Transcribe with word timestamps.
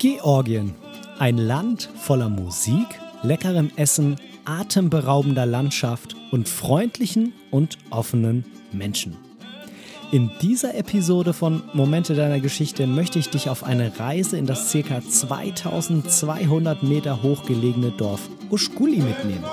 Georgien. 0.00 0.74
Ein 1.18 1.36
Land 1.36 1.90
voller 1.94 2.30
Musik, 2.30 2.86
leckerem 3.22 3.70
Essen, 3.76 4.16
atemberaubender 4.46 5.44
Landschaft 5.44 6.16
und 6.30 6.48
freundlichen 6.48 7.34
und 7.50 7.76
offenen 7.90 8.46
Menschen. 8.72 9.18
In 10.10 10.30
dieser 10.40 10.74
Episode 10.74 11.34
von 11.34 11.62
Momente 11.74 12.14
deiner 12.14 12.40
Geschichte 12.40 12.86
möchte 12.86 13.18
ich 13.18 13.28
dich 13.28 13.50
auf 13.50 13.62
eine 13.62 14.00
Reise 14.00 14.38
in 14.38 14.46
das 14.46 14.72
ca. 14.72 15.02
2200 15.06 16.82
Meter 16.82 17.22
hochgelegene 17.22 17.90
Dorf 17.90 18.22
Uschkuli 18.50 19.02
mitnehmen. 19.02 19.44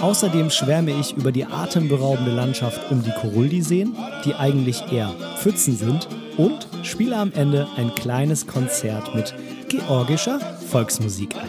Außerdem 0.00 0.50
schwärme 0.50 0.92
ich 0.92 1.16
über 1.16 1.32
die 1.32 1.46
atemberaubende 1.46 2.30
Landschaft 2.30 2.92
um 2.92 3.02
die 3.02 3.10
Koruldi-Seen, 3.10 3.96
die 4.24 4.36
eigentlich 4.36 4.84
eher 4.92 5.12
Pfützen 5.38 5.76
sind, 5.76 6.06
und 6.36 6.68
spiele 6.82 7.16
am 7.16 7.32
Ende 7.32 7.66
ein 7.76 7.94
kleines 7.94 8.46
Konzert 8.46 9.14
mit 9.14 9.34
georgischer 9.78 10.38
Volksmusik 10.38 11.34
ein. 11.34 11.48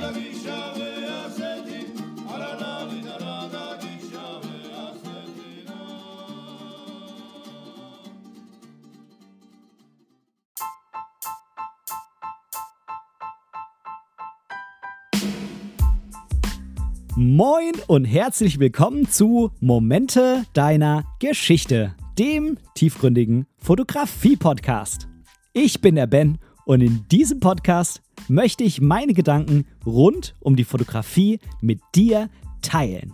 Moin 17.18 17.74
und 17.88 18.06
herzlich 18.06 18.60
willkommen 18.60 19.08
zu 19.08 19.52
Momente 19.60 20.46
deiner 20.54 21.04
Geschichte, 21.20 21.96
dem 22.18 22.58
tiefgründigen 22.74 23.46
Fotografie-Podcast. 23.60 25.08
Ich 25.54 25.80
bin 25.80 25.96
der 25.96 26.08
Ben 26.08 26.40
und 26.66 26.82
in 26.82 27.08
diesem 27.10 27.40
Podcast 27.40 28.02
möchte 28.28 28.64
ich 28.64 28.82
meine 28.82 29.14
Gedanken 29.14 29.66
rund 29.86 30.36
um 30.40 30.56
die 30.56 30.64
Fotografie 30.64 31.40
mit 31.62 31.80
dir 31.94 32.30
teilen. 32.62 33.14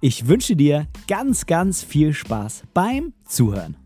Ich 0.00 0.26
wünsche 0.26 0.56
dir 0.56 0.88
ganz, 1.06 1.46
ganz 1.46 1.82
viel 1.82 2.12
Spaß 2.12 2.64
beim 2.74 3.14
Zuhören. 3.24 3.76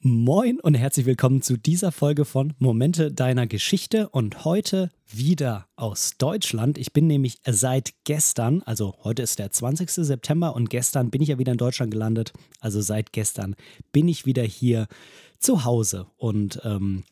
Moin 0.00 0.60
und 0.60 0.74
herzlich 0.74 1.06
willkommen 1.06 1.40
zu 1.40 1.56
dieser 1.56 1.90
Folge 1.90 2.26
von 2.26 2.52
Momente 2.58 3.10
deiner 3.10 3.46
Geschichte 3.46 4.10
und 4.10 4.44
heute 4.44 4.90
wieder 5.16 5.66
aus 5.76 6.12
Deutschland. 6.18 6.78
Ich 6.78 6.92
bin 6.92 7.06
nämlich 7.06 7.38
seit 7.46 7.94
gestern, 8.04 8.62
also 8.62 8.94
heute 9.02 9.22
ist 9.22 9.38
der 9.38 9.50
20. 9.50 9.90
September 9.90 10.54
und 10.54 10.70
gestern 10.70 11.10
bin 11.10 11.22
ich 11.22 11.28
ja 11.28 11.38
wieder 11.38 11.52
in 11.52 11.58
Deutschland 11.58 11.92
gelandet. 11.92 12.32
Also 12.60 12.80
seit 12.80 13.12
gestern 13.12 13.56
bin 13.92 14.08
ich 14.08 14.26
wieder 14.26 14.42
hier 14.42 14.86
zu 15.38 15.64
Hause 15.64 16.06
und 16.16 16.60
ähm, 16.64 17.04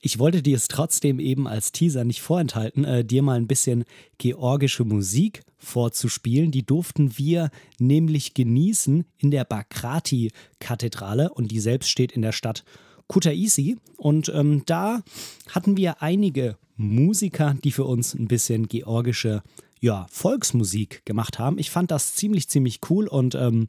ich 0.00 0.18
wollte 0.18 0.42
dir 0.42 0.56
es 0.56 0.68
trotzdem 0.68 1.18
eben 1.18 1.48
als 1.48 1.72
Teaser 1.72 2.04
nicht 2.04 2.22
vorenthalten, 2.22 2.84
äh, 2.84 3.04
dir 3.04 3.22
mal 3.22 3.36
ein 3.36 3.48
bisschen 3.48 3.84
georgische 4.18 4.84
Musik 4.84 5.42
vorzuspielen. 5.56 6.52
Die 6.52 6.64
durften 6.64 7.18
wir 7.18 7.50
nämlich 7.78 8.34
genießen 8.34 9.04
in 9.16 9.30
der 9.30 9.44
Bakrati-Kathedrale 9.44 11.30
und 11.32 11.50
die 11.50 11.60
selbst 11.60 11.90
steht 11.90 12.12
in 12.12 12.22
der 12.22 12.32
Stadt 12.32 12.64
Kutaisi. 13.08 13.78
Und 13.96 14.30
ähm, 14.34 14.62
da 14.66 15.02
hatten 15.50 15.76
wir 15.76 16.02
einige 16.02 16.56
Musiker, 16.76 17.56
die 17.64 17.72
für 17.72 17.84
uns 17.84 18.14
ein 18.14 18.28
bisschen 18.28 18.68
georgische 18.68 19.42
ja, 19.80 20.06
Volksmusik 20.10 21.04
gemacht 21.04 21.38
haben. 21.38 21.58
Ich 21.58 21.70
fand 21.70 21.90
das 21.90 22.14
ziemlich, 22.14 22.48
ziemlich 22.48 22.80
cool 22.88 23.06
und 23.06 23.34
ähm, 23.34 23.68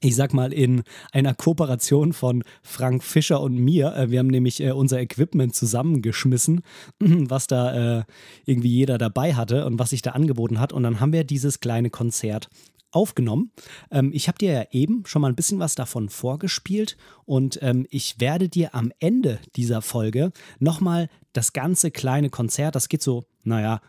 ich 0.00 0.16
sag 0.16 0.34
mal, 0.34 0.52
in 0.52 0.82
einer 1.12 1.34
Kooperation 1.34 2.12
von 2.12 2.42
Frank 2.62 3.04
Fischer 3.04 3.40
und 3.40 3.56
mir. 3.56 3.94
Äh, 3.94 4.10
wir 4.10 4.18
haben 4.18 4.28
nämlich 4.28 4.60
äh, 4.60 4.72
unser 4.72 5.00
Equipment 5.00 5.54
zusammengeschmissen, 5.54 6.62
was 6.98 7.46
da 7.46 7.98
äh, 7.98 8.04
irgendwie 8.44 8.70
jeder 8.70 8.98
dabei 8.98 9.34
hatte 9.34 9.66
und 9.66 9.78
was 9.78 9.90
sich 9.90 10.02
da 10.02 10.10
angeboten 10.12 10.60
hat. 10.60 10.72
Und 10.72 10.82
dann 10.82 11.00
haben 11.00 11.12
wir 11.12 11.24
dieses 11.24 11.60
kleine 11.60 11.90
Konzert 11.90 12.48
aufgenommen. 12.92 13.50
Ähm, 13.90 14.10
ich 14.14 14.28
habe 14.28 14.38
dir 14.38 14.52
ja 14.52 14.64
eben 14.70 15.04
schon 15.06 15.22
mal 15.22 15.28
ein 15.28 15.36
bisschen 15.36 15.58
was 15.58 15.74
davon 15.74 16.08
vorgespielt 16.08 16.96
und 17.24 17.58
ähm, 17.62 17.86
ich 17.90 18.20
werde 18.20 18.48
dir 18.48 18.74
am 18.74 18.92
Ende 19.00 19.40
dieser 19.56 19.82
Folge 19.82 20.32
nochmal 20.58 21.08
das 21.32 21.52
ganze 21.52 21.90
kleine 21.90 22.30
Konzert, 22.30 22.74
das 22.74 22.88
geht 22.88 23.02
so, 23.02 23.24
naja, 23.42 23.80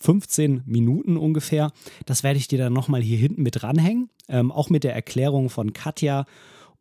15 0.00 0.62
Minuten 0.66 1.16
ungefähr. 1.16 1.72
Das 2.06 2.22
werde 2.22 2.38
ich 2.38 2.48
dir 2.48 2.58
dann 2.58 2.72
nochmal 2.72 3.02
hier 3.02 3.18
hinten 3.18 3.42
mit 3.42 3.62
dranhängen. 3.62 4.08
Ähm, 4.28 4.50
auch 4.50 4.70
mit 4.70 4.82
der 4.82 4.94
Erklärung 4.94 5.50
von 5.50 5.72
Katja, 5.72 6.24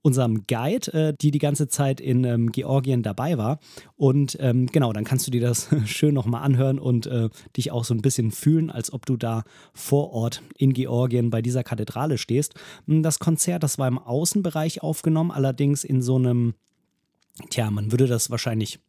unserem 0.02 0.46
Guide, 0.48 0.94
äh, 0.94 1.14
die 1.20 1.32
die 1.32 1.40
ganze 1.40 1.68
Zeit 1.68 2.00
in 2.00 2.24
ähm, 2.24 2.52
Georgien 2.52 3.04
dabei 3.04 3.38
war. 3.38 3.60
Und 3.96 4.38
ähm, 4.40 4.68
genau, 4.68 4.94
dann 4.94 5.04
kannst 5.04 5.28
du 5.28 5.32
dir 5.32 5.42
das 5.42 5.70
schön 5.86 6.14
nochmal 6.14 6.44
anhören 6.44 6.80
und 6.80 7.08
äh, 7.08 7.30
dich 7.58 7.72
auch 7.72 7.84
so 7.84 7.94
ein 7.94 8.02
bisschen 8.02 8.32
fühlen, 8.32 8.70
als 8.70 8.94
ob 8.94 9.06
du 9.06 9.18
da 9.18 9.44
vor 9.74 10.12
Ort 10.12 10.42
in 10.58 10.74
Georgien 10.74 11.30
bei 11.30 11.42
dieser 11.42 11.64
Kathedrale 11.64 12.18
stehst. 12.18 12.56
Hm, 12.88 13.04
das 13.04 13.20
Konzert, 13.20 13.64
das 13.64 13.78
war 13.78 13.88
im 13.88 13.98
Außenbereich 13.98 14.82
aufgenommen, 14.82 15.32
allerdings 15.32 15.84
in 15.84 16.02
so 16.02 16.16
einem, 16.16 16.54
tja, 17.50 17.70
man 17.70 17.92
würde 17.92 18.08
das 18.08 18.30
wahrscheinlich 18.30 18.80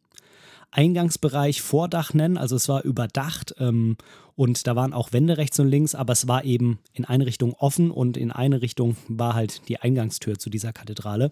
Eingangsbereich 0.71 1.61
Vordach 1.61 2.13
nennen. 2.13 2.37
Also 2.37 2.55
es 2.55 2.69
war 2.69 2.83
überdacht 2.83 3.53
ähm, 3.59 3.97
und 4.41 4.65
da 4.65 4.75
waren 4.75 4.91
auch 4.91 5.13
Wände 5.13 5.37
rechts 5.37 5.59
und 5.59 5.67
links, 5.67 5.93
aber 5.93 6.13
es 6.13 6.27
war 6.27 6.43
eben 6.43 6.79
in 6.93 7.05
eine 7.05 7.27
Richtung 7.27 7.53
offen 7.53 7.91
und 7.91 8.17
in 8.17 8.31
eine 8.31 8.63
Richtung 8.63 8.97
war 9.07 9.35
halt 9.35 9.61
die 9.67 9.77
Eingangstür 9.77 10.39
zu 10.39 10.49
dieser 10.49 10.73
Kathedrale. 10.73 11.31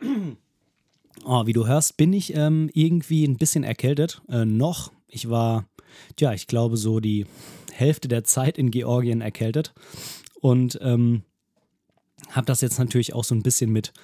Oh, 1.24 1.46
wie 1.46 1.54
du 1.54 1.66
hörst, 1.66 1.96
bin 1.96 2.12
ich 2.12 2.34
ähm, 2.34 2.68
irgendwie 2.74 3.24
ein 3.24 3.38
bisschen 3.38 3.64
erkältet. 3.64 4.20
Äh, 4.28 4.44
noch. 4.44 4.92
Ich 5.08 5.30
war, 5.30 5.64
ja, 6.18 6.34
ich 6.34 6.48
glaube, 6.48 6.76
so 6.76 7.00
die 7.00 7.24
Hälfte 7.72 8.08
der 8.08 8.24
Zeit 8.24 8.58
in 8.58 8.70
Georgien 8.70 9.22
erkältet. 9.22 9.72
Und 10.40 10.78
ähm, 10.82 11.22
habe 12.30 12.46
das 12.46 12.60
jetzt 12.60 12.78
natürlich 12.78 13.14
auch 13.14 13.24
so 13.24 13.34
ein 13.34 13.44
bisschen 13.44 13.70
mit 13.70 13.94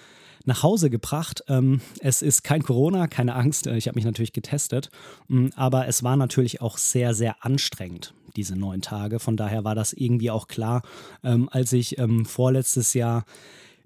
nach 0.44 0.62
Hause 0.62 0.90
gebracht. 0.90 1.44
Ähm, 1.48 1.80
es 2.00 2.22
ist 2.22 2.42
kein 2.42 2.62
Corona, 2.62 3.06
keine 3.06 3.34
Angst. 3.34 3.66
Äh, 3.66 3.76
ich 3.76 3.88
habe 3.88 3.96
mich 3.96 4.04
natürlich 4.04 4.32
getestet. 4.32 4.90
Mm, 5.28 5.48
aber 5.56 5.86
es 5.88 6.02
war 6.02 6.16
natürlich 6.16 6.60
auch 6.60 6.78
sehr, 6.78 7.14
sehr 7.14 7.44
anstrengend 7.44 8.14
diese 8.36 8.56
neun 8.56 8.80
Tage. 8.80 9.18
Von 9.18 9.36
daher 9.36 9.64
war 9.64 9.74
das 9.74 9.92
irgendwie 9.92 10.30
auch 10.30 10.48
klar, 10.48 10.82
ähm, 11.24 11.48
als 11.50 11.72
ich 11.72 11.98
ähm, 11.98 12.24
vorletztes 12.24 12.94
Jahr 12.94 13.24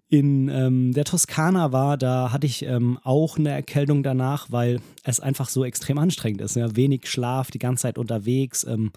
in 0.09 0.49
ähm, 0.49 0.93
der 0.93 1.05
Toskana 1.05 1.73
war, 1.73 1.97
da 1.97 2.31
hatte 2.31 2.47
ich 2.47 2.65
ähm, 2.65 2.99
auch 3.03 3.39
eine 3.39 3.51
Erkältung 3.51 4.03
danach, 4.03 4.47
weil 4.51 4.81
es 5.03 5.19
einfach 5.19 5.49
so 5.49 5.65
extrem 5.65 5.99
anstrengend 5.99 6.41
ist. 6.41 6.57
Ja? 6.57 6.77
Wenig 6.77 7.09
Schlaf, 7.09 7.51
die 7.51 7.59
ganze 7.59 7.83
Zeit 7.83 7.99
unterwegs. 7.99 8.65
Ähm, 8.65 8.93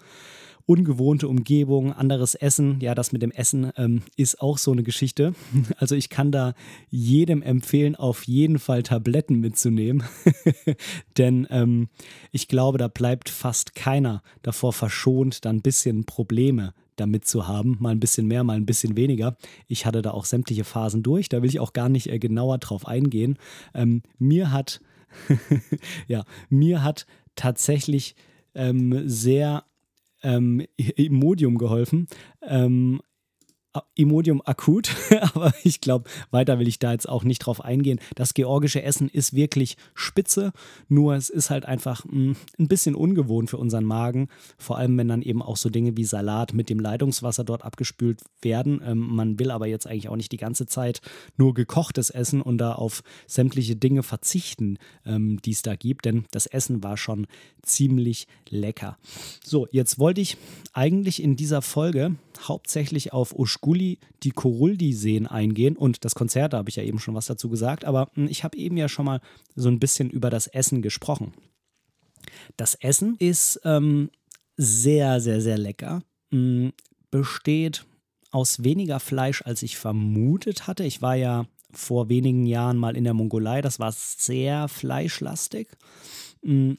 ungewohnte 0.68 1.28
Umgebung, 1.28 1.94
anderes 1.94 2.34
Essen. 2.34 2.78
Ja, 2.80 2.94
das 2.94 3.10
mit 3.10 3.22
dem 3.22 3.30
Essen 3.30 3.72
ähm, 3.76 4.02
ist 4.16 4.42
auch 4.42 4.58
so 4.58 4.70
eine 4.70 4.82
Geschichte. 4.82 5.34
Also 5.78 5.94
ich 5.94 6.10
kann 6.10 6.32
da 6.32 6.54
jedem 6.90 7.40
empfehlen, 7.42 7.94
auf 7.94 8.24
jeden 8.24 8.58
Fall 8.58 8.82
Tabletten 8.82 9.40
mitzunehmen. 9.40 10.02
Denn 11.18 11.46
ähm, 11.50 11.88
ich 12.32 12.48
glaube, 12.48 12.78
da 12.78 12.88
bleibt 12.88 13.28
fast 13.28 13.74
keiner 13.74 14.22
davor 14.42 14.72
verschont, 14.72 15.44
da 15.44 15.50
ein 15.50 15.62
bisschen 15.62 16.04
Probleme 16.04 16.74
damit 16.96 17.26
zu 17.26 17.46
haben. 17.46 17.76
Mal 17.80 17.90
ein 17.90 18.00
bisschen 18.00 18.26
mehr, 18.26 18.44
mal 18.44 18.56
ein 18.56 18.66
bisschen 18.66 18.96
weniger. 18.96 19.36
Ich 19.68 19.86
hatte 19.86 20.02
da 20.02 20.10
auch 20.10 20.24
sämtliche 20.24 20.64
Phasen 20.64 21.02
durch. 21.02 21.28
Da 21.28 21.42
will 21.42 21.48
ich 21.48 21.60
auch 21.60 21.72
gar 21.72 21.88
nicht 21.88 22.10
äh, 22.10 22.18
genauer 22.18 22.58
drauf 22.58 22.86
eingehen. 22.86 23.38
Ähm, 23.72 24.02
mir 24.18 24.52
hat, 24.52 24.80
ja, 26.08 26.24
mir 26.50 26.82
hat 26.82 27.06
tatsächlich 27.36 28.16
ähm, 28.54 29.08
sehr 29.08 29.64
ähm, 30.22 30.64
Imodium 30.96 31.58
geholfen. 31.58 32.06
Ähm, 32.42 33.00
Imodium 33.94 34.42
akut, 34.44 34.94
aber 35.34 35.52
ich 35.62 35.80
glaube, 35.80 36.08
weiter 36.30 36.58
will 36.58 36.68
ich 36.68 36.78
da 36.78 36.92
jetzt 36.92 37.08
auch 37.08 37.24
nicht 37.24 37.40
drauf 37.40 37.64
eingehen. 37.64 38.00
Das 38.14 38.34
georgische 38.34 38.82
Essen 38.82 39.08
ist 39.08 39.34
wirklich 39.34 39.76
spitze, 39.94 40.52
nur 40.88 41.14
es 41.14 41.28
ist 41.28 41.50
halt 41.50 41.66
einfach 41.66 42.04
mh, 42.04 42.12
hm, 42.12 42.36
ein 42.58 42.68
bisschen 42.68 42.94
ungewohnt 42.94 43.50
für 43.50 43.58
unseren 43.58 43.84
Magen, 43.84 44.28
vor 44.56 44.78
allem 44.78 44.96
wenn 44.96 45.08
dann 45.08 45.22
eben 45.22 45.42
auch 45.42 45.56
so 45.56 45.68
Dinge 45.68 45.96
wie 45.96 46.04
Salat 46.04 46.54
mit 46.54 46.70
dem 46.70 46.80
Leitungswasser 46.80 47.44
dort 47.44 47.64
abgespült 47.64 48.20
werden. 48.40 48.80
Ähm, 48.84 48.98
man 48.98 49.38
will 49.38 49.50
aber 49.50 49.66
jetzt 49.66 49.86
eigentlich 49.86 50.08
auch 50.08 50.16
nicht 50.16 50.32
die 50.32 50.38
ganze 50.38 50.66
Zeit 50.66 51.00
nur 51.36 51.54
gekochtes 51.54 52.10
Essen 52.10 52.40
und 52.40 52.58
da 52.58 52.72
auf 52.72 53.02
sämtliche 53.26 53.76
Dinge 53.76 54.02
verzichten, 54.02 54.78
ähm, 55.04 55.40
die 55.42 55.52
es 55.52 55.62
da 55.62 55.76
gibt, 55.76 56.06
denn 56.06 56.24
das 56.30 56.46
Essen 56.46 56.82
war 56.82 56.96
schon 56.96 57.26
ziemlich 57.62 58.26
lecker. 58.48 58.96
So, 59.44 59.68
jetzt 59.70 59.98
wollte 59.98 60.20
ich 60.20 60.36
eigentlich 60.72 61.22
in 61.22 61.36
dieser 61.36 61.62
Folge 61.62 62.16
hauptsächlich 62.46 63.12
auf 63.12 63.36
Uschguli, 63.36 63.98
die 64.22 64.30
Koruldi-Seen 64.30 65.26
eingehen 65.26 65.76
und 65.76 66.04
das 66.04 66.14
Konzert, 66.14 66.52
da 66.52 66.58
habe 66.58 66.70
ich 66.70 66.76
ja 66.76 66.82
eben 66.82 66.98
schon 66.98 67.14
was 67.14 67.26
dazu 67.26 67.48
gesagt, 67.48 67.84
aber 67.84 68.10
hm, 68.14 68.28
ich 68.28 68.44
habe 68.44 68.56
eben 68.56 68.76
ja 68.76 68.88
schon 68.88 69.06
mal 69.06 69.20
so 69.54 69.68
ein 69.68 69.80
bisschen 69.80 70.10
über 70.10 70.30
das 70.30 70.46
Essen 70.46 70.82
gesprochen. 70.82 71.32
Das 72.56 72.74
Essen 72.74 73.16
ist 73.18 73.60
ähm, 73.64 74.10
sehr, 74.56 75.20
sehr, 75.20 75.40
sehr 75.40 75.58
lecker. 75.58 76.02
Ähm, 76.32 76.72
besteht 77.10 77.86
aus 78.30 78.62
weniger 78.62 79.00
Fleisch, 79.00 79.42
als 79.42 79.62
ich 79.62 79.78
vermutet 79.78 80.66
hatte. 80.66 80.84
Ich 80.84 81.00
war 81.00 81.14
ja 81.14 81.46
vor 81.72 82.08
wenigen 82.08 82.46
Jahren 82.46 82.76
mal 82.76 82.96
in 82.96 83.04
der 83.04 83.14
Mongolei. 83.14 83.62
Das 83.62 83.78
war 83.78 83.92
sehr 83.92 84.68
fleischlastig. 84.68 85.68
Mm, 86.42 86.74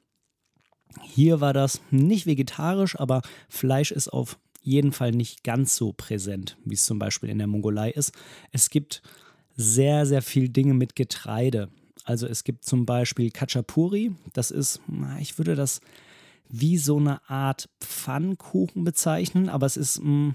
hier 1.04 1.42
war 1.42 1.54
das 1.54 1.82
nicht 1.92 2.26
vegetarisch, 2.26 3.00
aber 3.00 3.22
Fleisch 3.48 3.92
ist 3.92 4.10
auf 4.10 4.40
jeden 4.62 4.92
Fall 4.92 5.12
nicht 5.12 5.44
ganz 5.44 5.76
so 5.76 5.94
präsent, 5.94 6.58
wie 6.66 6.76
es 6.76 6.86
zum 6.86 7.00
Beispiel 7.00 7.30
in 7.30 7.38
der 7.38 7.48
Mongolei 7.48 7.92
ist. 7.92 8.14
Es 8.52 8.70
gibt 8.70 9.02
sehr, 9.56 10.06
sehr 10.06 10.22
viel 10.22 10.50
Dinge 10.50 10.74
mit 10.74 10.96
Getreide. 10.96 11.70
Also 12.06 12.28
es 12.28 12.44
gibt 12.44 12.66
zum 12.66 12.86
Beispiel 12.86 13.30
Kachapuri. 13.30 14.16
Das 14.34 14.52
ist, 14.52 14.82
ich 15.20 15.38
würde 15.38 15.56
das 15.56 15.82
wie 16.50 16.78
so 16.78 16.98
eine 16.98 17.30
Art 17.30 17.70
Pfannkuchen 17.80 18.84
bezeichnen, 18.84 19.50
aber 19.50 19.66
es 19.66 19.78
ist, 19.78 20.02
mm, 20.02 20.32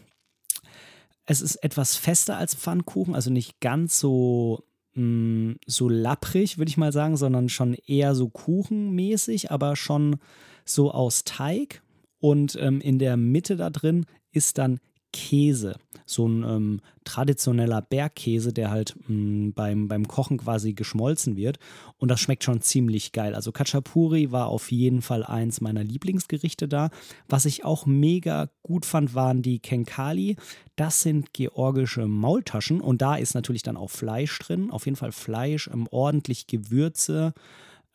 es 1.26 1.41
ist 1.41 1.56
etwas 1.56 1.97
fester 1.97 2.37
als 2.37 2.55
Pfannkuchen, 2.55 3.15
also 3.15 3.31
nicht 3.31 3.61
ganz 3.61 3.99
so 3.99 4.65
mm, 4.94 5.53
so 5.67 5.88
lapprig, 5.88 6.59
würde 6.59 6.69
ich 6.69 6.76
mal 6.76 6.93
sagen, 6.93 7.17
sondern 7.17 7.49
schon 7.49 7.75
eher 7.75 8.15
so 8.15 8.29
kuchenmäßig, 8.29 9.50
aber 9.50 9.75
schon 9.75 10.17
so 10.65 10.93
aus 10.93 11.25
Teig. 11.25 11.82
Und 12.25 12.56
ähm, 12.59 12.81
in 12.81 12.99
der 12.99 13.19
Mitte 13.19 13.55
da 13.55 13.69
drin 13.69 14.06
ist 14.32 14.56
dann 14.56 14.81
Käse. 15.12 15.76
So 16.06 16.26
ein 16.26 16.43
ähm, 16.43 16.81
traditioneller 17.05 17.82
Bergkäse, 17.82 18.55
der 18.55 18.71
halt 18.71 18.97
mh, 19.09 19.15
mm, 19.15 19.53
beim, 19.53 19.88
beim 19.88 20.09
Kochen 20.09 20.38
quasi 20.38 20.73
geschmolzen 20.73 21.37
wird. 21.37 21.59
Und 21.99 22.11
das 22.11 22.21
schmeckt 22.21 22.43
schon 22.43 22.62
ziemlich 22.62 23.12
geil. 23.12 23.35
Also 23.35 23.53
Kachapuri 23.53 24.32
war 24.32 24.47
auf 24.47 24.73
jeden 24.73 25.03
Fall 25.03 25.23
eins 25.23 25.61
meiner 25.61 25.85
Lieblingsgerichte 25.85 26.67
da. 26.67 26.88
Was 27.29 27.44
ich 27.44 27.67
auch 27.67 27.85
mega 27.85 28.49
gut 28.62 28.87
fand, 28.87 29.15
waren 29.15 29.43
die 29.43 29.59
Kenkali. 29.59 30.37
Das 30.76 31.03
sind 31.03 31.35
georgische 31.35 32.06
Maultaschen. 32.06 32.81
Und 32.81 33.03
da 33.03 33.17
ist 33.17 33.35
natürlich 33.35 33.62
dann 33.62 33.76
auch 33.76 33.91
Fleisch 33.91 34.38
drin. 34.38 34.71
Auf 34.71 34.87
jeden 34.87 34.97
Fall 34.97 35.12
Fleisch, 35.12 35.69
ähm, 35.71 35.88
ordentlich 35.91 36.47
Gewürze. 36.47 37.35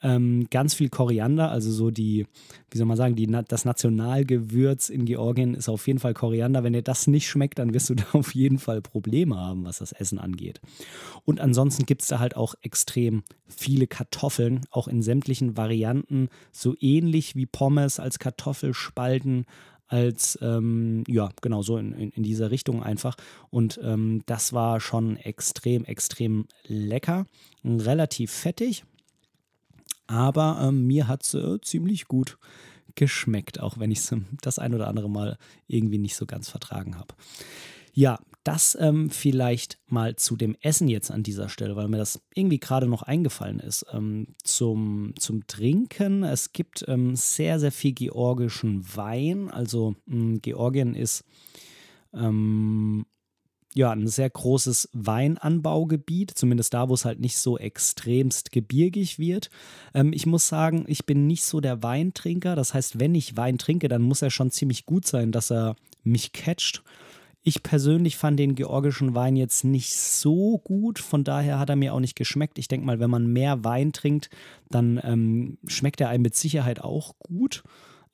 Ähm, 0.01 0.48
ganz 0.50 0.74
viel 0.74 0.90
Koriander, 0.90 1.51
also 1.51 1.72
so 1.72 1.92
die, 1.92 2.25
wie 2.72 2.78
soll 2.78 2.88
man 2.88 2.96
sagen, 2.96 3.16
die, 3.16 3.28
das 3.28 3.66
Nationalgewürz 3.66 4.88
in 4.88 5.04
Georgien 5.04 5.56
ist 5.56 5.68
auf 5.68 5.88
jeden 5.88 6.00
Fall 6.00 6.13
Koriander. 6.13 6.63
Wenn 6.63 6.72
dir 6.72 6.81
das 6.81 7.07
nicht 7.07 7.28
schmeckt, 7.28 7.60
dann 7.60 7.74
wirst 7.74 7.90
du 7.90 7.96
da 7.96 8.06
auf 8.13 8.34
jeden 8.34 8.60
Fall 8.60 8.81
Probleme 8.81 9.36
haben, 9.36 9.66
was 9.66 9.80
das 9.80 9.92
Essen 9.92 10.18
angeht. 10.18 10.62
Und 11.25 11.42
ansonsten 11.42 11.86
gibt 11.86 12.04
es 12.04 12.07
da 12.07 12.19
halt 12.19 12.38
auch 12.38 12.56
extrem 12.62 13.24
viele 13.48 13.88
Kartoffeln, 13.88 14.62
auch 14.72 14.88
in 14.88 15.01
sämtlichen 15.01 15.57
Varianten, 15.57 16.30
so 16.52 16.75
ähnlich 16.80 17.36
wie 17.36 17.45
Pommes 17.45 18.00
als 18.00 18.19
Kartoffelspalten, 18.19 19.45
als, 19.88 20.38
ähm, 20.42 21.04
ja, 21.07 21.30
genau 21.42 21.62
so 21.62 21.78
in, 21.78 21.94
in, 21.94 22.12
in, 22.12 22.24
dieser 22.24 22.52
Richtung 22.52 22.84
einfach. 22.84 23.16
Und 23.50 23.80
ähm, 23.84 24.22
das 24.28 24.54
war 24.54 24.80
schon 24.80 25.18
extrem, 25.18 25.84
extrem 25.84 26.45
lecker, 26.68 27.25
relativ 27.66 28.31
fettig 28.31 28.86
aber 30.10 30.60
ähm, 30.62 30.88
mir 30.88 31.08
hat 31.08 31.24
es 31.24 31.36
äh, 31.36 31.62
ziemlich 31.62 32.08
gut 32.08 32.38
geschmeckt, 32.96 33.60
auch 33.60 33.78
wenn 33.78 33.92
ich 33.92 34.00
es 34.00 34.16
das 34.42 34.60
ein 34.60 34.74
oder 34.74 34.88
andere 34.88 35.10
Mal 35.10 35.38
irgendwie 35.68 36.00
nicht 36.00 36.16
so 36.16 36.26
ganz 36.26 36.50
vertragen 36.50 36.98
habe. 36.98 37.14
Ja, 37.94 38.20
das 38.44 38.78
ähm, 38.80 39.10
vielleicht 39.10 39.78
mal 39.88 40.16
zu 40.16 40.36
dem 40.36 40.56
Essen 40.62 40.88
jetzt 40.88 41.12
an 41.12 41.22
dieser 41.22 41.50
Stelle, 41.50 41.76
weil 41.76 41.90
mir 41.90 41.98
das 41.98 42.22
irgendwie 42.34 42.60
gerade 42.60 42.88
noch 42.88 43.04
eingefallen 43.04 43.60
ist. 43.60 43.86
Ähm, 43.92 44.36
zum, 44.44 45.14
zum 45.20 45.46
Trinken, 45.46 46.24
es 46.24 46.54
gibt 46.54 46.86
ähm, 46.88 47.16
sehr, 47.16 47.60
sehr 47.60 47.72
viel 47.72 47.94
georgischen 47.94 48.96
Wein. 48.96 49.52
Also 49.52 49.96
mh, 50.06 50.40
Georgien 50.42 50.96
ist 50.96 51.24
ähm, 52.14 53.06
ja, 53.75 53.92
ein 53.92 54.07
sehr 54.07 54.30
großes 54.30 54.89
Weinanbaugebiet, 54.94 56.31
zumindest 56.31 56.74
da, 56.74 56.89
wo 56.89 56.95
es 56.95 57.06
halt 57.06 57.19
nicht 57.19 57.38
so 57.38 57.57
extremst 57.57 58.51
gebirgig 58.51 59.19
wird. 59.19 59.50
Ähm, 59.94 60.12
ich 60.12 60.25
muss 60.25 60.48
sagen, 60.48 60.86
ich 60.88 61.06
bin 61.06 61.27
nicht 61.27 61.44
so 61.44 61.60
der 61.62 61.83
Weintrinker. 61.83 62.56
Das 62.56 62.74
heißt, 62.74 63.00
wenn 63.00 63.13
ich 63.13 63.38
Wein 63.38 63.57
trinke, 63.57 63.88
dann 63.88 64.01
muss 64.01 64.21
er 64.21 64.31
schon 64.31 64.50
ziemlich 64.50 64.86
gut 64.86 65.06
sein, 65.06 65.31
dass 65.31 65.51
er 65.51 65.75
mich 66.04 66.33
catcht. 66.33 66.83
Ich 67.42 67.63
persönlich 67.63 68.18
fand 68.18 68.39
den 68.39 68.56
georgischen 68.56 69.16
Wein 69.16 69.36
jetzt 69.36 69.63
nicht 69.63 69.95
so 69.95 70.57
gut, 70.57 71.00
von 71.00 71.24
daher 71.24 71.57
hat 71.57 71.69
er 71.69 71.77
mir 71.77 71.94
auch 71.94 72.00
nicht 72.00 72.16
geschmeckt. 72.16 72.60
Ich 72.60 72.68
denke 72.68 72.86
mal, 72.86 73.00
wenn 73.00 73.10
man 73.10 73.31
mehr 73.31 73.63
Wein 73.63 73.94
trinkt, 73.94 74.30
dann 74.69 75.00
ähm, 75.04 75.57
schmeckt 75.66 76.01
er 76.01 76.10
einem 76.10 76.24
mit 76.24 76.36
Sicherheit 76.36 76.81
auch 76.81 77.18
gut, 77.19 77.63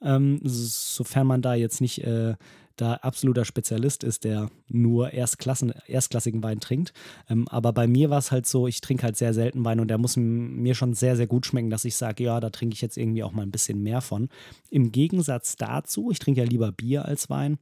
ähm, 0.01 0.39
sofern 0.43 1.25
man 1.25 1.41
da 1.41 1.55
jetzt 1.55 1.81
nicht 1.81 2.03
äh, 2.03 2.35
da 2.75 2.95
absoluter 2.95 3.45
Spezialist 3.45 4.03
ist, 4.03 4.23
der 4.23 4.49
nur 4.67 5.11
Erstklassen, 5.11 5.73
erstklassigen 5.87 6.43
Wein 6.43 6.59
trinkt. 6.59 6.93
Ähm, 7.29 7.47
aber 7.47 7.73
bei 7.73 7.87
mir 7.87 8.09
war 8.09 8.19
es 8.19 8.31
halt 8.31 8.45
so, 8.47 8.67
ich 8.67 8.81
trinke 8.81 9.03
halt 9.03 9.17
sehr 9.17 9.33
selten 9.33 9.63
Wein 9.65 9.79
und 9.79 9.87
der 9.87 9.97
muss 9.97 10.17
mir 10.17 10.75
schon 10.75 10.93
sehr, 10.93 11.15
sehr 11.15 11.27
gut 11.27 11.45
schmecken, 11.45 11.69
dass 11.69 11.85
ich 11.85 11.95
sage, 11.95 12.23
ja, 12.23 12.39
da 12.39 12.49
trinke 12.49 12.73
ich 12.73 12.81
jetzt 12.81 12.97
irgendwie 12.97 13.23
auch 13.23 13.31
mal 13.31 13.43
ein 13.43 13.51
bisschen 13.51 13.81
mehr 13.81 14.01
von. 14.01 14.29
Im 14.69 14.91
Gegensatz 14.91 15.55
dazu, 15.55 16.11
ich 16.11 16.19
trinke 16.19 16.41
ja 16.41 16.47
lieber 16.47 16.71
Bier 16.71 17.05
als 17.05 17.29
Wein, 17.29 17.57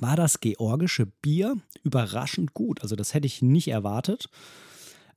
war 0.00 0.16
das 0.16 0.40
georgische 0.40 1.06
Bier 1.06 1.56
überraschend 1.82 2.54
gut. 2.54 2.82
Also 2.82 2.96
das 2.96 3.14
hätte 3.14 3.26
ich 3.26 3.42
nicht 3.42 3.68
erwartet. 3.68 4.28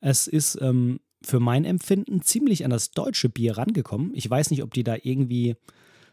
Es 0.01 0.27
ist 0.27 0.57
ähm, 0.61 0.99
für 1.21 1.39
mein 1.39 1.65
Empfinden 1.65 2.21
ziemlich 2.21 2.65
an 2.65 2.71
das 2.71 2.91
deutsche 2.91 3.29
Bier 3.29 3.57
rangekommen. 3.57 4.11
Ich 4.13 4.29
weiß 4.29 4.51
nicht, 4.51 4.63
ob 4.63 4.73
die 4.73 4.83
da 4.83 4.95
irgendwie 5.01 5.55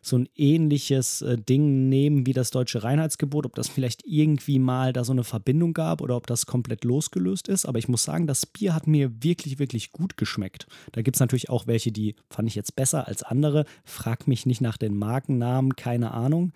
so 0.04 0.18
ein 0.18 0.28
ähnliches 0.36 1.22
äh, 1.22 1.38
Ding 1.38 1.88
nehmen 1.88 2.26
wie 2.26 2.32
das 2.32 2.50
deutsche 2.50 2.82
Reinheitsgebot, 2.82 3.46
ob 3.46 3.54
das 3.54 3.68
vielleicht 3.68 4.04
irgendwie 4.04 4.58
mal 4.58 4.92
da 4.92 5.04
so 5.04 5.12
eine 5.12 5.22
Verbindung 5.22 5.72
gab 5.72 6.00
oder 6.00 6.16
ob 6.16 6.26
das 6.26 6.44
komplett 6.44 6.84
losgelöst 6.84 7.48
ist. 7.48 7.66
Aber 7.66 7.78
ich 7.78 7.88
muss 7.88 8.02
sagen, 8.02 8.26
das 8.26 8.44
Bier 8.44 8.74
hat 8.74 8.88
mir 8.88 9.22
wirklich, 9.22 9.60
wirklich 9.60 9.92
gut 9.92 10.16
geschmeckt. 10.16 10.66
Da 10.90 11.02
gibt 11.02 11.16
es 11.16 11.20
natürlich 11.20 11.50
auch 11.50 11.68
welche, 11.68 11.92
die 11.92 12.16
fand 12.28 12.48
ich 12.48 12.56
jetzt 12.56 12.74
besser 12.74 13.06
als 13.06 13.22
andere. 13.22 13.64
Frag 13.84 14.26
mich 14.26 14.44
nicht 14.44 14.60
nach 14.60 14.76
den 14.76 14.96
Markennamen, 14.96 15.76
keine 15.76 16.10
Ahnung. 16.10 16.52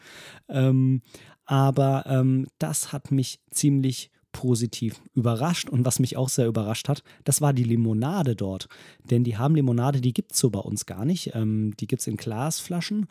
Ähm, 0.49 1.03
aber 1.45 2.05
ähm, 2.09 2.49
das 2.59 2.93
hat 2.93 3.13
mich 3.13 3.39
ziemlich 3.53 4.11
positiv 4.33 5.01
überrascht. 5.15 5.71
Und 5.71 5.87
was 5.87 6.01
mich 6.01 6.17
auch 6.17 6.29
sehr 6.29 6.49
überrascht 6.49 6.89
hat, 6.89 7.05
das 7.23 7.41
war 7.41 7.53
die 7.53 7.65
Limonade 7.65 8.35
dort. 8.35 8.69
Denn 9.05 9.23
die 9.23 9.39
haben 9.39 9.55
Limonade, 9.55 10.01
die 10.01 10.13
gibt 10.13 10.33
es 10.33 10.39
so 10.39 10.51
bei 10.51 10.59
uns 10.59 10.85
gar 10.85 11.05
nicht. 11.05 11.31
Ähm, 11.35 11.75
die 11.79 11.87
gibt 11.87 12.01
es 12.01 12.09
in 12.09 12.17
Glasflaschen 12.17 13.07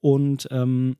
und 0.00 0.48
ähm, 0.50 0.96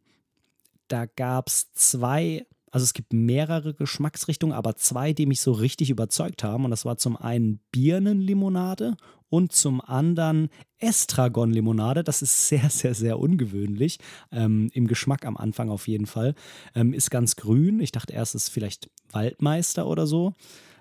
da 0.88 1.06
gab 1.06 1.48
es 1.48 1.72
zwei, 1.72 2.46
also 2.70 2.84
es 2.84 2.92
gibt 2.92 3.12
mehrere 3.12 3.74
Geschmacksrichtungen, 3.74 4.54
aber 4.54 4.76
zwei, 4.76 5.12
die 5.12 5.26
mich 5.26 5.40
so 5.40 5.52
richtig 5.52 5.90
überzeugt 5.90 6.42
haben. 6.42 6.64
Und 6.64 6.70
das 6.70 6.84
war 6.84 6.98
zum 6.98 7.16
einen 7.16 7.60
Birnenlimonade 7.70 8.96
und 9.28 9.52
zum 9.52 9.80
anderen 9.80 10.50
Estragon-Limonade. 10.78 12.04
Das 12.04 12.22
ist 12.22 12.48
sehr, 12.48 12.68
sehr, 12.68 12.94
sehr 12.94 13.18
ungewöhnlich. 13.18 13.98
Ähm, 14.32 14.70
Im 14.74 14.86
Geschmack 14.86 15.24
am 15.24 15.36
Anfang 15.36 15.70
auf 15.70 15.88
jeden 15.88 16.06
Fall. 16.06 16.34
Ähm, 16.74 16.92
ist 16.92 17.10
ganz 17.10 17.36
grün. 17.36 17.80
Ich 17.80 17.92
dachte 17.92 18.12
erst, 18.12 18.34
es 18.34 18.44
ist 18.44 18.50
vielleicht 18.50 18.90
Waldmeister 19.12 19.86
oder 19.86 20.06
so. 20.06 20.34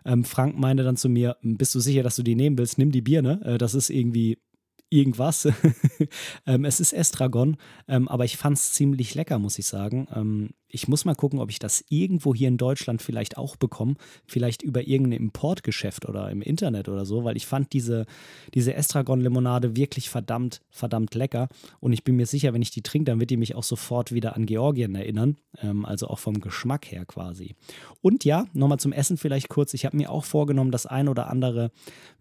Ähm, 0.05 0.23
Frank 0.23 0.57
meinte 0.57 0.83
dann 0.83 0.97
zu 0.97 1.09
mir: 1.09 1.37
Bist 1.41 1.75
du 1.75 1.79
sicher, 1.79 2.03
dass 2.03 2.15
du 2.15 2.23
die 2.23 2.35
nehmen 2.35 2.57
willst? 2.57 2.77
Nimm 2.77 2.91
die 2.91 3.01
Birne. 3.01 3.41
Äh, 3.43 3.57
das 3.57 3.75
ist 3.75 3.89
irgendwie 3.89 4.39
irgendwas. 4.89 5.47
ähm, 6.47 6.65
es 6.65 6.79
ist 6.79 6.93
Estragon, 6.93 7.57
ähm, 7.87 8.07
aber 8.07 8.25
ich 8.25 8.37
fand 8.37 8.57
es 8.57 8.73
ziemlich 8.73 9.15
lecker, 9.15 9.39
muss 9.39 9.59
ich 9.59 9.67
sagen. 9.67 10.07
Ich 10.69 10.87
muss 10.87 11.03
mal 11.03 11.15
gucken, 11.15 11.39
ob 11.39 11.49
ich 11.49 11.59
das 11.59 11.83
irgendwo 11.89 12.33
hier 12.35 12.47
in 12.47 12.57
Deutschland 12.57 13.01
vielleicht 13.01 13.37
auch 13.37 13.55
bekomme. 13.55 13.95
Vielleicht 14.27 14.61
über 14.61 14.87
irgendein 14.87 15.19
Importgeschäft 15.19 16.07
oder 16.07 16.29
im 16.29 16.41
Internet 16.41 16.87
oder 16.87 17.05
so, 17.05 17.23
weil 17.23 17.35
ich 17.35 17.47
fand 17.47 17.73
diese, 17.73 18.05
diese 18.53 18.75
Estragon-Limonade 18.75 19.75
wirklich 19.75 20.09
verdammt, 20.09 20.61
verdammt 20.69 21.15
lecker. 21.15 21.49
Und 21.79 21.93
ich 21.93 22.03
bin 22.03 22.15
mir 22.15 22.27
sicher, 22.27 22.53
wenn 22.53 22.61
ich 22.61 22.71
die 22.71 22.83
trinke, 22.83 23.11
dann 23.11 23.19
wird 23.19 23.31
die 23.31 23.37
mich 23.37 23.55
auch 23.55 23.63
sofort 23.63 24.11
wieder 24.11 24.35
an 24.35 24.45
Georgien 24.45 24.93
erinnern. 24.95 25.37
Ähm, 25.61 25.85
also 25.85 26.07
auch 26.07 26.19
vom 26.19 26.39
Geschmack 26.39 26.91
her 26.91 27.05
quasi. 27.05 27.55
Und 28.01 28.23
ja, 28.23 28.45
nochmal 28.53 28.79
zum 28.79 28.93
Essen 28.93 29.17
vielleicht 29.17 29.49
kurz. 29.49 29.73
Ich 29.73 29.85
habe 29.85 29.97
mir 29.97 30.11
auch 30.11 30.23
vorgenommen, 30.23 30.71
das 30.71 30.85
ein 30.85 31.09
oder 31.09 31.29
andere 31.29 31.71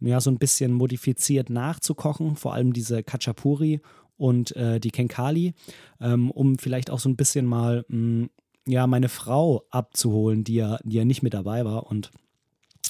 ja, 0.00 0.20
so 0.20 0.30
ein 0.30 0.38
bisschen 0.38 0.72
modifiziert 0.72 1.50
nachzukochen. 1.50 2.36
Vor 2.36 2.54
allem 2.54 2.72
diese 2.72 3.02
Kachapuri 3.02 3.80
und 4.18 4.54
äh, 4.56 4.80
die 4.80 4.90
Kenkali, 4.90 5.54
ähm, 6.00 6.30
um 6.30 6.58
vielleicht 6.58 6.90
auch 6.90 6.98
so 6.98 7.08
ein 7.08 7.16
bisschen 7.16 7.46
mal 7.46 7.84
mh, 7.88 8.24
mm, 8.24 8.30
ja, 8.66 8.86
meine 8.86 9.08
Frau 9.08 9.64
abzuholen, 9.70 10.44
die 10.44 10.56
ja, 10.56 10.78
die 10.84 10.96
ja 10.96 11.06
nicht 11.06 11.22
mit 11.22 11.32
dabei 11.32 11.64
war 11.64 11.86
und 11.86 12.10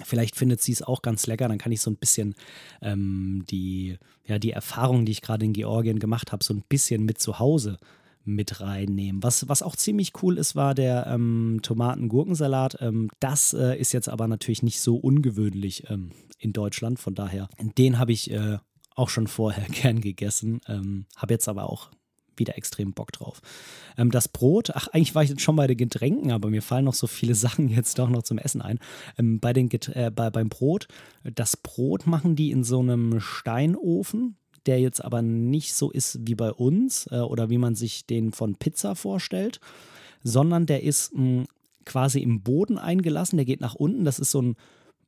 Vielleicht 0.05 0.37
findet 0.37 0.63
sie 0.63 0.71
es 0.71 0.83
auch 0.83 1.03
ganz 1.03 1.27
lecker, 1.27 1.49
dann 1.49 1.59
kann 1.59 1.73
ich 1.73 1.81
so 1.81 1.91
ein 1.91 1.97
bisschen 1.97 2.35
ähm, 2.83 3.45
die, 3.51 3.99
ja, 4.27 4.39
die 4.39 4.53
Erfahrung, 4.53 5.05
die 5.05 5.13
ich 5.13 5.23
gerade 5.23 5.45
in 5.45 5.53
Georgien 5.53 5.99
gemacht 5.99 6.31
habe, 6.31 6.45
so 6.45 6.55
ein 6.55 6.63
bisschen 6.69 7.05
mit 7.05 7.19
zu 7.19 7.39
Hause 7.41 7.79
mit 8.25 8.61
reinnehmen. 8.61 9.23
Was, 9.23 9.49
was 9.49 9.63
auch 9.63 9.75
ziemlich 9.75 10.13
cool 10.23 10.39
ist, 10.39 10.55
war 10.55 10.75
der 10.75 11.07
ähm, 11.07 11.61
Tomaten-Gurkensalat. 11.63 12.77
Ähm, 12.81 13.09
das 13.21 13.55
äh, 13.55 13.77
ist 13.79 13.93
jetzt 13.93 14.09
aber 14.09 14.29
natürlich 14.29 14.63
nicht 14.63 14.81
so 14.81 14.97
ungewöhnlich 14.97 15.89
ähm, 15.89 16.11
in 16.39 16.53
Deutschland. 16.53 17.01
Von 17.01 17.15
daher, 17.15 17.49
den 17.59 17.99
habe 17.99 18.13
ich 18.13 18.31
äh, 18.31 18.59
auch 18.99 19.09
schon 19.09 19.27
vorher 19.27 19.65
gern 19.71 20.01
gegessen. 20.01 20.61
Ähm, 20.69 21.07
habe 21.17 21.35
jetzt 21.35 21.49
aber 21.49 21.71
auch 21.71 21.91
wieder 22.37 22.57
extrem 22.57 22.93
Bock 22.93 23.13
drauf. 23.13 23.41
Ähm, 23.97 24.11
das 24.11 24.29
Brot, 24.29 24.71
ach, 24.75 24.89
eigentlich 24.89 25.15
war 25.15 25.23
ich 25.23 25.31
jetzt 25.31 25.43
schon 25.43 25.57
bei 25.57 25.67
den 25.67 25.77
Getränken, 25.77 26.31
aber 26.31 26.51
mir 26.51 26.63
fallen 26.63 26.85
noch 26.85 26.95
so 26.95 27.07
viele 27.07 27.35
Sachen 27.37 27.69
jetzt 27.69 27.99
doch 27.99 28.09
noch 28.09 28.23
zum 28.23 28.39
Essen 28.39 28.63
ein. 28.63 28.79
Ähm, 29.19 29.41
bei 29.41 29.53
den 29.53 29.71
äh, 29.71 30.11
bei, 30.15 30.31
beim 30.31 30.49
Brot, 30.49 30.89
das 31.23 31.57
Brot 31.57 32.07
machen 32.07 32.37
die 32.37 32.51
in 32.51 32.65
so 32.65 32.81
einem 32.81 33.21
Steinofen, 33.21 34.37
der 34.67 34.81
jetzt 34.81 35.03
aber 35.05 35.23
nicht 35.23 35.75
so 35.75 35.91
ist 35.91 36.19
wie 36.23 36.35
bei 36.35 36.53
uns 36.53 37.07
äh, 37.11 37.21
oder 37.21 37.51
wie 37.51 37.59
man 37.59 37.75
sich 37.75 38.07
den 38.07 38.33
von 38.33 38.57
Pizza 38.57 38.95
vorstellt, 38.95 39.61
sondern 40.23 40.67
der 40.67 40.83
ist 40.83 41.15
mh, 41.15 41.21
hm, 41.21 41.47
quasi 41.85 42.21
im 42.21 42.43
Boden 42.43 42.77
eingelassen, 42.79 43.39
der 43.39 43.47
geht 43.47 43.63
nach 43.63 43.75
unten, 43.75 44.05
das 44.05 44.19
ist 44.19 44.31
so 44.31 44.43
ein 44.43 44.57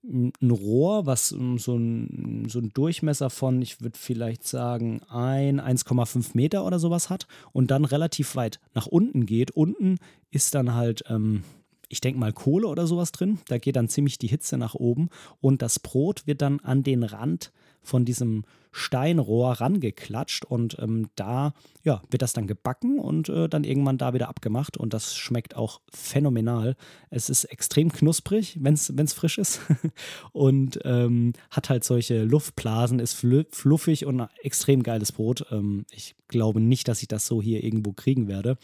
ein 0.02 0.50
Rohr, 0.50 1.06
was 1.06 1.32
ähm, 1.32 1.58
so 1.58 1.76
ein, 1.76 2.46
so 2.48 2.58
ein 2.58 2.70
Durchmesser 2.72 3.30
von, 3.30 3.60
ich 3.60 3.80
würde 3.80 3.98
vielleicht 3.98 4.46
sagen, 4.46 5.02
ein, 5.08 5.60
1,5 5.60 6.30
Meter 6.34 6.64
oder 6.64 6.78
sowas 6.78 7.10
hat 7.10 7.26
und 7.52 7.70
dann 7.70 7.84
relativ 7.84 8.34
weit 8.36 8.60
nach 8.74 8.86
unten 8.86 9.26
geht. 9.26 9.50
Unten 9.50 9.98
ist 10.30 10.54
dann 10.54 10.74
halt, 10.74 11.04
ähm, 11.08 11.42
ich 11.88 12.00
denke 12.00 12.18
mal, 12.18 12.32
Kohle 12.32 12.68
oder 12.68 12.86
sowas 12.86 13.12
drin. 13.12 13.40
Da 13.48 13.58
geht 13.58 13.76
dann 13.76 13.88
ziemlich 13.88 14.18
die 14.18 14.28
Hitze 14.28 14.56
nach 14.56 14.74
oben 14.74 15.10
und 15.40 15.60
das 15.60 15.78
Brot 15.78 16.26
wird 16.26 16.40
dann 16.40 16.60
an 16.60 16.82
den 16.82 17.02
Rand 17.02 17.52
von 17.82 18.04
diesem 18.04 18.44
Steinrohr 18.72 19.52
rangeklatscht 19.60 20.44
und 20.44 20.78
ähm, 20.80 21.08
da 21.16 21.52
ja, 21.82 22.02
wird 22.10 22.22
das 22.22 22.34
dann 22.34 22.46
gebacken 22.46 22.98
und 22.98 23.28
äh, 23.28 23.48
dann 23.48 23.64
irgendwann 23.64 23.96
da 23.96 24.12
wieder 24.12 24.28
abgemacht 24.28 24.76
und 24.76 24.92
das 24.92 25.16
schmeckt 25.16 25.56
auch 25.56 25.80
phänomenal. 25.90 26.76
Es 27.08 27.30
ist 27.30 27.44
extrem 27.44 27.90
knusprig, 27.90 28.58
wenn 28.60 28.74
es 28.74 29.12
frisch 29.12 29.38
ist 29.38 29.60
und 30.32 30.78
ähm, 30.84 31.32
hat 31.50 31.70
halt 31.70 31.84
solche 31.84 32.24
Luftblasen, 32.24 32.98
ist 32.98 33.14
fluffig 33.14 34.04
und 34.04 34.28
extrem 34.42 34.82
geiles 34.82 35.12
Brot. 35.12 35.46
Ähm, 35.50 35.86
ich 35.90 36.16
glaube 36.28 36.60
nicht, 36.60 36.86
dass 36.86 37.02
ich 37.02 37.08
das 37.08 37.26
so 37.26 37.40
hier 37.40 37.64
irgendwo 37.64 37.92
kriegen 37.92 38.28
werde 38.28 38.58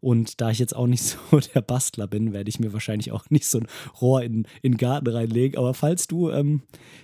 und 0.00 0.40
da 0.40 0.50
ich 0.50 0.58
jetzt 0.58 0.74
auch 0.74 0.86
nicht 0.86 1.02
so 1.30 1.40
der 1.54 1.60
Bastler 1.60 2.06
bin, 2.06 2.32
werde 2.32 2.48
ich 2.48 2.58
mir 2.58 2.72
wahrscheinlich 2.72 3.12
auch 3.12 3.28
nicht 3.28 3.46
so 3.46 3.58
ein 3.58 3.66
Rohr 4.00 4.22
in, 4.22 4.46
in 4.62 4.72
den 4.72 4.78
Garten 4.78 5.08
reinlegen, 5.08 5.58
aber 5.58 5.74
falls 5.74 6.08
du 6.08 6.30
ähm, 6.30 6.62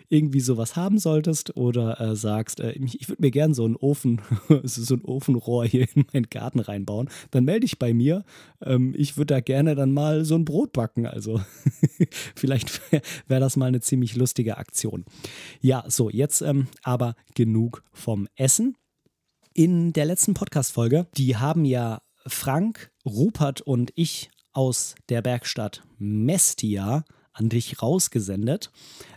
irgendwie 0.08 0.40
sowas 0.40 0.76
haben 0.76 0.98
solltest 0.98 1.56
oder 1.56 2.00
äh, 2.00 2.16
sagst, 2.16 2.47
sagst, 2.48 2.60
äh, 2.60 2.72
ich, 2.72 3.00
ich 3.00 3.08
würde 3.08 3.22
mir 3.22 3.30
gerne 3.30 3.54
so 3.54 3.64
einen 3.64 3.76
Ofen, 3.76 4.20
so 4.62 4.94
ein 4.94 5.04
Ofenrohr 5.04 5.66
hier 5.66 5.86
in 5.94 6.06
meinen 6.12 6.28
Garten 6.30 6.60
reinbauen, 6.60 7.08
dann 7.30 7.44
melde 7.44 7.60
dich 7.60 7.78
bei 7.78 7.92
mir. 7.92 8.24
Ähm, 8.62 8.94
ich 8.96 9.16
würde 9.16 9.34
da 9.34 9.40
gerne 9.40 9.74
dann 9.74 9.92
mal 9.92 10.24
so 10.24 10.34
ein 10.34 10.44
Brot 10.44 10.72
backen. 10.72 11.06
Also 11.06 11.40
vielleicht 12.34 12.92
wäre 12.92 13.02
wär 13.26 13.40
das 13.40 13.56
mal 13.56 13.66
eine 13.66 13.80
ziemlich 13.80 14.16
lustige 14.16 14.56
Aktion. 14.56 15.04
Ja, 15.60 15.84
so, 15.88 16.10
jetzt 16.10 16.40
ähm, 16.42 16.68
aber 16.82 17.14
genug 17.34 17.82
vom 17.92 18.28
Essen. 18.36 18.76
In 19.54 19.92
der 19.92 20.04
letzten 20.04 20.34
Podcast-Folge, 20.34 21.06
die 21.16 21.36
haben 21.36 21.64
ja 21.64 22.00
Frank, 22.26 22.90
Rupert 23.04 23.60
und 23.60 23.90
ich 23.94 24.30
aus 24.52 24.94
der 25.08 25.22
Bergstadt 25.22 25.82
Mestia 25.98 27.04
an 27.38 27.48
dich 27.48 27.82
rausgesendet. 27.82 28.70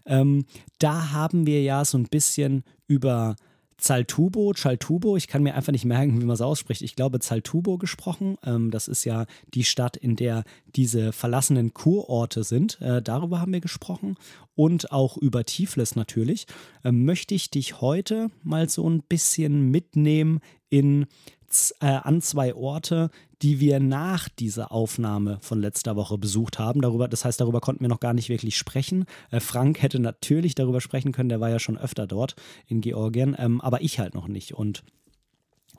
Ähm, 0.06 0.46
da 0.80 1.12
haben 1.12 1.46
wir 1.46 1.62
ja 1.62 1.84
so 1.86 1.98
ein 1.98 2.08
bisschen 2.08 2.64
über 2.88 3.36
Zaltubo, 3.82 4.54
Chaltubo, 4.54 5.18
ich 5.18 5.28
kann 5.28 5.42
mir 5.42 5.56
einfach 5.56 5.72
nicht 5.72 5.86
merken, 5.86 6.22
wie 6.22 6.26
man 6.26 6.36
es 6.36 6.42
ausspricht. 6.42 6.84
Ich 6.84 6.96
glaube 6.96 7.20
Zaltubo 7.20 7.80
gesprochen. 7.80 8.38
Ähm, 8.46 8.70
das 8.70 8.88
ist 8.88 9.06
ja 9.06 9.26
die 9.56 9.64
Stadt, 9.64 9.98
in 9.98 10.16
der 10.16 10.44
diese 10.76 11.12
verlassenen 11.12 11.74
Kurorte 11.74 12.44
sind. 12.44 12.80
Äh, 12.80 13.02
darüber 13.02 13.42
haben 13.42 13.54
wir 13.54 13.60
gesprochen. 13.60 14.18
Und 14.54 14.92
auch 14.92 15.18
über 15.18 15.44
Tiflis 15.46 15.96
natürlich. 15.96 16.46
Ähm, 16.84 17.06
möchte 17.06 17.34
ich 17.34 17.50
dich 17.50 17.82
heute 17.82 18.30
mal 18.44 18.70
so 18.70 18.88
ein 18.88 19.02
bisschen 19.02 19.72
mitnehmen 19.72 20.42
in 20.70 21.08
äh, 21.82 21.86
an 21.86 22.22
zwei 22.22 22.54
Orte, 22.54 23.10
die 23.42 23.60
wir 23.60 23.80
nach 23.80 24.30
dieser 24.30 24.72
Aufnahme 24.72 25.40
von 25.42 25.60
letzter 25.62 25.96
Woche 25.96 26.18
besucht 26.18 26.60
haben. 26.60 26.82
Darüber, 26.82 27.08
das 27.08 27.26
heißt, 27.26 27.42
darüber 27.42 27.60
konnten 27.60 27.82
wir 27.82 27.90
noch 27.90 28.00
gar 28.00 28.14
nicht 28.14 28.30
wirklich 28.30 28.58
sprechen. 28.58 29.06
Äh, 29.32 29.40
Frank 29.40 29.82
hätte 29.82 30.00
natürlich 30.00 30.56
darüber 30.56 30.82
sprechen 30.82 31.12
können, 31.12 31.30
der 31.30 31.40
war 31.40 31.50
ja 31.50 31.60
schon 31.60 31.78
öfter 31.78 32.08
dort 32.08 32.36
in 32.68 32.82
Georgien, 32.82 33.36
ähm, 33.38 33.62
aber 33.62 33.82
ich 33.82 34.00
halt 34.00 34.14
noch 34.14 34.28
nicht. 34.28 34.54
Und 34.54 34.84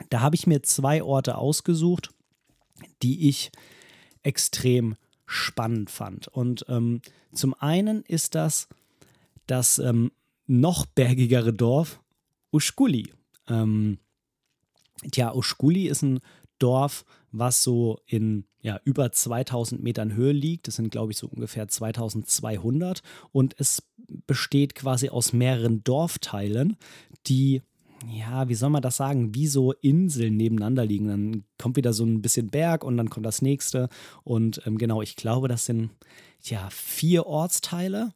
da 0.09 0.21
habe 0.21 0.35
ich 0.35 0.47
mir 0.47 0.63
zwei 0.63 1.03
Orte 1.03 1.37
ausgesucht, 1.37 2.09
die 3.01 3.29
ich 3.29 3.51
extrem 4.23 4.95
spannend 5.25 5.89
fand. 5.89 6.27
Und 6.27 6.65
ähm, 6.69 7.01
zum 7.33 7.53
einen 7.53 8.03
ist 8.03 8.35
das 8.35 8.67
das 9.47 9.79
ähm, 9.79 10.11
noch 10.47 10.85
bergigere 10.85 11.53
Dorf 11.53 12.01
Uschkuli. 12.51 13.13
Ähm, 13.47 13.97
tja, 15.11 15.33
Uschkuli 15.33 15.87
ist 15.87 16.01
ein 16.01 16.19
Dorf, 16.59 17.05
was 17.31 17.63
so 17.63 17.99
in 18.05 18.45
ja, 18.61 18.79
über 18.85 19.11
2000 19.11 19.83
Metern 19.83 20.13
Höhe 20.13 20.31
liegt. 20.31 20.67
Das 20.67 20.75
sind, 20.75 20.91
glaube 20.91 21.11
ich, 21.11 21.17
so 21.17 21.27
ungefähr 21.27 21.67
2200. 21.67 23.01
Und 23.31 23.55
es 23.57 23.83
besteht 24.27 24.75
quasi 24.75 25.09
aus 25.09 25.33
mehreren 25.33 25.83
Dorfteilen, 25.83 26.77
die 27.27 27.61
ja, 28.11 28.49
wie 28.49 28.55
soll 28.55 28.69
man 28.69 28.81
das 28.81 28.97
sagen, 28.97 29.33
wie 29.33 29.47
so 29.47 29.71
Inseln 29.71 30.35
nebeneinander 30.35 30.85
liegen. 30.85 31.07
Dann 31.07 31.43
kommt 31.57 31.77
wieder 31.77 31.93
so 31.93 32.03
ein 32.03 32.21
bisschen 32.21 32.49
Berg 32.49 32.83
und 32.83 32.97
dann 32.97 33.09
kommt 33.09 33.25
das 33.25 33.41
nächste. 33.41 33.89
Und 34.23 34.61
ähm, 34.65 34.77
genau, 34.77 35.01
ich 35.01 35.15
glaube, 35.15 35.47
das 35.47 35.65
sind 35.65 35.91
ja 36.41 36.67
vier 36.69 37.25
Ortsteile. 37.25 38.13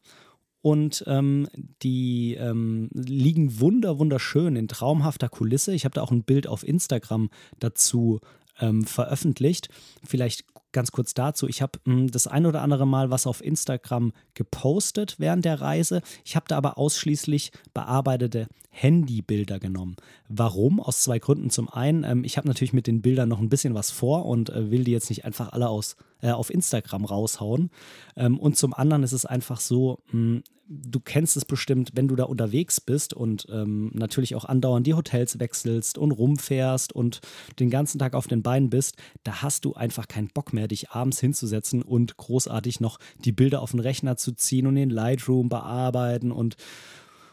Und 0.61 1.03
ähm, 1.07 1.47
die 1.83 2.35
ähm, 2.35 2.89
liegen 2.93 3.59
wunder, 3.59 3.99
wunderschön 3.99 4.55
in 4.55 4.67
traumhafter 4.67 5.29
Kulisse. 5.29 5.73
Ich 5.73 5.85
habe 5.85 5.93
da 5.93 6.01
auch 6.01 6.11
ein 6.11 6.23
Bild 6.23 6.47
auf 6.47 6.67
Instagram 6.67 7.29
dazu 7.59 8.19
ähm, 8.59 8.85
veröffentlicht. 8.85 9.69
Vielleicht 10.03 10.45
ganz 10.71 10.91
kurz 10.91 11.13
dazu. 11.13 11.47
Ich 11.47 11.61
habe 11.61 11.79
hm, 11.85 12.11
das 12.11 12.27
ein 12.27 12.45
oder 12.45 12.61
andere 12.61 12.85
Mal 12.85 13.09
was 13.09 13.27
auf 13.27 13.43
Instagram 13.43 14.13
gepostet 14.33 15.15
während 15.17 15.45
der 15.45 15.61
Reise. 15.61 16.01
Ich 16.25 16.35
habe 16.35 16.45
da 16.47 16.57
aber 16.57 16.77
ausschließlich 16.77 17.51
bearbeitete 17.73 18.47
Handybilder 18.69 19.59
genommen. 19.59 19.95
Warum? 20.27 20.79
Aus 20.79 21.01
zwei 21.01 21.19
Gründen. 21.19 21.49
Zum 21.49 21.69
einen, 21.69 22.03
ähm, 22.03 22.23
ich 22.23 22.37
habe 22.37 22.47
natürlich 22.47 22.73
mit 22.73 22.87
den 22.87 23.01
Bildern 23.01 23.29
noch 23.29 23.39
ein 23.39 23.49
bisschen 23.49 23.73
was 23.73 23.91
vor 23.91 24.25
und 24.25 24.49
äh, 24.49 24.69
will 24.69 24.83
die 24.83 24.91
jetzt 24.91 25.09
nicht 25.09 25.25
einfach 25.25 25.51
alle 25.51 25.69
aus, 25.69 25.95
äh, 26.21 26.31
auf 26.31 26.49
Instagram 26.49 27.05
raushauen. 27.05 27.69
Ähm, 28.15 28.39
und 28.39 28.57
zum 28.57 28.73
anderen 28.73 29.03
ist 29.03 29.13
es 29.13 29.25
einfach 29.25 29.59
so, 29.59 29.99
mh, 30.11 30.11
hm, 30.11 30.43
du 30.69 30.99
kennst 30.99 31.37
es 31.37 31.45
bestimmt, 31.45 31.91
wenn 31.93 32.07
du 32.07 32.15
da 32.15 32.25
unterwegs 32.25 32.81
bist 32.81 33.13
und 33.13 33.47
ähm, 33.49 33.89
natürlich 33.93 34.35
auch 34.35 34.45
andauernd 34.45 34.85
die 34.85 34.93
Hotels 34.93 35.39
wechselst 35.39 35.97
und 35.97 36.11
rumfährst 36.11 36.93
und 36.93 37.21
den 37.59 37.69
ganzen 37.69 37.99
Tag 37.99 38.13
auf 38.13 38.27
den 38.27 38.43
Beinen 38.43 38.69
bist, 38.69 38.97
da 39.23 39.41
hast 39.41 39.65
du 39.65 39.73
einfach 39.75 40.07
keinen 40.07 40.27
Bock 40.27 40.53
mehr, 40.53 40.67
dich 40.67 40.89
abends 40.89 41.19
hinzusetzen 41.19 41.81
und 41.81 42.17
großartig 42.17 42.79
noch 42.79 42.99
die 43.23 43.31
Bilder 43.31 43.61
auf 43.61 43.71
den 43.71 43.79
Rechner 43.79 44.17
zu 44.17 44.33
ziehen 44.33 44.67
und 44.67 44.75
den 44.75 44.89
Lightroom 44.89 45.49
bearbeiten 45.49 46.31
und 46.31 46.57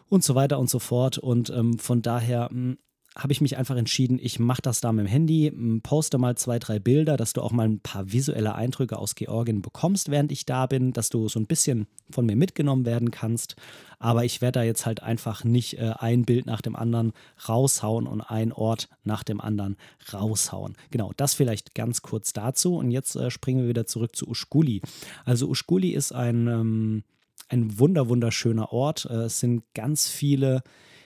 und 0.08 0.22
so 0.22 0.34
weiter 0.34 0.58
und 0.58 0.70
so 0.70 0.78
fort. 0.78 1.18
Und 1.18 1.50
ähm, 1.50 1.78
von 1.78 2.02
daher 2.02 2.48
hm, 2.50 2.78
habe 3.16 3.32
ich 3.32 3.40
mich 3.40 3.56
einfach 3.56 3.76
entschieden, 3.76 4.18
ich 4.20 4.40
mache 4.40 4.62
das 4.62 4.80
da 4.80 4.92
mit 4.92 5.06
dem 5.06 5.08
Handy, 5.08 5.52
poste 5.82 6.18
mal 6.18 6.36
zwei, 6.36 6.58
drei 6.58 6.80
Bilder, 6.80 7.16
dass 7.16 7.32
du 7.32 7.42
auch 7.42 7.52
mal 7.52 7.68
ein 7.68 7.78
paar 7.78 8.12
visuelle 8.12 8.56
Eindrücke 8.56 8.98
aus 8.98 9.14
Georgien 9.14 9.62
bekommst, 9.62 10.10
während 10.10 10.32
ich 10.32 10.46
da 10.46 10.66
bin, 10.66 10.92
dass 10.92 11.10
du 11.10 11.28
so 11.28 11.38
ein 11.38 11.46
bisschen 11.46 11.86
von 12.10 12.26
mir 12.26 12.34
mitgenommen 12.34 12.84
werden 12.84 13.12
kannst. 13.12 13.54
Aber 14.00 14.24
ich 14.24 14.40
werde 14.40 14.60
da 14.60 14.62
jetzt 14.64 14.84
halt 14.84 15.02
einfach 15.02 15.44
nicht 15.44 15.78
äh, 15.78 15.94
ein 15.98 16.24
Bild 16.24 16.46
nach 16.46 16.60
dem 16.60 16.74
anderen 16.74 17.12
raushauen 17.48 18.06
und 18.06 18.20
ein 18.20 18.52
Ort 18.52 18.88
nach 19.04 19.22
dem 19.22 19.40
anderen 19.40 19.76
raushauen. 20.12 20.74
Genau, 20.90 21.12
das 21.16 21.34
vielleicht 21.34 21.74
ganz 21.74 22.02
kurz 22.02 22.32
dazu. 22.32 22.76
Und 22.76 22.90
jetzt 22.90 23.14
äh, 23.14 23.30
springen 23.30 23.62
wir 23.62 23.68
wieder 23.68 23.86
zurück 23.86 24.16
zu 24.16 24.28
Uschkuli. 24.28 24.82
Also 25.24 25.48
Uschkuli 25.48 25.90
ist 25.90 26.12
ein, 26.12 26.48
ähm, 26.48 27.04
ein 27.48 27.78
wunder, 27.78 28.08
wunderschöner 28.08 28.72
Ort. 28.72 29.06
Äh, 29.08 29.24
es 29.24 29.38
sind 29.38 29.62
ganz 29.74 30.08
viele, 30.08 30.62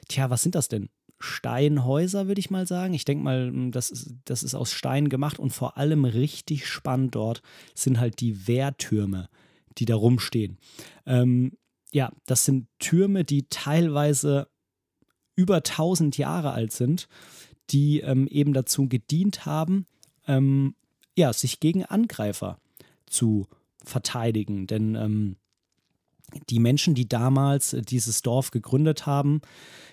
tja, 0.09 0.31
was 0.31 0.43
sind 0.43 0.55
das 0.55 0.69
denn? 0.69 0.89
Steinhäuser, 1.21 2.29
würde 2.29 2.39
ich 2.39 2.51
mal 2.51 2.67
sagen. 2.67 2.95
Ich 2.95 3.05
denke 3.05 3.25
mal, 3.25 3.49
hm, 3.49 3.73
das 3.73 3.91
ist, 3.91 4.15
das 4.25 4.43
ist 4.43 4.55
aus 4.55 4.73
Stein 4.73 5.09
gemacht 5.09 5.39
und 5.39 5.51
vor 5.51 5.77
allem 5.77 6.05
richtig 6.05 6.67
spannend 6.67 7.15
dort 7.15 7.43
sind 7.75 7.99
halt 7.99 8.21
die 8.21 8.47
Wehrtürme, 8.47 9.29
die 9.79 9.85
da 9.85 9.97
rumstehen. 9.97 10.59
Ähm, 11.07 11.53
ja, 11.93 12.13
das 12.27 12.45
sind 12.45 12.69
Türme, 12.79 13.25
die 13.25 13.49
teilweise 13.49 14.49
über 15.35 15.57
1000 15.57 16.19
Jahre 16.19 16.53
alt 16.53 16.73
sind, 16.73 17.09
die 17.71 18.01
ähm, 18.01 18.27
eben 18.29 18.53
dazu 18.53 18.89
gedient 18.89 19.47
haben, 19.47 19.87
ähm, 20.27 20.75
ja, 21.17 21.33
sich 21.33 21.61
gegen 21.61 21.85
Angreifer 21.85 22.61
zu 23.07 23.47
verteidigen. 23.85 24.67
Denn 24.67 24.95
ähm, 24.95 25.37
die 26.51 26.59
Menschen, 26.59 26.95
die 26.95 27.09
damals 27.09 27.73
äh, 27.73 27.83
dieses 27.83 28.23
Dorf 28.23 28.51
gegründet 28.51 29.07
haben, 29.07 29.41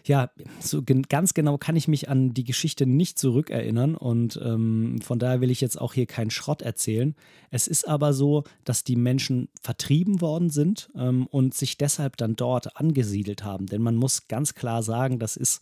ja, 0.04 0.30
so 0.60 0.84
ganz 0.84 1.34
genau 1.34 1.58
kann 1.58 1.76
ich 1.76 1.88
mich 1.88 2.10
an 2.10 2.34
die 2.34 2.44
Geschichte 2.44 2.86
nicht 2.86 3.18
zurückerinnern 3.18 3.96
und 3.96 4.40
ähm, 4.44 5.02
von 5.02 5.18
daher 5.18 5.42
will 5.42 5.50
ich 5.50 5.62
jetzt 5.62 5.82
auch 5.82 5.94
hier 5.94 6.06
keinen 6.06 6.30
Schrott 6.30 6.62
erzählen. 6.62 7.16
Es 7.50 7.68
ist 7.68 7.88
aber 7.88 8.14
so, 8.14 8.44
dass 8.66 8.84
die 8.84 8.98
Menschen 8.98 9.50
vertrieben 9.62 10.22
worden 10.22 10.52
sind 10.52 10.92
ähm, 10.96 11.26
und 11.28 11.56
sich 11.56 11.78
deshalb 11.78 12.18
dann 12.18 12.36
dort 12.36 12.78
angesiedelt 12.78 13.44
haben. 13.44 13.66
Denn 13.66 13.82
man 13.82 13.96
muss 13.96 14.28
ganz 14.28 14.54
klar 14.54 14.84
sagen, 14.84 15.18
das 15.18 15.38
ist 15.38 15.62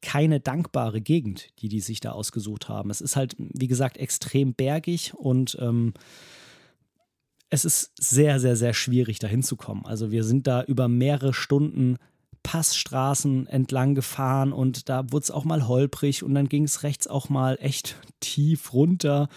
keine 0.00 0.40
dankbare 0.40 1.00
Gegend, 1.00 1.48
die 1.60 1.68
die 1.68 1.80
sich 1.80 2.00
da 2.00 2.12
ausgesucht 2.12 2.68
haben. 2.68 2.90
Es 2.90 3.00
ist 3.00 3.16
halt, 3.16 3.36
wie 3.38 3.68
gesagt, 3.68 3.96
extrem 3.96 4.54
bergig 4.54 5.14
und 5.14 5.56
ähm, 5.60 5.94
es 7.54 7.64
ist 7.64 7.92
sehr, 7.98 8.40
sehr, 8.40 8.56
sehr 8.56 8.74
schwierig, 8.74 9.18
da 9.18 9.28
hinzukommen. 9.28 9.86
Also 9.86 10.10
wir 10.10 10.24
sind 10.24 10.46
da 10.46 10.62
über 10.62 10.88
mehrere 10.88 11.32
Stunden 11.32 11.96
Passstraßen 12.42 13.46
entlang 13.46 13.94
gefahren 13.94 14.52
und 14.52 14.88
da 14.88 15.10
wurde 15.10 15.24
es 15.24 15.30
auch 15.30 15.44
mal 15.44 15.66
holprig 15.66 16.22
und 16.22 16.34
dann 16.34 16.48
ging 16.48 16.64
es 16.64 16.82
rechts 16.82 17.06
auch 17.06 17.28
mal 17.30 17.56
echt 17.60 17.96
tief 18.20 18.72
runter. 18.74 19.28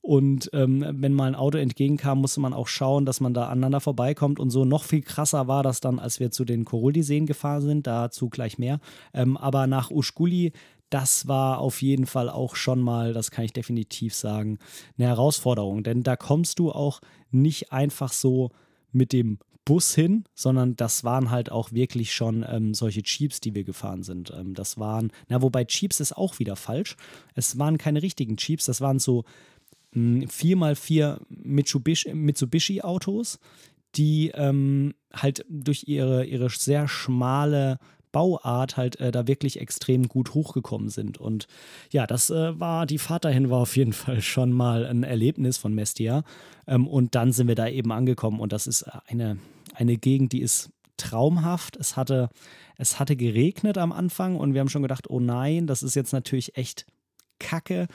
Und 0.00 0.50
ähm, 0.52 0.84
wenn 0.90 1.12
mal 1.14 1.28
ein 1.28 1.36
Auto 1.36 1.58
entgegenkam, 1.58 2.20
musste 2.20 2.40
man 2.40 2.52
auch 2.52 2.66
schauen, 2.66 3.06
dass 3.06 3.20
man 3.20 3.34
da 3.34 3.46
aneinander 3.46 3.80
vorbeikommt. 3.80 4.40
Und 4.40 4.50
so 4.50 4.64
noch 4.64 4.82
viel 4.82 5.00
krasser 5.00 5.46
war 5.46 5.62
das 5.62 5.80
dann, 5.80 6.00
als 6.00 6.18
wir 6.18 6.32
zu 6.32 6.44
den 6.44 6.64
Koruldi-Seen 6.64 7.24
gefahren 7.24 7.62
sind. 7.62 7.86
Dazu 7.86 8.28
gleich 8.28 8.58
mehr. 8.58 8.80
Ähm, 9.14 9.36
aber 9.36 9.68
nach 9.68 9.92
Uschkuli, 9.92 10.52
das 10.92 11.26
war 11.26 11.58
auf 11.58 11.80
jeden 11.80 12.04
Fall 12.04 12.28
auch 12.28 12.54
schon 12.54 12.80
mal, 12.80 13.14
das 13.14 13.30
kann 13.30 13.46
ich 13.46 13.54
definitiv 13.54 14.14
sagen, 14.14 14.58
eine 14.98 15.08
Herausforderung. 15.08 15.82
Denn 15.82 16.02
da 16.02 16.16
kommst 16.16 16.58
du 16.58 16.70
auch 16.70 17.00
nicht 17.30 17.72
einfach 17.72 18.12
so 18.12 18.50
mit 18.92 19.14
dem 19.14 19.38
Bus 19.64 19.94
hin, 19.94 20.24
sondern 20.34 20.76
das 20.76 21.02
waren 21.02 21.30
halt 21.30 21.50
auch 21.50 21.72
wirklich 21.72 22.12
schon 22.12 22.44
ähm, 22.46 22.74
solche 22.74 23.02
Jeeps, 23.04 23.40
die 23.40 23.54
wir 23.54 23.64
gefahren 23.64 24.02
sind. 24.02 24.32
Ähm, 24.36 24.52
das 24.52 24.76
waren, 24.78 25.12
na, 25.28 25.40
wobei 25.40 25.64
Jeeps 25.66 26.00
ist 26.00 26.14
auch 26.16 26.38
wieder 26.38 26.56
falsch. 26.56 26.96
Es 27.34 27.58
waren 27.58 27.78
keine 27.78 28.02
richtigen 28.02 28.36
Jeeps, 28.36 28.66
das 28.66 28.80
waren 28.80 28.98
so 28.98 29.24
4x4 29.94 31.20
Mitsubishi, 31.28 32.14
Mitsubishi 32.14 32.82
Autos, 32.82 33.38
die 33.94 34.30
ähm, 34.34 34.94
halt 35.14 35.44
durch 35.48 35.84
ihre, 35.86 36.24
ihre 36.24 36.50
sehr 36.50 36.88
schmale 36.88 37.78
Bauart 38.12 38.76
halt 38.76 39.00
äh, 39.00 39.10
da 39.10 39.26
wirklich 39.26 39.60
extrem 39.60 40.08
gut 40.08 40.34
hochgekommen 40.34 40.90
sind. 40.90 41.18
Und 41.18 41.48
ja, 41.90 42.06
das 42.06 42.30
äh, 42.30 42.58
war, 42.60 42.86
die 42.86 42.98
Fahrt 42.98 43.24
dahin 43.24 43.50
war 43.50 43.58
auf 43.58 43.76
jeden 43.76 43.92
Fall 43.94 44.20
schon 44.20 44.52
mal 44.52 44.86
ein 44.86 45.02
Erlebnis 45.02 45.58
von 45.58 45.74
Mestia. 45.74 46.22
Ähm, 46.66 46.86
und 46.86 47.14
dann 47.14 47.32
sind 47.32 47.48
wir 47.48 47.54
da 47.54 47.66
eben 47.66 47.92
angekommen 47.92 48.40
und 48.40 48.52
das 48.52 48.66
ist 48.66 48.84
eine, 49.06 49.38
eine 49.74 49.96
Gegend, 49.96 50.32
die 50.32 50.42
ist 50.42 50.70
traumhaft. 50.96 51.76
Es 51.76 51.96
hatte, 51.96 52.28
es 52.76 53.00
hatte 53.00 53.16
geregnet 53.16 53.78
am 53.78 53.92
Anfang 53.92 54.36
und 54.36 54.54
wir 54.54 54.60
haben 54.60 54.68
schon 54.68 54.82
gedacht, 54.82 55.10
oh 55.10 55.20
nein, 55.20 55.66
das 55.66 55.82
ist 55.82 55.96
jetzt 55.96 56.12
natürlich 56.12 56.56
echt 56.56 56.86
kacke 57.38 57.88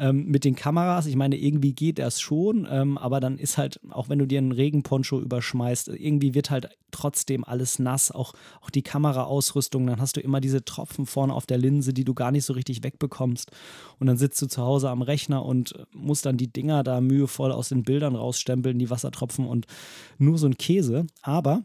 ähm, 0.00 0.24
mit 0.26 0.44
den 0.44 0.56
Kameras. 0.56 1.06
Ich 1.06 1.14
meine, 1.14 1.36
irgendwie 1.36 1.74
geht 1.74 1.98
das 1.98 2.20
schon, 2.20 2.66
ähm, 2.70 2.98
aber 2.98 3.20
dann 3.20 3.38
ist 3.38 3.58
halt, 3.58 3.78
auch 3.90 4.08
wenn 4.08 4.18
du 4.18 4.26
dir 4.26 4.38
einen 4.38 4.52
Regenponcho 4.52 5.20
überschmeißt, 5.20 5.88
irgendwie 5.88 6.34
wird 6.34 6.50
halt 6.50 6.70
trotzdem 6.90 7.44
alles 7.44 7.78
nass, 7.78 8.10
auch, 8.10 8.32
auch 8.62 8.70
die 8.70 8.82
Kameraausrüstung. 8.82 9.86
Dann 9.86 10.00
hast 10.00 10.16
du 10.16 10.20
immer 10.20 10.40
diese 10.40 10.64
Tropfen 10.64 11.06
vorne 11.06 11.34
auf 11.34 11.46
der 11.46 11.58
Linse, 11.58 11.92
die 11.92 12.04
du 12.04 12.14
gar 12.14 12.32
nicht 12.32 12.44
so 12.44 12.54
richtig 12.54 12.82
wegbekommst. 12.82 13.50
Und 13.98 14.06
dann 14.06 14.16
sitzt 14.16 14.40
du 14.42 14.46
zu 14.46 14.62
Hause 14.62 14.88
am 14.90 15.02
Rechner 15.02 15.44
und 15.44 15.74
musst 15.92 16.26
dann 16.26 16.38
die 16.38 16.52
Dinger 16.52 16.82
da 16.82 17.00
mühevoll 17.00 17.52
aus 17.52 17.68
den 17.68 17.84
Bildern 17.84 18.16
rausstempeln, 18.16 18.78
die 18.78 18.90
Wassertropfen 18.90 19.46
und 19.46 19.66
nur 20.18 20.38
so 20.38 20.46
ein 20.46 20.56
Käse. 20.56 21.06
Aber 21.22 21.62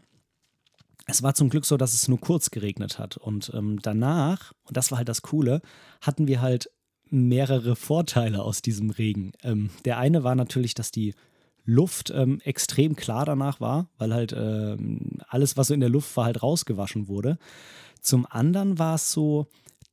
es 1.06 1.22
war 1.22 1.34
zum 1.34 1.48
Glück 1.48 1.64
so, 1.64 1.76
dass 1.76 1.94
es 1.94 2.08
nur 2.08 2.20
kurz 2.20 2.50
geregnet 2.50 2.98
hat. 2.98 3.16
Und 3.16 3.50
ähm, 3.54 3.78
danach, 3.80 4.52
und 4.64 4.76
das 4.76 4.90
war 4.90 4.98
halt 4.98 5.08
das 5.08 5.22
Coole, 5.22 5.62
hatten 6.00 6.26
wir 6.26 6.42
halt 6.42 6.68
mehrere 7.10 7.76
Vorteile 7.76 8.42
aus 8.42 8.62
diesem 8.62 8.90
Regen. 8.90 9.32
Ähm, 9.42 9.70
der 9.84 9.98
eine 9.98 10.24
war 10.24 10.34
natürlich, 10.34 10.74
dass 10.74 10.90
die 10.90 11.14
Luft 11.64 12.10
ähm, 12.14 12.40
extrem 12.44 12.94
klar 12.94 13.24
danach 13.24 13.60
war, 13.60 13.90
weil 13.98 14.14
halt 14.14 14.32
ähm, 14.36 15.18
alles, 15.28 15.56
was 15.56 15.68
so 15.68 15.74
in 15.74 15.80
der 15.80 15.88
Luft 15.88 16.16
war, 16.16 16.24
halt 16.24 16.42
rausgewaschen 16.42 17.08
wurde. 17.08 17.38
Zum 18.00 18.24
anderen 18.26 18.78
war 18.78 18.94
es 18.94 19.10
so, 19.10 19.48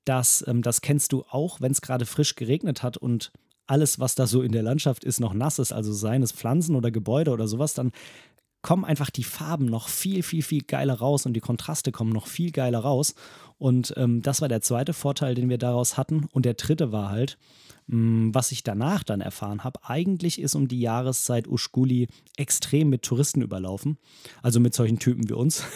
dass, 0.05 0.43
ähm, 0.47 0.61
das 0.61 0.81
kennst 0.81 1.11
du 1.13 1.23
auch, 1.29 1.61
wenn 1.61 1.71
es 1.71 1.81
gerade 1.81 2.05
frisch 2.05 2.35
geregnet 2.35 2.83
hat 2.83 2.97
und 2.97 3.31
alles, 3.65 3.99
was 3.99 4.13
da 4.15 4.27
so 4.27 4.41
in 4.41 4.51
der 4.51 4.63
Landschaft 4.63 5.03
ist, 5.03 5.19
noch 5.19 5.33
nass 5.33 5.57
ist, 5.57 5.71
also 5.71 5.93
seien 5.93 6.21
es 6.21 6.31
Pflanzen 6.31 6.75
oder 6.75 6.91
Gebäude 6.91 7.31
oder 7.31 7.47
sowas, 7.47 7.73
dann 7.73 7.91
kommen 8.61 8.85
einfach 8.85 9.09
die 9.09 9.23
Farben 9.23 9.65
noch 9.65 9.89
viel, 9.89 10.23
viel, 10.23 10.41
viel 10.41 10.61
geiler 10.61 10.95
raus 10.95 11.25
und 11.25 11.33
die 11.33 11.41
Kontraste 11.41 11.91
kommen 11.91 12.13
noch 12.13 12.27
viel 12.27 12.51
geiler 12.51 12.79
raus. 12.79 13.15
Und 13.57 13.93
ähm, 13.97 14.21
das 14.21 14.41
war 14.41 14.47
der 14.47 14.61
zweite 14.61 14.93
Vorteil, 14.93 15.35
den 15.35 15.49
wir 15.49 15.57
daraus 15.57 15.97
hatten. 15.97 16.27
Und 16.31 16.45
der 16.45 16.53
dritte 16.55 16.91
war 16.91 17.09
halt, 17.09 17.37
was 17.87 18.51
ich 18.51 18.63
danach 18.63 19.03
dann 19.03 19.21
erfahren 19.21 19.63
habe, 19.63 19.79
eigentlich 19.83 20.39
ist 20.39 20.55
um 20.55 20.67
die 20.67 20.79
Jahreszeit 20.79 21.47
Uschkuli 21.47 22.07
extrem 22.37 22.89
mit 22.89 23.03
Touristen 23.03 23.41
überlaufen. 23.41 23.97
Also 24.41 24.59
mit 24.59 24.73
solchen 24.73 24.99
Typen 24.99 25.29
wie 25.29 25.33
uns. 25.33 25.63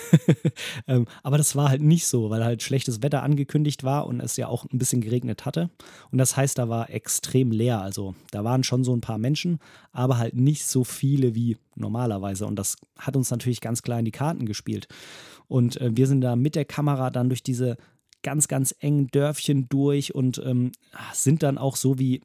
Ähm, 0.88 1.06
aber 1.24 1.38
das 1.38 1.56
war 1.56 1.70
halt 1.70 1.82
nicht 1.82 2.08
so, 2.08 2.30
weil 2.30 2.44
halt 2.44 2.64
schlechtes 2.64 3.02
Wetter 3.02 3.24
angekündigt 3.24 3.84
war 3.84 4.08
und 4.08 4.22
es 4.22 4.38
ja 4.38 4.48
auch 4.48 4.66
ein 4.66 4.78
bisschen 4.78 5.02
geregnet 5.02 5.46
hatte. 5.46 5.70
Und 6.12 6.18
das 6.18 6.38
heißt, 6.38 6.58
da 6.58 6.70
war 6.70 6.90
extrem 6.90 7.52
leer. 7.52 7.82
Also 7.82 8.16
da 8.32 8.44
waren 8.44 8.64
schon 8.64 8.84
so 8.84 8.96
ein 8.96 9.02
paar 9.02 9.18
Menschen, 9.18 9.60
aber 9.92 10.18
halt 10.18 10.36
nicht 10.36 10.66
so 10.66 10.84
viele 10.84 11.36
wie 11.36 11.58
normalerweise. 11.76 12.46
Und 12.46 12.58
das 12.58 12.78
hat 12.98 13.16
uns 13.16 13.32
natürlich 13.32 13.62
ganz 13.62 13.82
klar 13.82 14.00
in 14.00 14.06
die 14.06 14.12
Karten 14.12 14.46
gespielt. 14.46 14.88
Und 15.48 15.80
äh, 15.82 15.96
wir 15.96 16.08
sind 16.08 16.22
da 16.22 16.36
mit 16.36 16.56
der 16.56 16.66
Kamera 16.66 17.10
dann 17.10 17.30
durch 17.30 17.44
diese 17.44 17.78
ganz, 18.28 18.50
ganz 18.50 18.76
engen 18.80 19.08
Dörfchen 19.08 19.70
durch 19.70 20.14
und 20.14 20.42
ähm, 20.46 20.74
sind 21.14 21.44
dann 21.44 21.58
auch 21.58 21.78
so 21.78 21.98
wie 21.98 22.20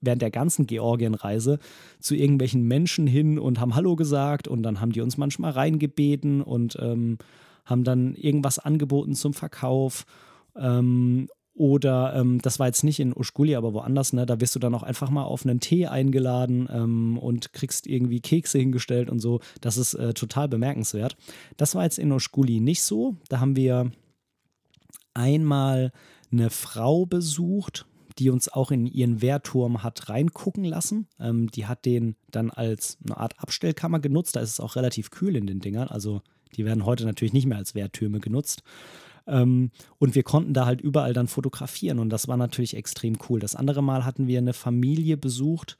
während 0.00 0.22
der 0.22 0.30
ganzen 0.30 0.68
Georgienreise 0.68 1.58
zu 1.98 2.14
irgendwelchen 2.14 2.62
Menschen 2.62 3.08
hin 3.08 3.40
und 3.40 3.58
haben 3.58 3.74
Hallo 3.74 3.96
gesagt 3.96 4.46
und 4.46 4.62
dann 4.62 4.80
haben 4.80 4.92
die 4.92 5.00
uns 5.00 5.16
manchmal 5.16 5.50
reingebeten 5.50 6.42
und 6.42 6.78
ähm, 6.80 7.18
haben 7.64 7.82
dann 7.82 8.14
irgendwas 8.14 8.60
angeboten 8.60 9.16
zum 9.16 9.34
Verkauf. 9.34 10.06
Ähm, 10.56 11.26
oder 11.54 12.14
ähm, 12.14 12.40
das 12.40 12.60
war 12.60 12.68
jetzt 12.68 12.84
nicht 12.84 13.00
in 13.00 13.12
Uschkuli, 13.12 13.56
aber 13.56 13.74
woanders, 13.74 14.12
ne? 14.12 14.24
Da 14.26 14.40
wirst 14.40 14.54
du 14.54 14.60
dann 14.60 14.76
auch 14.76 14.84
einfach 14.84 15.10
mal 15.10 15.24
auf 15.24 15.44
einen 15.44 15.58
Tee 15.58 15.88
eingeladen 15.88 16.68
ähm, 16.72 17.18
und 17.18 17.52
kriegst 17.52 17.88
irgendwie 17.88 18.20
Kekse 18.20 18.60
hingestellt 18.60 19.10
und 19.10 19.18
so. 19.18 19.40
Das 19.60 19.76
ist 19.76 19.94
äh, 19.94 20.14
total 20.14 20.48
bemerkenswert. 20.48 21.16
Das 21.56 21.74
war 21.74 21.82
jetzt 21.82 21.98
in 21.98 22.12
Uschkuli 22.12 22.60
nicht 22.60 22.84
so. 22.84 23.16
Da 23.28 23.40
haben 23.40 23.56
wir 23.56 23.90
einmal 25.14 25.92
eine 26.30 26.50
Frau 26.50 27.06
besucht, 27.06 27.86
die 28.18 28.30
uns 28.30 28.48
auch 28.48 28.70
in 28.70 28.86
ihren 28.86 29.22
Wehrturm 29.22 29.82
hat 29.82 30.08
reingucken 30.08 30.64
lassen. 30.64 31.06
Ähm, 31.18 31.50
die 31.50 31.66
hat 31.66 31.84
den 31.84 32.16
dann 32.30 32.50
als 32.50 32.98
eine 33.04 33.16
Art 33.16 33.38
Abstellkammer 33.38 34.00
genutzt. 34.00 34.36
Da 34.36 34.40
ist 34.40 34.50
es 34.50 34.60
auch 34.60 34.76
relativ 34.76 35.10
kühl 35.10 35.36
in 35.36 35.46
den 35.46 35.60
Dingern. 35.60 35.88
Also 35.88 36.22
die 36.56 36.64
werden 36.64 36.84
heute 36.84 37.04
natürlich 37.04 37.32
nicht 37.32 37.46
mehr 37.46 37.58
als 37.58 37.74
Wehrtürme 37.74 38.20
genutzt. 38.20 38.62
Ähm, 39.26 39.70
und 39.98 40.14
wir 40.14 40.22
konnten 40.22 40.54
da 40.54 40.66
halt 40.66 40.80
überall 40.80 41.12
dann 41.12 41.28
fotografieren 41.28 41.98
und 41.98 42.10
das 42.10 42.28
war 42.28 42.36
natürlich 42.36 42.76
extrem 42.76 43.16
cool. 43.28 43.40
Das 43.40 43.54
andere 43.54 43.82
Mal 43.82 44.04
hatten 44.04 44.26
wir 44.26 44.38
eine 44.38 44.52
Familie 44.52 45.16
besucht, 45.16 45.78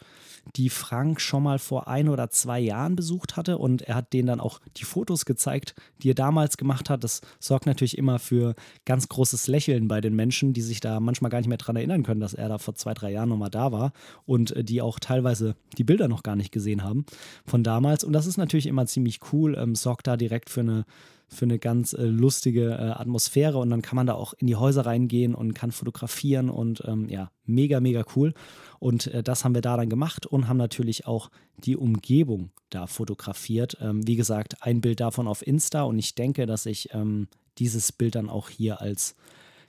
die 0.56 0.70
Frank 0.70 1.20
schon 1.20 1.42
mal 1.42 1.58
vor 1.58 1.88
ein 1.88 2.08
oder 2.08 2.30
zwei 2.30 2.60
Jahren 2.60 2.96
besucht 2.96 3.36
hatte 3.36 3.58
und 3.58 3.82
er 3.82 3.94
hat 3.94 4.12
denen 4.12 4.26
dann 4.26 4.40
auch 4.40 4.60
die 4.76 4.84
Fotos 4.84 5.24
gezeigt, 5.24 5.74
die 6.02 6.10
er 6.10 6.14
damals 6.14 6.56
gemacht 6.56 6.90
hat. 6.90 7.04
Das 7.04 7.20
sorgt 7.38 7.66
natürlich 7.66 7.96
immer 7.96 8.18
für 8.18 8.54
ganz 8.84 9.08
großes 9.08 9.46
Lächeln 9.46 9.88
bei 9.88 10.00
den 10.00 10.14
Menschen, 10.14 10.52
die 10.52 10.62
sich 10.62 10.80
da 10.80 11.00
manchmal 11.00 11.30
gar 11.30 11.38
nicht 11.38 11.48
mehr 11.48 11.58
dran 11.58 11.76
erinnern 11.76 12.02
können, 12.02 12.20
dass 12.20 12.34
er 12.34 12.48
da 12.48 12.58
vor 12.58 12.74
zwei, 12.74 12.94
drei 12.94 13.12
Jahren 13.12 13.28
nochmal 13.28 13.50
da 13.50 13.72
war 13.72 13.92
und 14.24 14.54
äh, 14.56 14.64
die 14.64 14.82
auch 14.82 14.98
teilweise 14.98 15.54
die 15.78 15.84
Bilder 15.84 16.08
noch 16.08 16.22
gar 16.22 16.36
nicht 16.36 16.52
gesehen 16.52 16.82
haben 16.82 17.04
von 17.46 17.62
damals. 17.62 18.04
Und 18.04 18.12
das 18.12 18.26
ist 18.26 18.36
natürlich 18.36 18.66
immer 18.66 18.86
ziemlich 18.86 19.20
cool, 19.32 19.56
ähm, 19.58 19.74
sorgt 19.74 20.06
da 20.06 20.16
direkt 20.16 20.50
für 20.50 20.60
eine 20.60 20.84
für 21.32 21.46
eine 21.46 21.58
ganz 21.58 21.92
äh, 21.94 22.04
lustige 22.04 22.72
äh, 22.72 22.90
Atmosphäre 22.90 23.58
und 23.58 23.70
dann 23.70 23.82
kann 23.82 23.96
man 23.96 24.06
da 24.06 24.14
auch 24.14 24.34
in 24.34 24.46
die 24.46 24.56
Häuser 24.56 24.86
reingehen 24.86 25.34
und 25.34 25.54
kann 25.54 25.72
fotografieren 25.72 26.50
und 26.50 26.82
ähm, 26.86 27.08
ja, 27.08 27.30
mega, 27.44 27.80
mega 27.80 28.04
cool. 28.14 28.34
Und 28.78 29.06
äh, 29.08 29.22
das 29.22 29.44
haben 29.44 29.54
wir 29.54 29.62
da 29.62 29.76
dann 29.76 29.88
gemacht 29.88 30.26
und 30.26 30.48
haben 30.48 30.58
natürlich 30.58 31.06
auch 31.06 31.30
die 31.56 31.76
Umgebung 31.76 32.50
da 32.70 32.86
fotografiert. 32.86 33.78
Ähm, 33.80 34.06
wie 34.06 34.16
gesagt, 34.16 34.62
ein 34.62 34.80
Bild 34.80 35.00
davon 35.00 35.26
auf 35.26 35.46
Insta 35.46 35.82
und 35.82 35.98
ich 35.98 36.14
denke, 36.14 36.46
dass 36.46 36.66
ich 36.66 36.92
ähm, 36.92 37.28
dieses 37.58 37.92
Bild 37.92 38.14
dann 38.14 38.28
auch 38.28 38.48
hier 38.50 38.80
als 38.80 39.14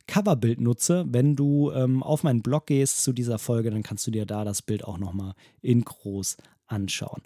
Coverbild 0.07 0.59
nutze. 0.59 1.05
Wenn 1.07 1.35
du 1.35 1.71
ähm, 1.71 2.03
auf 2.03 2.23
meinen 2.23 2.41
Blog 2.41 2.67
gehst 2.67 3.03
zu 3.03 3.13
dieser 3.13 3.39
Folge, 3.39 3.71
dann 3.71 3.83
kannst 3.83 4.05
du 4.05 4.11
dir 4.11 4.25
da 4.25 4.43
das 4.43 4.61
Bild 4.61 4.83
auch 4.83 4.97
nochmal 4.97 5.33
in 5.61 5.83
groß 5.83 6.37
anschauen. 6.67 7.21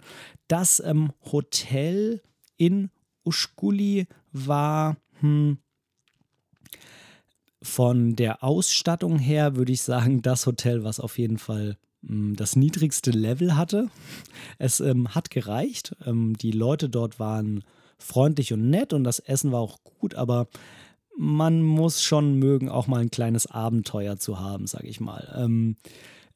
Das 0.47 0.79
ähm, 0.79 1.11
Hotel 1.31 2.21
in 2.57 2.89
Uschkuli 3.27 4.07
war 4.31 4.97
hm, 5.19 5.57
von 7.61 8.15
der 8.15 8.43
Ausstattung 8.43 9.19
her, 9.19 9.55
würde 9.55 9.73
ich 9.73 9.81
sagen, 9.81 10.21
das 10.21 10.45
Hotel, 10.45 10.83
was 10.83 10.99
auf 10.99 11.17
jeden 11.17 11.37
Fall 11.37 11.77
hm, 12.05 12.35
das 12.35 12.55
niedrigste 12.55 13.11
Level 13.11 13.55
hatte. 13.55 13.89
Es 14.57 14.79
ähm, 14.79 15.13
hat 15.13 15.29
gereicht. 15.29 15.95
Ähm, 16.05 16.37
die 16.37 16.51
Leute 16.51 16.89
dort 16.89 17.19
waren 17.19 17.63
freundlich 17.99 18.53
und 18.53 18.69
nett 18.69 18.93
und 18.93 19.03
das 19.03 19.19
Essen 19.19 19.51
war 19.51 19.59
auch 19.59 19.79
gut, 19.83 20.15
aber 20.15 20.47
man 21.17 21.63
muss 21.63 22.03
schon 22.03 22.37
mögen, 22.37 22.69
auch 22.69 22.87
mal 22.87 23.01
ein 23.01 23.09
kleines 23.11 23.47
Abenteuer 23.47 24.17
zu 24.17 24.39
haben, 24.39 24.67
sage 24.67 24.87
ich 24.87 24.99
mal. 24.99 25.33
Ähm, 25.35 25.75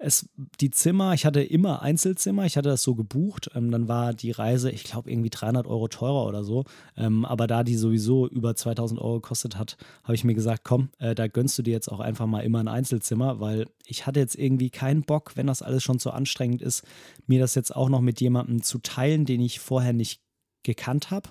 es, 0.01 0.27
die 0.59 0.71
Zimmer, 0.71 1.13
ich 1.13 1.25
hatte 1.25 1.41
immer 1.41 1.81
Einzelzimmer, 1.81 2.45
ich 2.45 2.57
hatte 2.57 2.69
das 2.69 2.81
so 2.81 2.95
gebucht. 2.95 3.51
Ähm, 3.55 3.71
dann 3.71 3.87
war 3.87 4.13
die 4.13 4.31
Reise, 4.31 4.71
ich 4.71 4.83
glaube, 4.83 5.11
irgendwie 5.11 5.29
300 5.29 5.67
Euro 5.67 5.87
teurer 5.87 6.25
oder 6.25 6.43
so. 6.43 6.65
Ähm, 6.97 7.23
aber 7.23 7.47
da 7.47 7.63
die 7.63 7.75
sowieso 7.75 8.27
über 8.27 8.55
2000 8.55 8.99
Euro 8.99 9.15
gekostet 9.15 9.57
hat, 9.57 9.77
habe 10.03 10.15
ich 10.15 10.23
mir 10.23 10.33
gesagt, 10.33 10.63
komm, 10.63 10.89
äh, 10.97 11.13
da 11.13 11.27
gönnst 11.27 11.57
du 11.57 11.61
dir 11.61 11.71
jetzt 11.71 11.91
auch 11.91 11.99
einfach 11.99 12.25
mal 12.25 12.41
immer 12.41 12.59
ein 12.59 12.67
Einzelzimmer, 12.67 13.39
weil 13.39 13.67
ich 13.85 14.07
hatte 14.07 14.19
jetzt 14.19 14.35
irgendwie 14.35 14.71
keinen 14.71 15.03
Bock, 15.03 15.33
wenn 15.35 15.47
das 15.47 15.61
alles 15.61 15.83
schon 15.83 15.99
so 15.99 16.09
anstrengend 16.09 16.61
ist, 16.61 16.83
mir 17.27 17.39
das 17.39 17.55
jetzt 17.55 17.75
auch 17.75 17.89
noch 17.89 18.01
mit 18.01 18.19
jemandem 18.21 18.63
zu 18.63 18.79
teilen, 18.79 19.25
den 19.25 19.41
ich 19.41 19.59
vorher 19.59 19.93
nicht 19.93 20.21
gekannt 20.63 21.11
habe. 21.11 21.29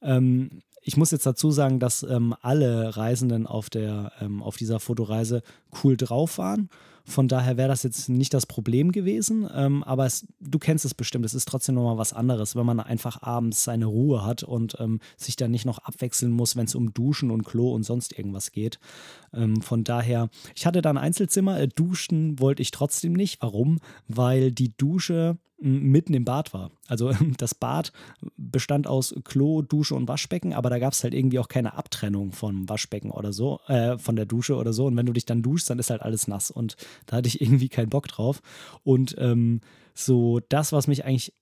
Ähm, 0.00 0.62
ich 0.80 0.96
muss 0.96 1.10
jetzt 1.10 1.26
dazu 1.26 1.50
sagen, 1.50 1.80
dass 1.80 2.04
ähm, 2.04 2.36
alle 2.42 2.96
Reisenden 2.96 3.48
auf, 3.48 3.68
der, 3.68 4.12
ähm, 4.20 4.40
auf 4.40 4.56
dieser 4.56 4.78
Fotoreise 4.78 5.42
cool 5.82 5.96
drauf 5.96 6.38
waren 6.38 6.70
von 7.06 7.28
daher 7.28 7.56
wäre 7.56 7.68
das 7.68 7.84
jetzt 7.84 8.08
nicht 8.08 8.34
das 8.34 8.46
Problem 8.46 8.90
gewesen, 8.90 9.48
ähm, 9.54 9.84
aber 9.84 10.06
es, 10.06 10.26
du 10.40 10.58
kennst 10.58 10.84
es 10.84 10.92
bestimmt. 10.92 11.24
Es 11.24 11.34
ist 11.34 11.46
trotzdem 11.46 11.76
nochmal 11.76 11.98
was 11.98 12.12
anderes, 12.12 12.56
wenn 12.56 12.66
man 12.66 12.80
einfach 12.80 13.22
abends 13.22 13.62
seine 13.62 13.86
Ruhe 13.86 14.24
hat 14.24 14.42
und 14.42 14.76
ähm, 14.80 14.98
sich 15.16 15.36
dann 15.36 15.52
nicht 15.52 15.66
noch 15.66 15.78
abwechseln 15.78 16.32
muss, 16.32 16.56
wenn 16.56 16.66
es 16.66 16.74
um 16.74 16.92
Duschen 16.92 17.30
und 17.30 17.44
Klo 17.44 17.72
und 17.72 17.84
sonst 17.84 18.18
irgendwas 18.18 18.50
geht. 18.50 18.80
Ähm, 19.32 19.62
von 19.62 19.84
daher, 19.84 20.30
ich 20.56 20.66
hatte 20.66 20.82
da 20.82 20.90
ein 20.90 20.98
Einzelzimmer, 20.98 21.60
äh, 21.60 21.68
duschen 21.68 22.40
wollte 22.40 22.62
ich 22.62 22.72
trotzdem 22.72 23.12
nicht. 23.12 23.40
Warum? 23.40 23.78
Weil 24.08 24.50
die 24.50 24.76
Dusche 24.76 25.38
mitten 25.58 26.12
im 26.12 26.24
Bad 26.24 26.52
war. 26.52 26.70
Also 26.86 27.12
das 27.38 27.54
Bad 27.54 27.92
bestand 28.36 28.86
aus 28.86 29.14
Klo, 29.24 29.62
Dusche 29.62 29.94
und 29.94 30.08
Waschbecken, 30.08 30.52
aber 30.52 30.70
da 30.70 30.78
gab 30.78 30.92
es 30.92 31.02
halt 31.02 31.14
irgendwie 31.14 31.38
auch 31.38 31.48
keine 31.48 31.74
Abtrennung 31.74 32.32
vom 32.32 32.68
Waschbecken 32.68 33.10
oder 33.10 33.32
so, 33.32 33.60
äh, 33.66 33.96
von 33.98 34.16
der 34.16 34.26
Dusche 34.26 34.56
oder 34.56 34.72
so. 34.72 34.86
Und 34.86 34.96
wenn 34.96 35.06
du 35.06 35.12
dich 35.12 35.24
dann 35.24 35.42
duschst, 35.42 35.70
dann 35.70 35.78
ist 35.78 35.90
halt 35.90 36.02
alles 36.02 36.28
nass. 36.28 36.50
Und 36.50 36.76
da 37.06 37.16
hatte 37.16 37.28
ich 37.28 37.40
irgendwie 37.40 37.68
keinen 37.68 37.90
Bock 37.90 38.08
drauf. 38.08 38.40
Und 38.82 39.14
ähm, 39.18 39.60
so 39.94 40.40
das, 40.48 40.72
was 40.72 40.86
mich 40.86 41.04
eigentlich 41.04 41.32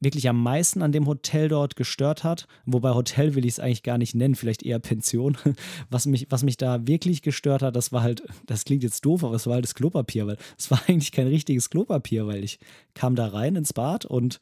wirklich 0.00 0.28
am 0.28 0.42
meisten 0.42 0.82
an 0.82 0.92
dem 0.92 1.06
Hotel 1.06 1.48
dort 1.48 1.76
gestört 1.76 2.24
hat, 2.24 2.46
wobei 2.66 2.90
Hotel 2.90 3.34
will 3.34 3.44
ich 3.44 3.52
es 3.52 3.60
eigentlich 3.60 3.82
gar 3.82 3.98
nicht 3.98 4.14
nennen, 4.14 4.34
vielleicht 4.34 4.62
eher 4.62 4.78
Pension, 4.78 5.36
was 5.90 6.06
mich, 6.06 6.26
was 6.30 6.42
mich 6.42 6.56
da 6.56 6.86
wirklich 6.86 7.22
gestört 7.22 7.62
hat, 7.62 7.74
das 7.74 7.90
war 7.90 8.02
halt, 8.02 8.22
das 8.46 8.64
klingt 8.64 8.82
jetzt 8.82 9.04
doof, 9.04 9.24
aber 9.24 9.34
es 9.34 9.46
war 9.46 9.54
halt 9.54 9.64
das 9.64 9.74
Klopapier, 9.74 10.26
weil 10.26 10.36
es 10.58 10.70
war 10.70 10.80
eigentlich 10.88 11.12
kein 11.12 11.26
richtiges 11.26 11.70
Klopapier, 11.70 12.26
weil 12.26 12.44
ich 12.44 12.58
kam 12.94 13.16
da 13.16 13.26
rein 13.26 13.56
ins 13.56 13.72
Bad 13.72 14.04
und 14.04 14.40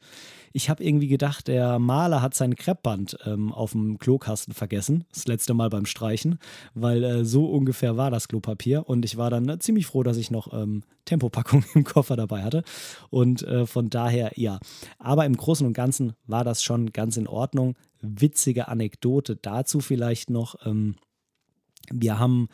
ich 0.53 0.69
habe 0.69 0.83
irgendwie 0.83 1.07
gedacht, 1.07 1.47
der 1.47 1.79
Maler 1.79 2.21
hat 2.21 2.35
sein 2.35 2.55
Kreppband 2.55 3.17
ähm, 3.25 3.51
auf 3.51 3.71
dem 3.71 3.97
Klokasten 3.97 4.53
vergessen, 4.53 5.03
das 5.11 5.27
letzte 5.27 5.53
Mal 5.55 5.69
beim 5.69 5.87
Streichen, 5.87 6.37
weil 6.75 7.03
äh, 7.03 7.25
so 7.25 7.47
ungefähr 7.47 7.97
war 7.97 8.11
das 8.11 8.27
Klopapier 8.27 8.87
und 8.87 9.03
ich 9.03 9.17
war 9.17 9.31
dann 9.31 9.49
äh, 9.49 9.59
ziemlich 9.59 9.87
froh, 9.87 10.03
dass 10.03 10.17
ich 10.17 10.29
noch 10.31 10.53
ähm, 10.53 10.83
Tempopackung 11.05 11.65
im 11.73 11.83
Koffer 11.83 12.15
dabei 12.15 12.43
hatte 12.43 12.63
und 13.09 13.41
äh, 13.41 13.65
von 13.65 13.89
daher 13.89 14.31
ja. 14.35 14.59
Aber 14.99 15.25
im 15.25 15.35
Großen 15.35 15.65
und 15.65 15.73
Ganzen 15.73 16.13
war 16.27 16.43
das 16.43 16.63
schon 16.63 16.93
ganz 16.93 17.17
in 17.17 17.27
Ordnung. 17.27 17.75
Witzige 18.01 18.67
Anekdote 18.67 19.35
dazu 19.35 19.79
vielleicht 19.79 20.29
noch. 20.29 20.55
Ähm, 20.65 20.95
wir 21.91 22.19
haben 22.19 22.47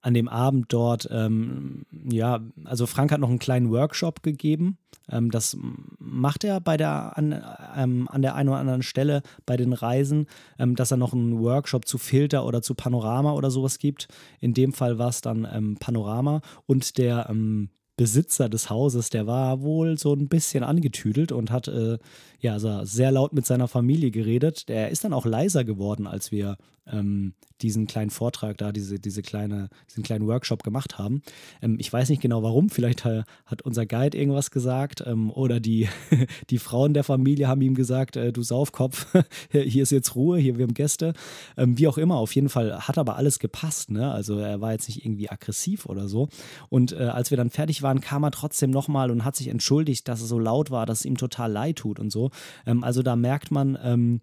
an 0.00 0.14
dem 0.14 0.28
Abend 0.28 0.72
dort, 0.72 1.08
ähm, 1.10 1.84
ja, 2.10 2.40
also 2.64 2.86
Frank 2.86 3.10
hat 3.10 3.20
noch 3.20 3.28
einen 3.28 3.38
kleinen 3.38 3.70
Workshop 3.70 4.22
gegeben. 4.22 4.78
Ähm, 5.10 5.30
das 5.30 5.56
macht 5.98 6.44
er 6.44 6.60
bei 6.60 6.76
der, 6.76 7.16
an, 7.16 7.42
ähm, 7.76 8.08
an 8.08 8.22
der 8.22 8.34
einen 8.34 8.48
oder 8.48 8.58
anderen 8.58 8.82
Stelle 8.82 9.22
bei 9.44 9.56
den 9.56 9.72
Reisen, 9.72 10.26
ähm, 10.58 10.76
dass 10.76 10.90
er 10.90 10.96
noch 10.96 11.12
einen 11.12 11.40
Workshop 11.40 11.86
zu 11.86 11.98
Filter 11.98 12.46
oder 12.46 12.62
zu 12.62 12.74
Panorama 12.74 13.32
oder 13.32 13.50
sowas 13.50 13.78
gibt. 13.78 14.08
In 14.40 14.54
dem 14.54 14.72
Fall 14.72 14.98
war 14.98 15.08
es 15.08 15.20
dann 15.20 15.46
ähm, 15.52 15.76
Panorama 15.78 16.42
und 16.66 16.98
der 16.98 17.28
ähm, 17.28 17.70
Besitzer 17.98 18.48
des 18.48 18.70
Hauses, 18.70 19.10
der 19.10 19.26
war 19.26 19.60
wohl 19.60 19.98
so 19.98 20.14
ein 20.14 20.28
bisschen 20.28 20.62
angetüdelt 20.62 21.32
und 21.32 21.50
hat 21.50 21.66
äh, 21.66 21.98
ja 22.40 22.52
also 22.54 22.84
sehr 22.84 23.10
laut 23.10 23.32
mit 23.32 23.46
seiner 23.46 23.68
Familie 23.68 24.10
geredet. 24.10 24.68
Der 24.68 24.90
ist 24.90 25.04
dann 25.04 25.12
auch 25.12 25.26
leiser 25.26 25.64
geworden, 25.64 26.06
als 26.06 26.30
wir 26.32 26.56
ähm, 26.90 27.34
diesen 27.60 27.86
kleinen 27.86 28.10
Vortrag 28.10 28.56
da, 28.58 28.72
diese, 28.72 28.98
diese 28.98 29.22
kleine, 29.22 29.68
diesen 29.88 30.02
kleinen 30.02 30.26
Workshop 30.26 30.62
gemacht 30.62 30.98
haben. 30.98 31.22
Ähm, 31.60 31.76
ich 31.80 31.92
weiß 31.92 32.08
nicht 32.08 32.22
genau 32.22 32.42
warum, 32.42 32.70
vielleicht 32.70 33.04
äh, 33.04 33.24
hat 33.46 33.62
unser 33.62 33.84
Guide 33.86 34.16
irgendwas 34.16 34.50
gesagt 34.50 35.02
ähm, 35.06 35.30
oder 35.30 35.60
die, 35.60 35.88
die 36.50 36.58
Frauen 36.58 36.94
der 36.94 37.04
Familie 37.04 37.48
haben 37.48 37.60
ihm 37.60 37.74
gesagt, 37.74 38.16
äh, 38.16 38.32
du 38.32 38.42
Saufkopf, 38.42 39.06
hier 39.50 39.82
ist 39.82 39.90
jetzt 39.90 40.14
Ruhe, 40.14 40.38
hier 40.38 40.56
wir 40.58 40.64
haben 40.64 40.74
Gäste. 40.74 41.14
Ähm, 41.56 41.78
wie 41.78 41.88
auch 41.88 41.98
immer, 41.98 42.16
auf 42.16 42.34
jeden 42.34 42.48
Fall 42.48 42.86
hat 42.86 42.98
aber 42.98 43.16
alles 43.16 43.38
gepasst. 43.38 43.90
Ne? 43.90 44.10
Also 44.10 44.38
er 44.38 44.60
war 44.60 44.72
jetzt 44.72 44.88
nicht 44.88 45.04
irgendwie 45.04 45.28
aggressiv 45.30 45.86
oder 45.86 46.08
so. 46.08 46.28
Und 46.68 46.92
äh, 46.92 46.96
als 46.96 47.30
wir 47.30 47.36
dann 47.36 47.50
fertig 47.50 47.82
waren, 47.82 48.00
kam 48.00 48.22
er 48.22 48.30
trotzdem 48.30 48.70
nochmal 48.70 49.10
und 49.10 49.24
hat 49.24 49.36
sich 49.36 49.48
entschuldigt, 49.48 50.06
dass 50.08 50.20
es 50.20 50.28
so 50.28 50.38
laut 50.38 50.70
war, 50.70 50.86
dass 50.86 51.00
es 51.00 51.04
ihm 51.06 51.16
total 51.16 51.50
leid 51.50 51.76
tut 51.76 51.98
und 51.98 52.10
so. 52.10 52.27
Ähm, 52.66 52.84
also 52.84 53.02
da 53.02 53.16
merkt 53.16 53.50
man, 53.50 53.78
ähm, 53.82 54.20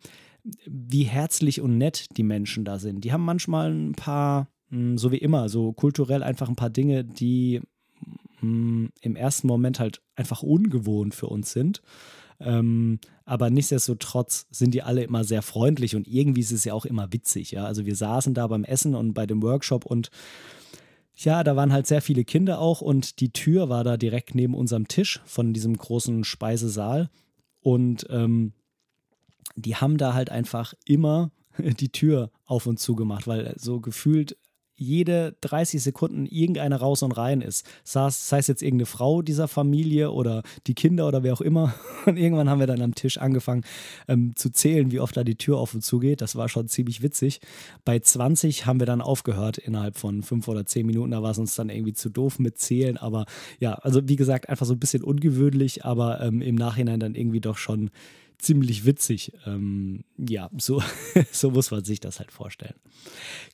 wie 0.65 1.04
herzlich 1.04 1.62
und 1.62 1.78
nett 1.78 2.06
die 2.18 2.24
Menschen 2.24 2.65
da 2.65 2.80
sind. 2.80 3.04
Die 3.04 3.12
haben 3.12 3.26
manchmal 3.26 3.72
ein 3.72 3.94
paar, 3.94 4.48
hm, 4.70 4.98
so 4.98 5.12
wie 5.12 5.18
immer, 5.18 5.50
so 5.50 5.74
kulturell 5.74 6.24
einfach 6.24 6.50
ein 6.50 6.56
paar 6.56 6.70
Dinge, 6.70 7.04
die 7.04 7.62
hm, 8.39 8.89
im 9.02 9.15
ersten 9.15 9.48
Moment 9.48 9.80
halt 9.80 10.02
einfach 10.15 10.44
ungewohnt 10.44 11.15
für 11.15 11.28
uns 11.28 11.52
sind. 11.52 11.82
Ähm, 12.39 13.00
aber 13.24 13.50
nichtsdestotrotz 13.50 14.46
sind 14.52 14.74
die 14.74 14.84
alle 14.84 15.04
immer 15.04 15.24
sehr 15.24 15.41
freundlich 15.41 15.96
und 15.96 16.08
irgendwie 16.08 16.41
ist 16.41 16.52
es 16.52 16.65
ja 16.65 16.74
auch 16.74 16.86
immer 16.86 17.12
witzig. 17.13 17.52
Ja? 17.52 17.65
Also 17.65 17.86
wir 17.86 17.96
saßen 17.96 18.34
da 18.34 18.48
beim 18.48 18.63
Essen 18.63 18.94
und 18.94 19.13
bei 19.13 19.26
dem 19.26 19.41
Workshop 19.41 19.86
und 19.86 20.10
ja, 21.18 21.46
da 21.46 21.56
waren 21.56 21.72
halt 21.72 21.88
sehr 21.88 22.02
viele 22.02 22.26
Kinder 22.26 22.60
auch 22.60 22.82
und 22.82 23.22
die 23.22 23.32
Tür 23.32 23.70
war 23.70 23.86
da 23.86 23.96
direkt 23.96 24.36
neben 24.36 24.54
unserem 24.54 24.89
Tisch 24.89 25.22
von 25.26 25.54
diesem 25.54 25.78
großen 25.78 26.26
Speisesaal. 26.26 27.10
Und 27.65 28.06
ähm, 28.12 28.54
die 29.56 29.75
haben 29.75 29.97
da 29.97 30.13
halt 30.13 30.30
einfach 30.30 30.75
immer 30.86 31.32
die 31.58 31.91
Tür 31.91 32.30
auf 32.45 32.67
und 32.67 32.80
zu 32.80 32.95
gemacht, 32.95 33.25
weil 33.25 33.56
so 33.58 33.82
gefühlt 33.82 34.38
jede 34.78 35.36
30 35.42 35.82
Sekunden 35.82 36.26
irgendeine 36.26 36.80
raus 36.80 37.04
und 37.04 37.12
rein 37.14 37.42
ist. 37.42 37.66
Sei 37.84 38.08
es 38.08 38.48
jetzt 38.48 38.62
irgendeine 38.62 38.86
Frau 38.86 39.22
dieser 39.22 39.48
Familie 39.48 40.12
oder 40.12 40.44
die 40.68 40.74
Kinder 40.74 41.08
oder 41.08 41.24
wer 41.24 41.34
auch 41.34 41.42
immer. 41.42 41.74
Und 42.06 42.18
irgendwann 42.18 42.50
haben 42.50 42.60
wir 42.60 42.68
dann 42.68 42.82
am 42.82 42.94
Tisch 42.94 43.18
angefangen 43.18 43.64
ähm, 44.08 44.34
zu 44.36 44.52
zählen, 44.52 44.92
wie 44.92 45.00
oft 45.00 45.18
da 45.18 45.24
die 45.24 45.38
Tür 45.38 45.58
auf 45.58 45.74
und 45.74 45.82
zu 45.82 45.98
geht. 45.98 46.22
Das 46.22 46.36
war 46.36 46.50
schon 46.50 46.68
ziemlich 46.68 47.02
witzig. 47.02 47.40
Bei 47.84 47.98
20 47.98 48.68
haben 48.68 48.80
wir 48.80 48.86
dann 48.86 49.02
aufgehört 49.02 49.58
innerhalb 49.58 49.98
von 49.98 50.22
fünf 50.22 50.48
oder 50.48 50.66
zehn 50.66 50.86
Minuten. 50.86 51.12
Da 51.12 51.24
war 51.24 51.32
es 51.32 51.40
uns 51.40 51.56
dann 51.56 51.70
irgendwie 51.70 51.94
zu 51.94 52.10
doof 52.10 52.38
mit 52.38 52.60
Zählen. 52.60 52.98
Aber 52.98 53.26
ja, 53.60 53.74
also 53.74 54.08
wie 54.08 54.16
gesagt, 54.16 54.50
einfach 54.50 54.66
so 54.66 54.74
ein 54.74 54.80
bisschen 54.80 55.04
ungewöhnlich, 55.04 55.84
aber 55.84 56.22
ähm, 56.22 56.42
im 56.42 56.56
Nachhinein 56.56 57.00
dann 57.00 57.16
irgendwie 57.16 57.42
doch 57.42 57.58
schon 57.58 57.90
ziemlich 58.38 58.86
witzig. 58.86 59.34
Ähm, 59.45 60.04
ja, 60.17 60.50
so, 60.58 60.82
so 61.32 61.52
muss 61.52 61.71
man 61.71 61.84
sich 61.84 62.00
das 62.00 62.19
halt 62.19 62.32
vorstellen. 62.32 62.76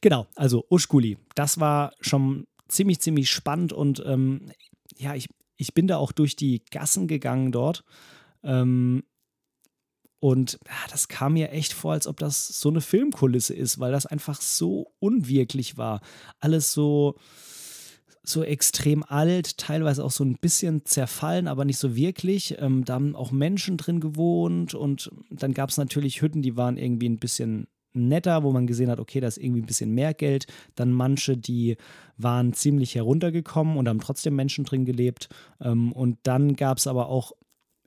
Genau, 0.02 0.28
also 0.36 0.66
Uschkuli, 0.70 1.18
das 1.36 1.60
war 1.60 1.94
schon 2.02 2.48
ziemlich, 2.68 3.00
ziemlich 3.00 3.30
spannend 3.30 3.74
und 3.74 4.02
ähm, 4.06 4.52
ja, 4.98 5.16
ich, 5.16 5.30
ich 5.58 5.74
bin 5.74 5.88
da 5.88 5.98
auch 5.98 6.12
durch 6.12 6.36
die 6.36 6.64
Gassen 6.72 7.08
gegangen 7.08 7.52
dort. 7.52 7.84
Ähm, 8.44 9.04
und 10.20 10.60
ja, 10.68 10.88
das 10.92 11.08
kam 11.08 11.34
mir 11.34 11.50
echt 11.50 11.74
vor, 11.74 11.94
als 11.94 12.06
ob 12.06 12.18
das 12.18 12.48
so 12.48 12.70
eine 12.70 12.82
Filmkulisse 12.82 13.56
ist, 13.56 13.80
weil 13.80 13.92
das 13.92 14.06
einfach 14.06 14.40
so 14.40 14.94
unwirklich 15.00 15.78
war. 15.78 16.02
Alles 16.40 16.74
so, 16.74 17.16
so 18.24 18.44
extrem 18.44 19.04
alt, 19.04 19.58
teilweise 19.58 20.04
auch 20.04 20.12
so 20.12 20.24
ein 20.24 20.36
bisschen 20.36 20.86
zerfallen, 20.86 21.48
aber 21.48 21.66
nicht 21.66 21.78
so 21.78 21.96
wirklich. 21.96 22.56
Ähm, 22.60 22.86
da 22.86 22.96
haben 22.96 23.16
auch 23.16 23.32
Menschen 23.32 23.78
drin 23.78 24.00
gewohnt 24.00 24.74
und 24.74 25.12
dann 25.30 25.54
gab 25.54 25.70
es 25.70 25.78
natürlich 25.78 26.22
Hütten, 26.22 26.42
die 26.42 26.56
waren 26.56 26.78
irgendwie 26.78 27.10
ein 27.10 27.20
bisschen 27.20 27.68
netter, 27.94 28.44
wo 28.44 28.52
man 28.52 28.68
gesehen 28.68 28.90
hat, 28.90 29.00
okay, 29.00 29.20
da 29.20 29.28
ist 29.28 29.38
irgendwie 29.38 29.62
ein 29.62 29.66
bisschen 29.68 29.94
mehr 29.94 30.14
Geld. 30.14 30.46
Dann 30.76 30.92
manche, 30.92 31.38
die 31.38 31.78
waren 32.18 32.54
ziemlich 32.54 32.96
heruntergekommen 32.96 33.78
und 33.78 33.90
haben 33.90 34.00
trotzdem 34.00 34.36
Menschen 34.36 34.64
drin 34.64 34.86
gelebt. 34.86 35.30
Ähm, 35.60 35.92
und 35.92 36.18
dann 36.24 36.56
gab 36.56 36.78
es 36.78 36.88
aber 36.88 37.10
auch 37.10 37.34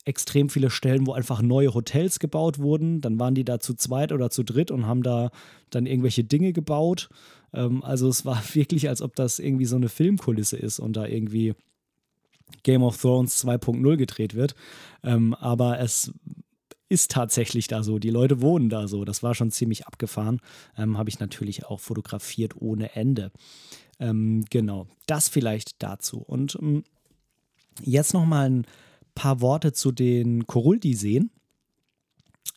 extrem 0.05 0.49
viele 0.49 0.71
Stellen, 0.71 1.07
wo 1.07 1.12
einfach 1.12 1.40
neue 1.40 1.73
Hotels 1.75 2.19
gebaut 2.19 2.59
wurden. 2.59 3.01
Dann 3.01 3.19
waren 3.19 3.35
die 3.35 3.45
da 3.45 3.59
zu 3.59 3.75
zweit 3.75 4.12
oder 4.12 4.31
zu 4.31 4.43
dritt 4.43 4.71
und 4.71 4.87
haben 4.87 5.03
da 5.03 5.31
dann 5.71 5.87
irgendwelche 5.87 6.25
Dinge 6.25 6.53
gebaut. 6.53 7.09
Ähm, 7.53 7.83
also 7.83 8.09
es 8.09 8.25
war 8.25 8.43
wirklich, 8.55 8.88
als 8.88 9.03
ob 9.03 9.14
das 9.17 9.38
irgendwie 9.38 9.64
so 9.64 9.77
eine 9.77 9.88
Filmkulisse 9.88 10.57
ist 10.57 10.79
und 10.79 10.97
da 10.97 11.07
irgendwie 11.07 11.55
Game 12.62 12.83
of 12.83 13.01
Thrones 13.01 13.45
2.0 13.45 13.97
gedreht 13.97 14.35
wird. 14.35 14.55
Ähm, 15.03 15.35
aber 15.35 15.81
es 15.81 16.12
ist 16.88 17.11
tatsächlich 17.11 17.67
da 17.67 17.83
so. 17.83 17.99
Die 17.99 18.11
Leute 18.11 18.40
wohnen 18.40 18.69
da 18.69 18.87
so. 18.88 19.05
Das 19.05 19.23
war 19.23 19.35
schon 19.35 19.51
ziemlich 19.51 19.87
abgefahren. 19.87 20.40
Ähm, 20.77 20.99
Habe 20.99 21.09
ich 21.09 21.19
natürlich 21.19 21.64
auch 21.64 21.81
fotografiert 21.81 22.55
ohne 22.61 22.95
Ende. 22.95 23.33
Ähm, 23.99 24.45
genau, 24.51 24.87
das 25.07 25.29
vielleicht 25.29 25.83
dazu. 25.83 26.19
Und 26.19 26.59
ähm, 26.61 26.85
jetzt 27.83 28.12
noch 28.12 28.27
mal 28.27 28.51
ein 28.51 28.67
paar 29.14 29.40
Worte 29.40 29.72
zu 29.72 29.92
den 29.92 30.46
Koruldi-Seen. 30.46 31.31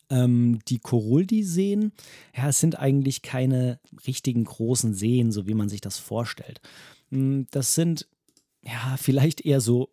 Ähm, 0.10 0.60
die 0.68 0.80
Koruldi-Seen, 0.80 1.92
ja, 2.36 2.50
es 2.50 2.60
sind 2.60 2.80
eigentlich 2.80 3.22
keine 3.22 3.80
richtigen 4.06 4.46
großen 4.46 4.94
Seen, 4.94 5.32
so 5.32 5.48
wie 5.48 5.54
man 5.54 5.70
sich 5.70 5.82
das 5.82 5.98
vorstellt. 5.98 6.62
Hm, 7.10 7.48
das 7.52 7.76
sind 7.76 8.08
ja 8.64 8.96
vielleicht 8.98 9.46
eher 9.46 9.62
so 9.62 9.90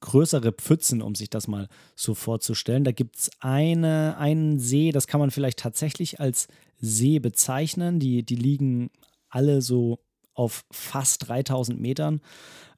größere 0.00 0.52
Pfützen, 0.52 1.02
um 1.02 1.14
sich 1.14 1.30
das 1.30 1.48
mal 1.48 1.68
so 1.94 2.14
vorzustellen. 2.14 2.84
Da 2.84 2.92
gibt 2.92 3.16
es 3.16 3.30
eine, 3.40 4.16
einen 4.18 4.58
See, 4.58 4.92
das 4.92 5.06
kann 5.06 5.20
man 5.20 5.30
vielleicht 5.30 5.58
tatsächlich 5.58 6.20
als 6.20 6.48
See 6.78 7.18
bezeichnen. 7.18 7.98
Die, 7.98 8.22
die 8.22 8.36
liegen 8.36 8.90
alle 9.28 9.62
so 9.62 9.98
auf 10.36 10.64
fast 10.70 11.28
3000 11.28 11.80
Metern. 11.80 12.20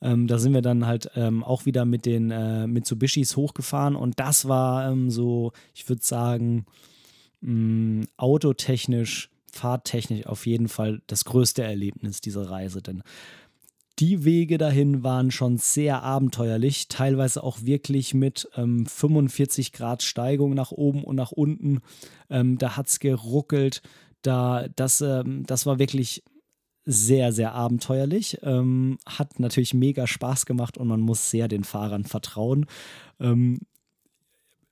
Ähm, 0.01 0.27
da 0.27 0.39
sind 0.39 0.55
wir 0.55 0.63
dann 0.63 0.87
halt 0.87 1.11
ähm, 1.17 1.43
auch 1.43 1.67
wieder 1.67 1.85
mit 1.85 2.07
den 2.07 2.31
äh, 2.31 2.67
Mitsubishis 2.67 3.37
hochgefahren 3.37 3.97
und 3.97 4.21
das 4.21 4.49
war 4.49 4.91
ähm, 4.91 5.11
so, 5.11 5.53
ich 5.75 5.89
würde 5.89 6.03
sagen, 6.05 6.67
mh, 7.41 7.53
mm, 7.53 8.07
autotechnisch, 8.17 9.31
fahrtechnisch 9.53 10.27
auf 10.27 10.47
jeden 10.47 10.69
Fall 10.69 11.03
das 11.09 11.25
größte 11.25 11.63
Erlebnis 11.63 12.21
dieser 12.21 12.49
Reise. 12.49 12.81
Denn 12.81 13.03
die 13.99 14.25
Wege 14.25 14.59
dahin 14.59 15.03
waren 15.03 15.33
schon 15.33 15.59
sehr 15.59 16.05
abenteuerlich, 16.05 16.87
teilweise 16.87 17.43
auch 17.43 17.63
wirklich 17.63 18.15
mit 18.15 18.49
ähm, 18.57 18.87
45 18.87 19.73
Grad 19.73 20.05
Steigung 20.05 20.55
nach 20.55 20.71
oben 20.71 21.03
und 21.03 21.17
nach 21.17 21.33
unten. 21.33 21.81
Ähm, 22.31 22.59
da 22.59 22.77
hat 22.77 22.87
es 22.87 23.01
geruckelt. 23.01 23.83
Da, 24.23 24.67
das, 24.77 25.01
ähm, 25.01 25.45
das 25.47 25.67
war 25.67 25.81
wirklich 25.81 26.23
sehr, 26.91 27.33
sehr 27.33 27.53
abenteuerlich. 27.53 28.39
Ähm, 28.43 28.99
hat 29.05 29.39
natürlich 29.39 29.75
mega 29.75 30.07
Spaß 30.07 30.47
gemacht 30.47 30.79
und 30.79 30.89
man 30.89 31.01
muss 31.01 31.31
sehr 31.31 31.47
den 31.47 31.63
Fahrern 31.63 32.05
vertrauen. 32.05 32.65
Ähm, 33.21 33.61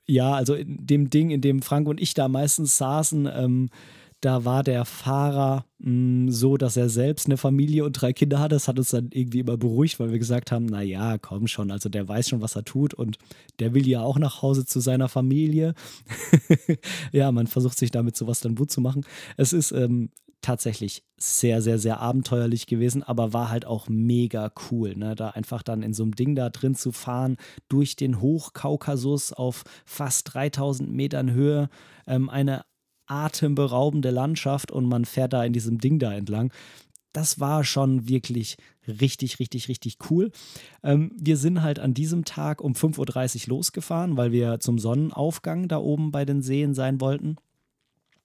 ja, 0.06 0.32
also 0.32 0.54
in 0.54 0.86
dem 0.86 1.10
Ding, 1.10 1.30
in 1.30 1.42
dem 1.42 1.60
Frank 1.60 1.86
und 1.88 2.00
ich 2.00 2.14
da 2.14 2.28
meistens 2.28 2.78
saßen, 2.78 3.28
ähm, 3.30 3.68
da 4.22 4.46
war 4.46 4.62
der 4.62 4.86
Fahrer 4.86 5.66
mh, 5.78 5.90
mm, 5.90 6.30
so, 6.30 6.56
dass 6.56 6.78
er 6.78 6.88
selbst 6.88 7.26
eine 7.26 7.36
Familie 7.36 7.84
und 7.84 7.92
drei 7.92 8.14
Kinder 8.14 8.40
hat. 8.40 8.50
Das 8.50 8.66
hat 8.66 8.78
uns 8.78 8.90
dann 8.90 9.10
irgendwie 9.12 9.40
immer 9.40 9.58
beruhigt, 9.58 10.00
weil 10.00 10.10
wir 10.10 10.18
gesagt 10.18 10.52
haben, 10.52 10.64
na 10.64 10.80
ja, 10.80 11.18
komm 11.18 11.46
schon, 11.46 11.70
also 11.70 11.90
der 11.90 12.08
weiß 12.08 12.30
schon, 12.30 12.40
was 12.40 12.56
er 12.56 12.64
tut 12.64 12.94
und 12.94 13.18
der 13.58 13.74
will 13.74 13.86
ja 13.86 14.00
auch 14.00 14.18
nach 14.18 14.40
Hause 14.40 14.64
zu 14.64 14.80
seiner 14.80 15.10
Familie. 15.10 15.74
ja, 17.12 17.30
man 17.30 17.46
versucht 17.46 17.78
sich 17.78 17.90
damit 17.90 18.16
sowas 18.16 18.40
dann 18.40 18.54
gut 18.54 18.70
zu 18.70 18.80
machen. 18.80 19.04
Es 19.36 19.52
ist 19.52 19.72
ähm, 19.72 20.08
tatsächlich 20.46 21.02
sehr, 21.18 21.60
sehr, 21.60 21.78
sehr 21.80 21.98
abenteuerlich 22.00 22.66
gewesen, 22.68 23.02
aber 23.02 23.32
war 23.32 23.50
halt 23.50 23.66
auch 23.66 23.88
mega 23.88 24.52
cool, 24.70 24.94
ne? 24.96 25.16
da 25.16 25.30
einfach 25.30 25.64
dann 25.64 25.82
in 25.82 25.92
so 25.92 26.04
einem 26.04 26.14
Ding 26.14 26.36
da 26.36 26.50
drin 26.50 26.76
zu 26.76 26.92
fahren, 26.92 27.36
durch 27.68 27.96
den 27.96 28.20
Hochkaukasus 28.20 29.32
auf 29.32 29.64
fast 29.84 30.34
3000 30.34 30.88
Metern 30.92 31.32
Höhe, 31.32 31.68
ähm, 32.06 32.30
eine 32.30 32.64
atemberaubende 33.06 34.10
Landschaft 34.10 34.70
und 34.70 34.86
man 34.86 35.04
fährt 35.04 35.32
da 35.32 35.44
in 35.44 35.52
diesem 35.52 35.78
Ding 35.78 35.98
da 35.98 36.12
entlang. 36.12 36.52
Das 37.12 37.40
war 37.40 37.64
schon 37.64 38.08
wirklich 38.08 38.56
richtig, 38.86 39.40
richtig, 39.40 39.68
richtig 39.68 39.98
cool. 40.10 40.30
Ähm, 40.84 41.10
wir 41.18 41.38
sind 41.38 41.62
halt 41.62 41.80
an 41.80 41.92
diesem 41.92 42.24
Tag 42.24 42.60
um 42.60 42.74
5.30 42.74 43.48
Uhr 43.48 43.56
losgefahren, 43.56 44.16
weil 44.16 44.30
wir 44.30 44.60
zum 44.60 44.78
Sonnenaufgang 44.78 45.66
da 45.66 45.78
oben 45.78 46.12
bei 46.12 46.24
den 46.24 46.42
Seen 46.42 46.72
sein 46.72 47.00
wollten. 47.00 47.36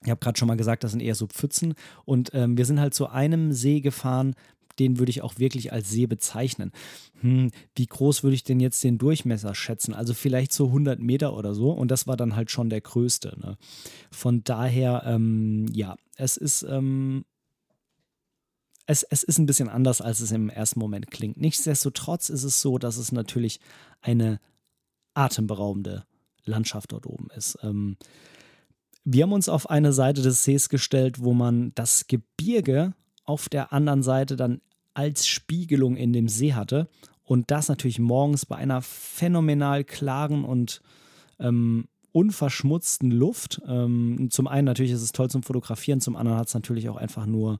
Ich 0.04 0.10
habe 0.10 0.20
gerade 0.20 0.38
schon 0.38 0.48
mal 0.48 0.56
gesagt, 0.56 0.84
das 0.84 0.90
sind 0.90 1.00
eher 1.00 1.14
so 1.14 1.26
Pfützen. 1.26 1.74
Und 2.04 2.30
ähm, 2.34 2.56
wir 2.56 2.64
sind 2.64 2.80
halt 2.80 2.94
zu 2.94 3.08
einem 3.08 3.52
See 3.52 3.80
gefahren, 3.80 4.34
den 4.78 4.98
würde 4.98 5.10
ich 5.10 5.22
auch 5.22 5.38
wirklich 5.38 5.72
als 5.72 5.90
See 5.90 6.06
bezeichnen. 6.06 6.72
Hm, 7.20 7.50
wie 7.74 7.86
groß 7.86 8.22
würde 8.22 8.34
ich 8.34 8.44
denn 8.44 8.60
jetzt 8.60 8.82
den 8.82 8.98
Durchmesser 8.98 9.54
schätzen? 9.54 9.94
Also 9.94 10.14
vielleicht 10.14 10.52
so 10.52 10.66
100 10.66 10.98
Meter 10.98 11.36
oder 11.36 11.54
so. 11.54 11.70
Und 11.70 11.90
das 11.90 12.06
war 12.06 12.16
dann 12.16 12.36
halt 12.36 12.50
schon 12.50 12.70
der 12.70 12.80
größte. 12.80 13.38
Ne? 13.40 13.56
Von 14.10 14.42
daher, 14.44 15.02
ähm, 15.06 15.66
ja, 15.72 15.96
es 16.16 16.36
ist, 16.36 16.62
ähm, 16.62 17.24
es, 18.86 19.02
es 19.04 19.22
ist 19.22 19.38
ein 19.38 19.46
bisschen 19.46 19.68
anders, 19.68 20.00
als 20.00 20.20
es 20.20 20.32
im 20.32 20.48
ersten 20.48 20.80
Moment 20.80 21.10
klingt. 21.10 21.36
Nichtsdestotrotz 21.36 22.28
ist 22.28 22.42
es 22.42 22.60
so, 22.60 22.78
dass 22.78 22.96
es 22.96 23.12
natürlich 23.12 23.60
eine 24.00 24.40
atemberaubende 25.14 26.04
Landschaft 26.44 26.92
dort 26.92 27.06
oben 27.06 27.28
ist. 27.36 27.58
Ähm, 27.62 27.96
wir 29.04 29.24
haben 29.24 29.32
uns 29.32 29.48
auf 29.48 29.68
eine 29.68 29.92
Seite 29.92 30.22
des 30.22 30.44
Sees 30.44 30.68
gestellt, 30.68 31.22
wo 31.22 31.32
man 31.32 31.72
das 31.74 32.06
Gebirge 32.06 32.94
auf 33.24 33.48
der 33.48 33.72
anderen 33.72 34.02
Seite 34.02 34.36
dann 34.36 34.60
als 34.94 35.26
Spiegelung 35.26 35.96
in 35.96 36.12
dem 36.12 36.28
See 36.28 36.54
hatte. 36.54 36.88
Und 37.24 37.50
das 37.50 37.68
natürlich 37.68 37.98
morgens 37.98 38.46
bei 38.46 38.56
einer 38.56 38.82
phänomenal 38.82 39.84
klaren 39.84 40.44
und 40.44 40.82
ähm, 41.38 41.88
unverschmutzten 42.12 43.10
Luft. 43.10 43.62
Ähm, 43.66 44.28
zum 44.30 44.46
einen 44.46 44.66
natürlich 44.66 44.92
ist 44.92 45.02
es 45.02 45.12
toll 45.12 45.30
zum 45.30 45.42
Fotografieren, 45.42 46.00
zum 46.00 46.16
anderen 46.16 46.38
hat 46.38 46.48
es 46.48 46.54
natürlich 46.54 46.88
auch 46.88 46.96
einfach 46.96 47.26
nur 47.26 47.58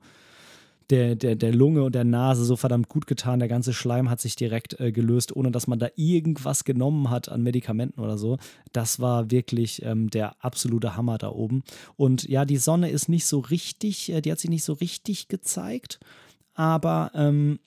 der, 0.91 1.15
der, 1.15 1.37
der 1.37 1.53
Lunge 1.53 1.83
und 1.85 1.95
der 1.95 2.05
Nase 2.05 2.45
so 2.45 2.57
verdammt 2.57 2.89
gut 2.89 3.07
getan. 3.07 3.39
Der 3.39 3.49
ganze 3.49 3.73
Schleim 3.73 4.11
hat 4.11 4.21
sich 4.21 4.37
direkt 4.37 4.79
äh, 4.81 4.93
gelöst, 4.93 5.35
ohne 5.35 5.51
dass 5.51 5.67
man 5.67 5.79
da 5.79 5.89
irgendwas 5.97 6.65
genommen 6.65 7.11
hat 7.11 7.29
an 7.29 7.43
Medikamenten 7.43 8.01
oder 8.01 8.19
so. 8.19 8.39
Das 8.73 9.01
war 9.01 9.31
wirklich 9.31 9.83
ähm, 9.85 10.11
der 10.11 10.43
absolute 10.45 10.97
Hammer 10.97 11.19
da 11.19 11.31
oben. 11.31 11.63
Und 11.97 12.29
ja, 12.29 12.45
die 12.45 12.59
Sonne 12.59 12.91
ist 12.91 13.09
nicht 13.09 13.27
so 13.27 13.41
richtig, 13.41 14.13
äh, 14.13 14.21
die 14.21 14.33
hat 14.33 14.39
sich 14.39 14.51
nicht 14.51 14.65
so 14.65 14.75
richtig 14.75 15.29
gezeigt, 15.29 16.01
aber 16.55 17.11
ähm, 17.15 17.59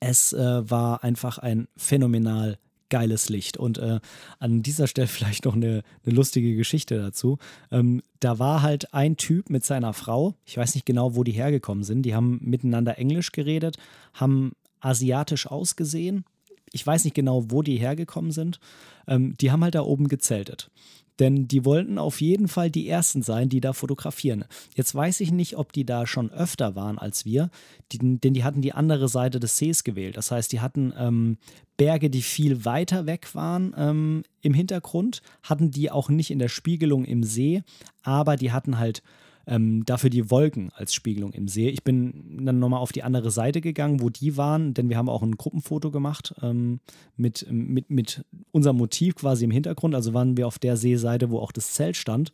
es 0.00 0.32
äh, 0.32 0.70
war 0.70 1.02
einfach 1.04 1.38
ein 1.38 1.68
phänomenal 1.76 2.58
geiles 2.90 3.28
Licht. 3.28 3.56
Und 3.56 3.78
äh, 3.78 4.00
an 4.38 4.62
dieser 4.62 4.86
Stelle 4.86 5.06
vielleicht 5.08 5.44
noch 5.44 5.54
eine, 5.54 5.82
eine 6.04 6.14
lustige 6.14 6.56
Geschichte 6.56 6.98
dazu. 6.98 7.38
Ähm, 7.70 8.02
da 8.20 8.38
war 8.38 8.62
halt 8.62 8.94
ein 8.94 9.16
Typ 9.16 9.50
mit 9.50 9.64
seiner 9.64 9.92
Frau, 9.92 10.34
ich 10.44 10.56
weiß 10.56 10.74
nicht 10.74 10.86
genau, 10.86 11.14
wo 11.14 11.24
die 11.24 11.32
hergekommen 11.32 11.84
sind, 11.84 12.02
die 12.02 12.14
haben 12.14 12.40
miteinander 12.42 12.98
Englisch 12.98 13.32
geredet, 13.32 13.76
haben 14.14 14.52
asiatisch 14.80 15.46
ausgesehen. 15.46 16.24
Ich 16.72 16.86
weiß 16.86 17.04
nicht 17.04 17.14
genau, 17.14 17.50
wo 17.50 17.62
die 17.62 17.76
hergekommen 17.76 18.30
sind. 18.30 18.60
Ähm, 19.06 19.36
die 19.38 19.50
haben 19.50 19.64
halt 19.64 19.74
da 19.74 19.82
oben 19.82 20.08
gezeltet. 20.08 20.70
Denn 21.18 21.48
die 21.48 21.64
wollten 21.64 21.98
auf 21.98 22.20
jeden 22.20 22.48
Fall 22.48 22.70
die 22.70 22.88
Ersten 22.88 23.22
sein, 23.22 23.48
die 23.48 23.60
da 23.60 23.72
fotografieren. 23.72 24.44
Jetzt 24.74 24.94
weiß 24.94 25.20
ich 25.20 25.32
nicht, 25.32 25.56
ob 25.56 25.72
die 25.72 25.84
da 25.84 26.06
schon 26.06 26.30
öfter 26.30 26.76
waren 26.76 26.98
als 26.98 27.24
wir, 27.24 27.50
die, 27.92 27.98
denn 27.98 28.34
die 28.34 28.44
hatten 28.44 28.62
die 28.62 28.72
andere 28.72 29.08
Seite 29.08 29.40
des 29.40 29.56
Sees 29.56 29.84
gewählt. 29.84 30.16
Das 30.16 30.30
heißt, 30.30 30.52
die 30.52 30.60
hatten 30.60 30.92
ähm, 30.96 31.38
Berge, 31.76 32.10
die 32.10 32.22
viel 32.22 32.64
weiter 32.64 33.06
weg 33.06 33.34
waren 33.34 33.74
ähm, 33.76 34.22
im 34.42 34.54
Hintergrund, 34.54 35.22
hatten 35.42 35.70
die 35.70 35.90
auch 35.90 36.08
nicht 36.08 36.30
in 36.30 36.38
der 36.38 36.48
Spiegelung 36.48 37.04
im 37.04 37.22
See, 37.22 37.62
aber 38.02 38.36
die 38.36 38.52
hatten 38.52 38.78
halt 38.78 39.02
ähm, 39.48 39.84
dafür 39.86 40.10
die 40.10 40.30
Wolken 40.30 40.70
als 40.74 40.92
Spiegelung 40.92 41.32
im 41.32 41.48
See. 41.48 41.68
Ich 41.70 41.82
bin 41.82 42.44
dann 42.44 42.58
nochmal 42.58 42.80
auf 42.80 42.92
die 42.92 43.02
andere 43.02 43.30
Seite 43.30 43.60
gegangen, 43.60 44.02
wo 44.02 44.10
die 44.10 44.36
waren, 44.36 44.74
denn 44.74 44.90
wir 44.90 44.98
haben 44.98 45.08
auch 45.08 45.22
ein 45.22 45.36
Gruppenfoto 45.36 45.90
gemacht 45.90 46.34
ähm, 46.42 46.80
mit, 47.16 47.46
mit, 47.50 47.90
mit 47.90 48.24
unserem 48.52 48.76
Motiv 48.76 49.14
quasi 49.16 49.44
im 49.44 49.50
Hintergrund. 49.50 49.94
Also 49.94 50.12
waren 50.12 50.36
wir 50.36 50.46
auf 50.46 50.58
der 50.58 50.76
Seeseite, 50.76 51.30
wo 51.30 51.38
auch 51.38 51.52
das 51.52 51.72
Zelt 51.72 51.96
stand. 51.96 52.32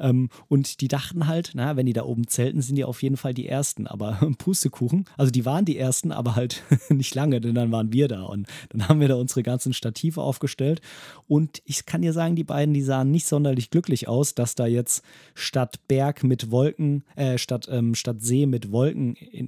Ähm, 0.00 0.28
und 0.48 0.80
die 0.80 0.88
dachten 0.88 1.26
halt, 1.26 1.52
na, 1.54 1.76
wenn 1.76 1.86
die 1.86 1.92
da 1.92 2.04
oben 2.04 2.26
zelten, 2.26 2.62
sind 2.62 2.76
die 2.76 2.84
auf 2.84 3.02
jeden 3.02 3.16
Fall 3.16 3.34
die 3.34 3.46
Ersten. 3.46 3.86
Aber 3.86 4.18
Pustekuchen, 4.38 5.04
also 5.16 5.30
die 5.30 5.44
waren 5.44 5.64
die 5.64 5.78
Ersten, 5.78 6.12
aber 6.12 6.36
halt 6.36 6.62
nicht 6.88 7.14
lange, 7.14 7.40
denn 7.40 7.54
dann 7.54 7.72
waren 7.72 7.92
wir 7.92 8.08
da. 8.08 8.22
Und 8.22 8.46
dann 8.70 8.88
haben 8.88 9.00
wir 9.00 9.08
da 9.08 9.16
unsere 9.16 9.42
ganzen 9.42 9.72
Stative 9.72 10.20
aufgestellt. 10.20 10.80
Und 11.28 11.62
ich 11.64 11.86
kann 11.86 12.02
dir 12.02 12.12
sagen, 12.12 12.36
die 12.36 12.44
beiden, 12.44 12.74
die 12.74 12.82
sahen 12.82 13.10
nicht 13.10 13.26
sonderlich 13.26 13.70
glücklich 13.70 14.08
aus, 14.08 14.34
dass 14.34 14.54
da 14.54 14.66
jetzt 14.66 15.04
statt 15.34 15.80
Berg 15.88 16.24
mit 16.24 16.50
Wolken, 16.50 17.04
äh, 17.16 17.38
statt, 17.38 17.68
ähm, 17.70 17.94
statt 17.94 18.22
See 18.22 18.46
mit 18.46 18.68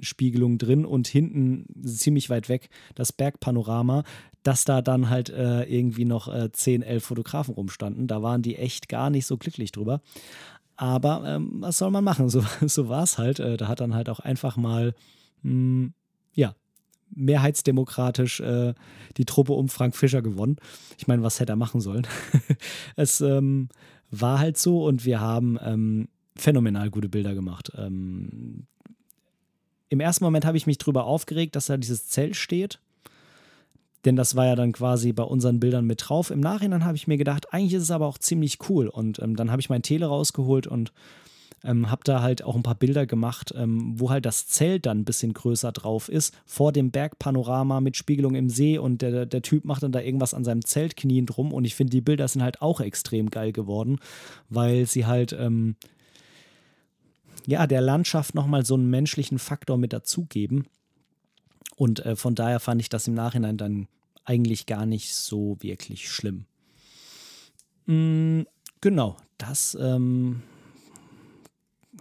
Spiegelung 0.03 0.59
drin 0.59 0.85
und 0.85 1.09
hinten 1.09 1.67
ziemlich 1.85 2.31
weit 2.31 2.49
weg 2.49 2.69
das 2.95 3.13
Bergpanorama, 3.13 4.05
dass 4.43 4.65
da 4.65 4.83
dann 4.83 5.09
halt 5.09 5.31
äh, 5.31 5.63
irgendwie 5.65 6.05
noch 6.05 6.33
äh, 6.33 6.51
10, 6.51 6.83
11 6.83 7.05
Fotografen 7.05 7.55
rumstanden. 7.55 8.07
Da 8.07 8.23
waren 8.23 8.43
die 8.43 8.57
echt 8.57 8.89
gar 8.89 9.11
nicht 9.11 9.27
so 9.27 9.37
glücklich 9.37 9.73
drüber. 9.73 10.01
Aber 10.77 11.23
ähm, 11.27 11.51
was 11.61 11.79
soll 11.79 11.91
man 11.91 12.05
machen? 12.05 12.29
So, 12.31 12.45
so 12.67 12.89
war 12.89 13.05
es 13.05 13.19
halt. 13.19 13.39
Äh, 13.39 13.57
da 13.57 13.69
hat 13.69 13.81
dann 13.81 13.95
halt 13.95 14.09
auch 14.09 14.21
einfach 14.21 14.57
mal, 14.57 14.95
mh, 15.43 15.51
hm, 15.51 15.95
ja, 16.35 16.55
mehrheitsdemokratisch 17.15 18.41
äh, 18.41 18.75
die 19.17 19.27
Truppe 19.27 19.53
um 19.53 19.69
Frank 19.69 19.95
Fischer 19.95 20.23
gewonnen. 20.23 20.57
Ich 20.99 21.07
meine, 21.07 21.23
was 21.23 21.41
hätte 21.41 21.53
er 21.53 21.57
machen 21.57 21.81
sollen? 21.81 22.07
es 22.97 23.21
ähm, 23.21 23.69
war 24.11 24.39
halt 24.39 24.57
so 24.57 24.85
und 24.85 25.05
wir 25.05 25.21
haben 25.21 25.59
ähm, 25.63 26.09
phänomenal 26.37 26.91
gute 26.91 27.11
Bilder 27.11 27.35
gemacht. 27.35 27.71
Ähm, 27.77 28.67
Im 29.91 30.01
ersten 30.01 30.25
Moment 30.25 30.47
habe 30.47 30.57
ich 30.57 30.67
mich 30.67 30.79
darüber 30.79 31.05
aufgeregt, 31.05 31.55
dass 31.55 31.67
da 31.67 31.77
dieses 31.77 32.09
Zelt 32.09 32.35
steht 32.35 32.81
denn 34.05 34.17
das 34.17 34.35
war 34.35 34.47
ja 34.47 34.57
dann 34.57 34.73
quasi 34.73 35.13
bei 35.13 35.23
unseren 35.23 35.61
Bildern 35.61 35.87
mit 35.87 36.09
drauf. 36.09 36.31
Im 36.31 36.41
Nachhinein 36.41 36.85
habe 36.85 36.97
ich 36.97 37.07
mir 37.07 37.19
gedacht, 37.19 37.53
eigentlich 37.53 37.75
ist 37.75 37.85
es 37.85 37.91
aber 37.91 38.07
auch 38.07 38.19
ziemlich 38.19 38.59
cool. 38.69 38.89
Und 38.89 39.21
ähm, 39.21 39.37
dann 39.37 39.51
habe 39.51 39.61
ich 39.61 39.71
mein 39.71 39.83
Tele 39.83 40.07
rausgeholt 40.07 40.67
und 40.67 40.93
ähm, 41.65 41.91
habe 41.91 42.03
da 42.05 42.23
halt 42.23 42.43
auch 42.43 42.57
ein 42.57 42.63
paar 42.63 42.75
Bilder 42.75 43.07
gemacht, 43.07 43.55
ähm, 43.57 43.93
wo 43.97 44.11
halt 44.11 44.27
das 44.27 44.49
Zelt 44.49 44.87
dann 44.87 45.01
ein 45.01 45.05
bisschen 45.05 45.33
größer 45.33 45.71
drauf 45.71 46.09
ist, 46.09 46.35
vor 46.45 46.73
dem 46.73 46.91
Bergpanorama 46.91 47.81
mit 47.81 47.97
Spiegelung 47.97 48.35
im 48.35 48.49
See 48.51 48.79
und 48.79 49.03
der, 49.03 49.27
der 49.27 49.43
Typ 49.43 49.65
macht 49.65 49.83
dann 49.83 49.93
da 49.93 50.01
irgendwas 50.01 50.35
an 50.35 50.45
seinem 50.45 50.65
Zelt 50.65 50.97
kniend 50.97 51.37
rum 51.37 51.53
und 51.53 51.65
ich 51.65 51.75
finde, 51.75 51.93
die 51.93 52.01
Bilder 52.01 52.27
sind 52.27 52.43
halt 52.43 52.63
auch 52.63 52.81
extrem 52.81 53.31
geil 53.31 53.53
geworden, 53.53 53.99
weil 54.49 54.87
sie 54.87 55.07
halt, 55.07 55.33
ähm, 55.39 55.77
ja, 57.47 57.67
der 57.67 57.81
Landschaft 57.81 58.35
nochmal 58.35 58.65
so 58.65 58.75
einen 58.75 58.91
menschlichen 58.91 59.39
Faktor 59.39 59.77
mit 59.77 59.93
dazugeben 59.93 60.67
und 61.83 61.99
äh, 62.07 62.15
von 62.15 62.37
daher 62.37 62.61
fand 62.61 62.81
ich 62.81 62.91
das 62.91 63.09
im 63.09 63.15
Nachhinein 63.15 63.57
dann 63.57 63.89
eigentlich 64.25 64.67
gar 64.67 64.87
nicht 64.87 65.17
so 65.17 65.57
wirklich 65.59 66.09
schlimm. 66.09 66.45
Mm, 67.87 68.43
genau, 68.81 69.17
das. 69.37 69.77
Ähm, 69.81 70.43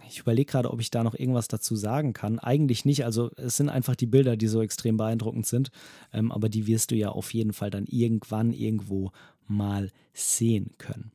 ich 0.08 0.20
überlege 0.20 0.52
gerade, 0.52 0.70
ob 0.70 0.80
ich 0.80 0.92
da 0.92 1.02
noch 1.02 1.16
irgendwas 1.16 1.48
dazu 1.48 1.74
sagen 1.74 2.12
kann. 2.12 2.38
Eigentlich 2.38 2.84
nicht. 2.84 3.04
Also 3.04 3.32
es 3.34 3.56
sind 3.56 3.70
einfach 3.70 3.96
die 3.96 4.06
Bilder, 4.06 4.36
die 4.36 4.46
so 4.46 4.62
extrem 4.62 4.96
beeindruckend 4.96 5.46
sind. 5.46 5.72
Ähm, 6.12 6.30
aber 6.30 6.48
die 6.48 6.68
wirst 6.68 6.92
du 6.92 6.94
ja 6.94 7.08
auf 7.08 7.34
jeden 7.34 7.52
Fall 7.52 7.70
dann 7.70 7.86
irgendwann 7.86 8.52
irgendwo 8.52 9.10
mal 9.48 9.90
sehen 10.14 10.76
können. 10.78 11.10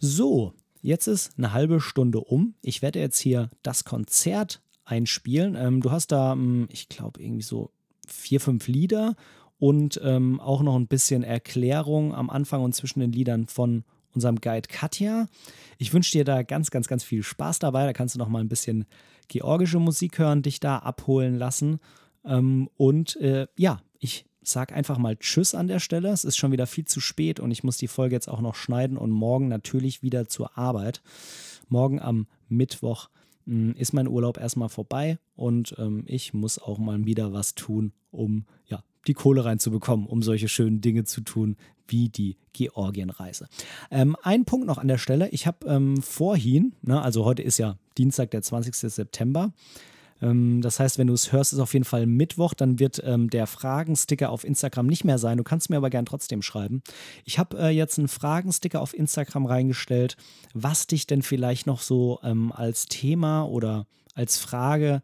So, 0.00 0.52
jetzt 0.82 1.06
ist 1.06 1.38
eine 1.38 1.52
halbe 1.52 1.80
Stunde 1.80 2.18
um. 2.18 2.54
Ich 2.60 2.82
werde 2.82 2.98
jetzt 2.98 3.20
hier 3.20 3.50
das 3.62 3.84
Konzert 3.84 4.60
einspielen. 4.84 5.54
Ähm, 5.54 5.80
du 5.80 5.92
hast 5.92 6.08
da, 6.08 6.32
hm, 6.32 6.66
ich 6.72 6.88
glaube, 6.88 7.22
irgendwie 7.22 7.44
so 7.44 7.70
vier, 8.12 8.40
fünf 8.40 8.66
Lieder 8.66 9.14
und 9.58 10.00
ähm, 10.02 10.40
auch 10.40 10.62
noch 10.62 10.76
ein 10.76 10.88
bisschen 10.88 11.22
Erklärung 11.22 12.14
am 12.14 12.30
Anfang 12.30 12.62
und 12.62 12.74
zwischen 12.74 13.00
den 13.00 13.12
Liedern 13.12 13.46
von 13.46 13.84
unserem 14.14 14.40
Guide 14.40 14.68
Katja. 14.68 15.26
Ich 15.78 15.92
wünsche 15.92 16.12
dir 16.12 16.24
da 16.24 16.42
ganz, 16.42 16.70
ganz, 16.70 16.88
ganz 16.88 17.04
viel 17.04 17.22
Spaß 17.22 17.58
dabei. 17.58 17.84
Da 17.84 17.92
kannst 17.92 18.14
du 18.14 18.18
noch 18.18 18.28
mal 18.28 18.40
ein 18.40 18.48
bisschen 18.48 18.86
georgische 19.28 19.78
Musik 19.78 20.18
hören, 20.18 20.42
dich 20.42 20.60
da 20.60 20.78
abholen 20.78 21.36
lassen. 21.36 21.78
Ähm, 22.24 22.68
und 22.76 23.16
äh, 23.16 23.46
ja, 23.56 23.80
ich 23.98 24.26
sag 24.42 24.72
einfach 24.72 24.98
mal 24.98 25.16
Tschüss 25.16 25.54
an 25.54 25.68
der 25.68 25.78
Stelle. 25.78 26.08
Es 26.10 26.24
ist 26.24 26.36
schon 26.36 26.52
wieder 26.52 26.66
viel 26.66 26.86
zu 26.86 27.00
spät 27.00 27.38
und 27.40 27.50
ich 27.50 27.62
muss 27.62 27.76
die 27.76 27.88
Folge 27.88 28.14
jetzt 28.14 28.28
auch 28.28 28.40
noch 28.40 28.54
schneiden 28.54 28.96
und 28.96 29.10
morgen 29.10 29.48
natürlich 29.48 30.02
wieder 30.02 30.28
zur 30.28 30.56
Arbeit. 30.58 31.02
Morgen 31.68 32.00
am 32.00 32.26
Mittwoch 32.48 33.10
ist 33.46 33.92
mein 33.92 34.08
Urlaub 34.08 34.38
erstmal 34.38 34.68
vorbei 34.68 35.18
und 35.36 35.74
ähm, 35.78 36.04
ich 36.06 36.34
muss 36.34 36.58
auch 36.58 36.78
mal 36.78 37.04
wieder 37.06 37.32
was 37.32 37.54
tun, 37.54 37.92
um 38.10 38.44
ja, 38.66 38.82
die 39.06 39.14
Kohle 39.14 39.44
reinzubekommen, 39.44 40.06
um 40.06 40.22
solche 40.22 40.48
schönen 40.48 40.80
Dinge 40.80 41.04
zu 41.04 41.22
tun 41.22 41.56
wie 41.88 42.08
die 42.08 42.36
Georgienreise. 42.52 43.48
Ähm, 43.90 44.16
ein 44.22 44.44
Punkt 44.44 44.66
noch 44.66 44.78
an 44.78 44.88
der 44.88 44.98
Stelle. 44.98 45.28
Ich 45.30 45.46
habe 45.46 45.66
ähm, 45.66 46.00
vorhin, 46.02 46.74
ne, 46.82 47.02
also 47.02 47.24
heute 47.24 47.42
ist 47.42 47.58
ja 47.58 47.76
Dienstag, 47.98 48.30
der 48.30 48.42
20. 48.42 48.74
September, 48.74 49.52
ähm, 50.22 50.60
das 50.62 50.80
heißt, 50.80 50.98
wenn 50.98 51.06
du 51.06 51.14
es 51.14 51.32
hörst, 51.32 51.52
ist 51.52 51.58
auf 51.58 51.72
jeden 51.72 51.84
Fall 51.84 52.06
Mittwoch. 52.06 52.54
Dann 52.54 52.78
wird 52.78 53.02
ähm, 53.04 53.30
der 53.30 53.46
Fragensticker 53.46 54.30
auf 54.30 54.44
Instagram 54.44 54.86
nicht 54.86 55.04
mehr 55.04 55.18
sein. 55.18 55.38
Du 55.38 55.44
kannst 55.44 55.70
mir 55.70 55.76
aber 55.76 55.90
gern 55.90 56.06
trotzdem 56.06 56.42
schreiben. 56.42 56.82
Ich 57.24 57.38
habe 57.38 57.58
äh, 57.58 57.68
jetzt 57.68 57.98
einen 57.98 58.08
Fragensticker 58.08 58.80
auf 58.80 58.94
Instagram 58.94 59.46
reingestellt, 59.46 60.16
was 60.54 60.86
dich 60.86 61.06
denn 61.06 61.22
vielleicht 61.22 61.66
noch 61.66 61.80
so 61.80 62.20
ähm, 62.22 62.52
als 62.52 62.86
Thema 62.86 63.44
oder 63.44 63.86
als 64.14 64.38
Frage 64.38 65.02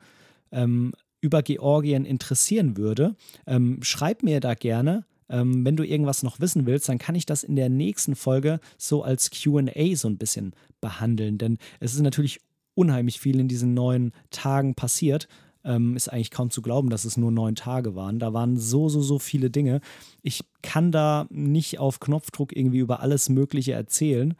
ähm, 0.52 0.92
über 1.20 1.42
Georgien 1.42 2.04
interessieren 2.04 2.76
würde. 2.76 3.16
Ähm, 3.46 3.78
schreib 3.82 4.22
mir 4.22 4.40
da 4.40 4.54
gerne. 4.54 5.04
Ähm, 5.28 5.64
wenn 5.64 5.76
du 5.76 5.82
irgendwas 5.82 6.22
noch 6.22 6.38
wissen 6.38 6.66
willst, 6.66 6.88
dann 6.88 6.98
kann 6.98 7.16
ich 7.16 7.26
das 7.26 7.42
in 7.42 7.56
der 7.56 7.68
nächsten 7.68 8.14
Folge 8.14 8.60
so 8.78 9.02
als 9.02 9.30
QA 9.30 9.96
so 9.96 10.08
ein 10.08 10.18
bisschen 10.18 10.54
behandeln. 10.80 11.36
Denn 11.38 11.58
es 11.80 11.94
ist 11.94 12.00
natürlich 12.00 12.40
unheimlich 12.76 13.18
viel 13.18 13.40
in 13.40 13.48
diesen 13.48 13.74
neun 13.74 14.12
Tagen 14.30 14.74
passiert. 14.74 15.26
Ähm, 15.64 15.96
ist 15.96 16.12
eigentlich 16.12 16.30
kaum 16.30 16.50
zu 16.50 16.62
glauben, 16.62 16.90
dass 16.90 17.04
es 17.04 17.16
nur 17.16 17.32
neun 17.32 17.56
Tage 17.56 17.96
waren. 17.96 18.20
Da 18.20 18.32
waren 18.32 18.56
so, 18.56 18.88
so, 18.88 19.02
so 19.02 19.18
viele 19.18 19.50
Dinge. 19.50 19.80
Ich 20.22 20.44
kann 20.62 20.92
da 20.92 21.26
nicht 21.30 21.80
auf 21.80 21.98
Knopfdruck 21.98 22.54
irgendwie 22.54 22.78
über 22.78 23.00
alles 23.00 23.28
Mögliche 23.28 23.72
erzählen. 23.72 24.34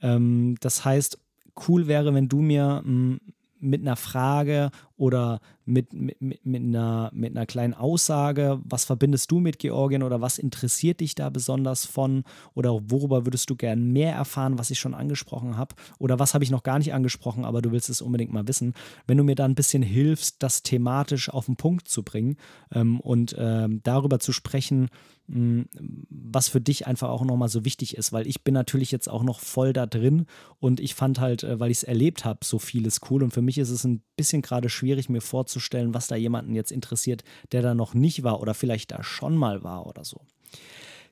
Ähm, 0.00 0.56
das 0.60 0.84
heißt, 0.84 1.18
cool 1.66 1.88
wäre, 1.88 2.14
wenn 2.14 2.28
du 2.28 2.40
mir 2.40 2.82
mh, 2.84 2.92
mm, 2.92 3.20
mit 3.60 3.82
einer 3.82 3.96
Frage 3.96 4.70
oder 5.00 5.40
mit, 5.64 5.94
mit, 5.94 6.20
mit, 6.20 6.44
mit, 6.44 6.62
einer, 6.62 7.10
mit 7.14 7.34
einer 7.34 7.46
kleinen 7.46 7.72
Aussage, 7.72 8.60
was 8.64 8.84
verbindest 8.84 9.30
du 9.30 9.40
mit 9.40 9.58
Georgien 9.58 10.02
oder 10.02 10.20
was 10.20 10.36
interessiert 10.36 11.00
dich 11.00 11.14
da 11.14 11.30
besonders 11.30 11.86
von 11.86 12.24
oder 12.52 12.78
worüber 12.90 13.24
würdest 13.24 13.48
du 13.48 13.56
gern 13.56 13.92
mehr 13.92 14.12
erfahren, 14.14 14.58
was 14.58 14.70
ich 14.70 14.78
schon 14.78 14.92
angesprochen 14.92 15.56
habe 15.56 15.74
oder 15.98 16.18
was 16.18 16.34
habe 16.34 16.44
ich 16.44 16.50
noch 16.50 16.64
gar 16.64 16.78
nicht 16.78 16.92
angesprochen, 16.92 17.46
aber 17.46 17.62
du 17.62 17.72
willst 17.72 17.88
es 17.88 18.02
unbedingt 18.02 18.30
mal 18.30 18.46
wissen. 18.46 18.74
Wenn 19.06 19.16
du 19.16 19.24
mir 19.24 19.36
da 19.36 19.46
ein 19.46 19.54
bisschen 19.54 19.82
hilfst, 19.82 20.42
das 20.42 20.62
thematisch 20.62 21.30
auf 21.30 21.46
den 21.46 21.56
Punkt 21.56 21.88
zu 21.88 22.02
bringen 22.02 22.36
ähm, 22.70 23.00
und 23.00 23.34
ähm, 23.38 23.80
darüber 23.82 24.18
zu 24.18 24.32
sprechen, 24.32 24.90
was 25.32 26.48
für 26.48 26.60
dich 26.60 26.86
einfach 26.86 27.08
auch 27.08 27.24
nochmal 27.24 27.48
so 27.48 27.64
wichtig 27.64 27.96
ist, 27.96 28.12
weil 28.12 28.26
ich 28.26 28.42
bin 28.42 28.52
natürlich 28.52 28.90
jetzt 28.90 29.08
auch 29.08 29.22
noch 29.22 29.38
voll 29.38 29.72
da 29.72 29.86
drin 29.86 30.26
und 30.58 30.80
ich 30.80 30.94
fand 30.94 31.20
halt, 31.20 31.44
äh, 31.44 31.60
weil 31.60 31.70
ich 31.70 31.78
es 31.78 31.82
erlebt 31.84 32.24
habe, 32.24 32.40
so 32.44 32.58
vieles 32.58 33.00
cool 33.10 33.22
und 33.22 33.32
für 33.32 33.42
mich 33.42 33.58
ist 33.58 33.70
es 33.70 33.84
ein 33.84 34.02
bisschen 34.16 34.42
gerade 34.42 34.68
schwierig, 34.68 34.89
mir 35.08 35.20
vorzustellen, 35.20 35.94
was 35.94 36.06
da 36.06 36.16
jemanden 36.16 36.54
jetzt 36.54 36.72
interessiert, 36.72 37.24
der 37.52 37.62
da 37.62 37.74
noch 37.74 37.94
nicht 37.94 38.22
war 38.22 38.40
oder 38.40 38.54
vielleicht 38.54 38.90
da 38.90 39.02
schon 39.02 39.36
mal 39.36 39.62
war 39.62 39.86
oder 39.86 40.04
so. 40.04 40.20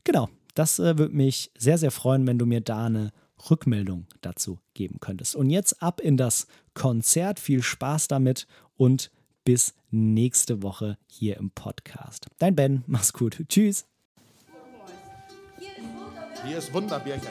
Genau, 0.04 0.28
das 0.54 0.78
äh, 0.78 0.98
würde 0.98 1.14
mich 1.14 1.50
sehr, 1.56 1.78
sehr 1.78 1.90
freuen, 1.90 2.26
wenn 2.26 2.38
du 2.38 2.46
mir 2.46 2.60
da 2.60 2.86
eine 2.86 3.12
Rückmeldung 3.50 4.06
dazu 4.20 4.58
geben 4.74 4.98
könntest. 5.00 5.36
Und 5.36 5.50
jetzt 5.50 5.82
ab 5.82 6.00
in 6.00 6.16
das 6.16 6.46
Konzert. 6.74 7.38
Viel 7.38 7.62
Spaß 7.62 8.08
damit 8.08 8.46
und 8.76 9.10
bis 9.44 9.74
nächste 9.90 10.62
Woche 10.62 10.98
hier 11.06 11.36
im 11.36 11.50
Podcast. 11.50 12.26
Dein 12.38 12.56
Ben, 12.56 12.84
mach's 12.86 13.12
gut. 13.12 13.42
Tschüss. 13.48 13.86
Hier 16.46 16.58
ist 16.58 16.72
Wunderbärchen. 16.72 17.28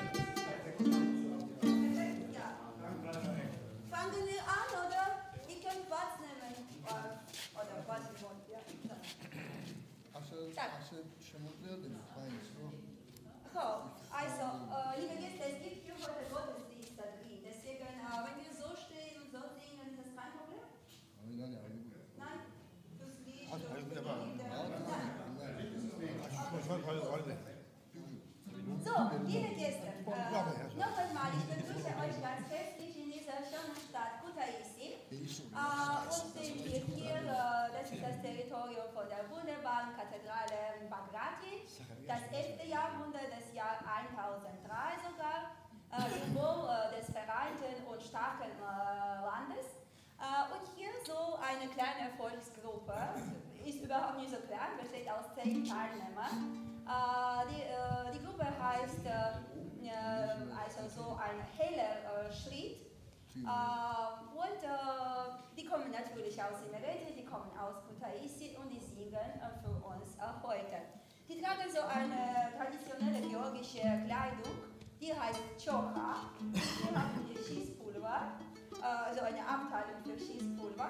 Fangen 3.90 4.22
wir 4.28 4.44
an, 4.44 4.70
oder? 4.86 5.04
Ich 5.48 5.62
kann 5.64 5.80
Platz 5.88 6.20
nehmen. 6.20 6.54
Oder 6.84 7.84
was 7.88 8.04
ich 8.14 8.22
wollte. 8.22 8.52
Ja. 8.52 8.60
Tak. 10.56 10.72
So, 13.54 13.66
also, 14.14 14.46
äh, 14.70 15.02
liebe 15.02 15.16
Gäste, 15.18 15.44
es 15.50 15.58
gibt 15.64 15.82
hier 15.86 15.96
heute 15.98 16.30
Gottesdienst 16.30 16.94
da 16.98 17.06
drin. 17.18 17.42
Deswegen, 17.42 17.90
äh, 17.90 18.22
wenn 18.22 18.38
wir 18.44 18.54
so 18.54 18.70
stehen 18.78 19.18
und 19.18 19.30
so 19.34 19.42
singen, 19.58 19.88
ist 19.90 19.98
das 19.98 20.14
kein 20.14 20.30
Problem? 20.38 20.68
Nein? 22.22 22.40
Das 23.02 23.18
Lied 23.26 23.50
und 23.50 23.62
die 23.66 23.82
Lieder. 23.82 24.06
So, 28.86 28.94
liebe 29.26 29.50
Gäste, 29.58 29.90
äh, 29.90 30.30
noch 30.78 30.96
einmal, 30.98 31.30
ich 31.34 31.46
begrüße 31.50 31.90
euch 31.98 32.18
ganz 32.22 32.46
herzlich 32.50 32.94
in 32.94 33.10
dieser 33.10 33.42
schönen 33.42 33.74
Stadt 33.90 34.22
Kutaisi. 34.22 35.02
Äh, 35.10 35.18
und 35.18 36.30
sind 36.38 36.62
wir 36.62 36.82
hier, 36.94 37.18
äh, 37.26 37.74
das 37.74 37.90
ist 37.90 38.04
das 38.06 38.22
Territorium 38.22 38.90
von 38.94 39.10
der 39.10 39.26
wunderbaren 39.30 39.98
Kathedrale 39.98 40.86
Bagrati, 40.90 41.66
das 42.08 42.24
11. 42.32 42.64
Jahrhundert, 42.64 43.28
das 43.30 43.54
Jahr 43.54 43.84
1003 43.84 44.64
sogar, 45.04 45.52
äh, 45.92 46.08
Symbol 46.08 46.70
äh, 46.72 46.96
des 46.96 47.12
vereinten 47.12 47.84
und 47.84 48.02
starken 48.02 48.48
äh, 48.48 49.26
Landes. 49.28 49.76
Äh, 50.16 50.48
und 50.56 50.64
hier 50.76 50.92
so 51.04 51.36
eine 51.44 51.68
kleine 51.70 52.16
Volksgruppe, 52.16 52.96
ist 53.68 53.84
überhaupt 53.84 54.18
nicht 54.18 54.32
so 54.32 54.38
klein, 54.48 54.80
besteht 54.80 55.10
aus 55.12 55.36
zehn 55.36 55.66
Teilnehmern. 55.68 56.64
Äh, 56.88 57.52
die, 57.52 57.62
äh, 57.68 58.16
die 58.16 58.24
Gruppe 58.26 58.48
heißt 58.48 59.06
äh, 59.06 59.36
also 60.56 60.88
so 60.88 61.16
ein 61.16 61.40
heller 61.58 62.32
Schritt. 62.32 62.86
und 63.36 64.62
die 65.58 65.66
kommen 65.66 65.92
natürlich 65.92 66.42
aus 66.42 66.62
Imereti, 66.68 67.14
die 67.16 67.26
kommen 67.26 67.52
aus 67.58 67.76
Kutaisi 67.88 68.58
und 68.62 68.70
die 68.70 68.80
singen 68.80 69.40
für 69.64 69.88
uns 69.88 70.18
heute. 70.44 70.97
Die 71.48 71.54
tragen 71.56 71.72
so 71.72 71.82
eine 71.82 72.52
traditionelle 72.58 73.26
georgische 73.26 73.80
Kleidung, 73.80 74.52
die 75.00 75.14
heißt 75.14 75.40
Choka. 75.64 76.28
Die 76.42 76.94
haben 76.94 77.26
hier 77.26 77.42
Schießpulver, 77.42 78.34
also 78.82 79.22
eine 79.22 79.48
Abteilung 79.48 80.04
für 80.04 80.20
Schießpulver. 80.20 80.90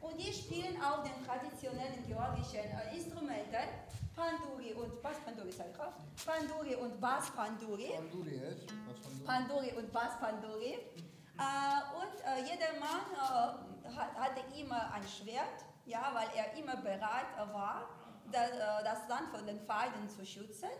Und 0.00 0.18
die 0.18 0.32
spielen 0.32 0.80
auch 0.80 1.02
den 1.02 1.12
traditionellen 1.26 2.06
georgischen 2.06 2.64
Instrumenten. 2.94 3.68
Panduri 4.16 4.72
und 4.72 5.02
Bass 5.02 5.18
Panduri 5.26 5.52
sei 5.52 5.70
drauf. 5.76 5.92
Panduri 6.24 6.74
und 6.76 6.98
Bass 7.00 7.30
Panduri. 7.30 7.92
Panduri 7.94 8.36
ist. 8.36 9.26
Panduri 9.26 9.72
und 9.76 9.92
Bass 9.92 10.18
Panduri. 10.18 10.72
Äh, 10.72 11.80
und 12.00 12.16
äh, 12.24 12.50
jeder 12.50 12.80
Mann 12.80 13.04
äh, 13.14 13.90
hatte 13.90 14.40
immer 14.58 14.90
ein 14.90 15.06
Schwert, 15.06 15.64
ja, 15.84 16.10
weil 16.14 16.28
er 16.34 16.58
immer 16.58 16.76
bereit 16.76 17.26
war, 17.52 17.88
das, 18.32 18.50
äh, 18.50 18.84
das 18.84 19.08
Land 19.08 19.28
von 19.30 19.46
den 19.46 19.60
Feinden 19.60 20.08
zu 20.08 20.24
schützen. 20.24 20.70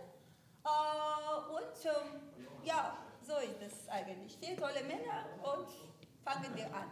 Äh, 0.65 1.53
und 1.53 1.85
ähm, 1.85 2.21
ja, 2.64 2.99
so 3.22 3.37
ist 3.39 3.62
es 3.62 3.89
eigentlich. 3.89 4.37
Vier 4.37 4.57
tolle 4.57 4.83
Männer 4.85 5.27
und 5.43 5.68
fangen 6.25 6.55
wir 6.55 6.66
an. 6.66 6.89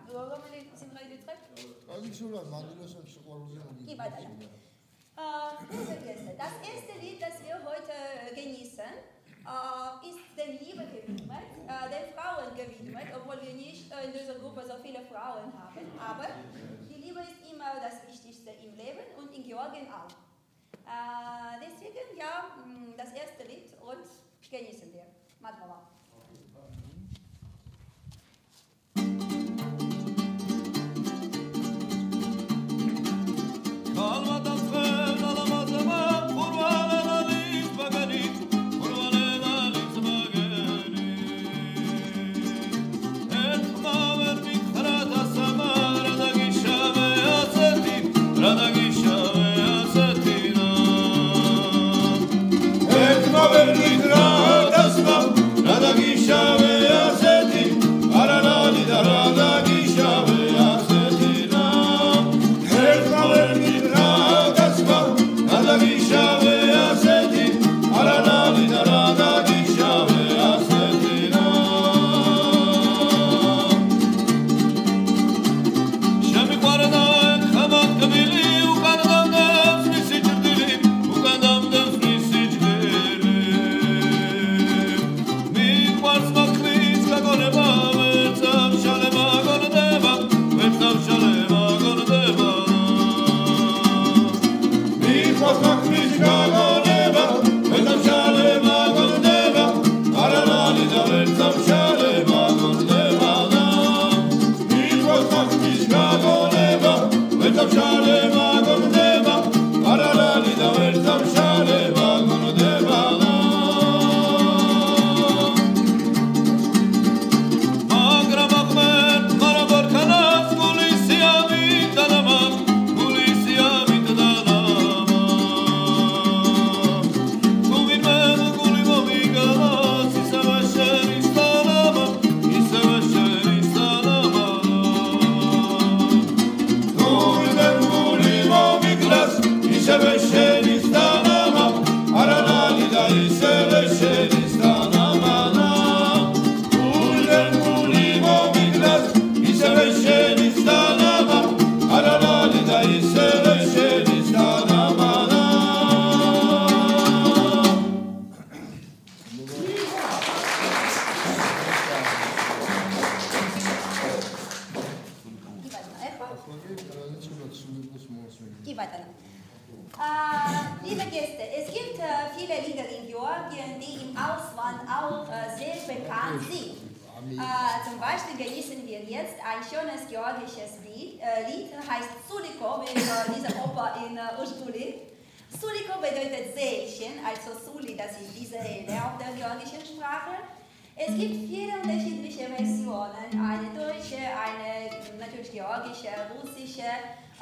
Das 6.36 6.52
erste 6.62 6.98
Lied, 7.00 7.20
das 7.22 7.42
wir 7.42 7.56
heute 7.64 8.34
genießen, 8.34 8.84
äh, 8.84 10.08
ist 10.08 10.20
den 10.36 10.58
Liebe 10.58 10.84
gewidmet, 10.84 11.46
den 11.64 12.12
Frauen 12.14 12.54
gewidmet, 12.54 13.06
obwohl 13.16 13.40
wir 13.42 13.54
nicht 13.54 13.90
in 13.90 14.12
dieser 14.12 14.34
Gruppe 14.34 14.64
so 14.66 14.74
viele 14.82 15.00
Frauen 15.06 15.52
haben. 15.58 15.98
Aber 15.98 16.28
die 16.90 17.00
Liebe 17.00 17.20
ist 17.20 17.50
immer 17.50 17.80
das 17.80 18.06
Wichtigste 18.06 18.50
im 18.50 18.74
Leben 18.76 19.00
und 19.16 19.32
in 19.34 19.42
Georgien 19.44 19.90
auch. 19.90 20.14
Äh, 20.86 21.60
deswegen, 21.60 22.16
ja, 22.16 22.56
mm, 22.64 22.96
das 22.96 23.12
erste 23.12 23.42
Lied 23.42 23.72
und 23.80 24.06
genießen 24.50 24.92
wir. 24.92 25.06
Madhava. 25.40 25.88
Kalmadan 33.94 34.58
Fröhlich. 34.58 34.95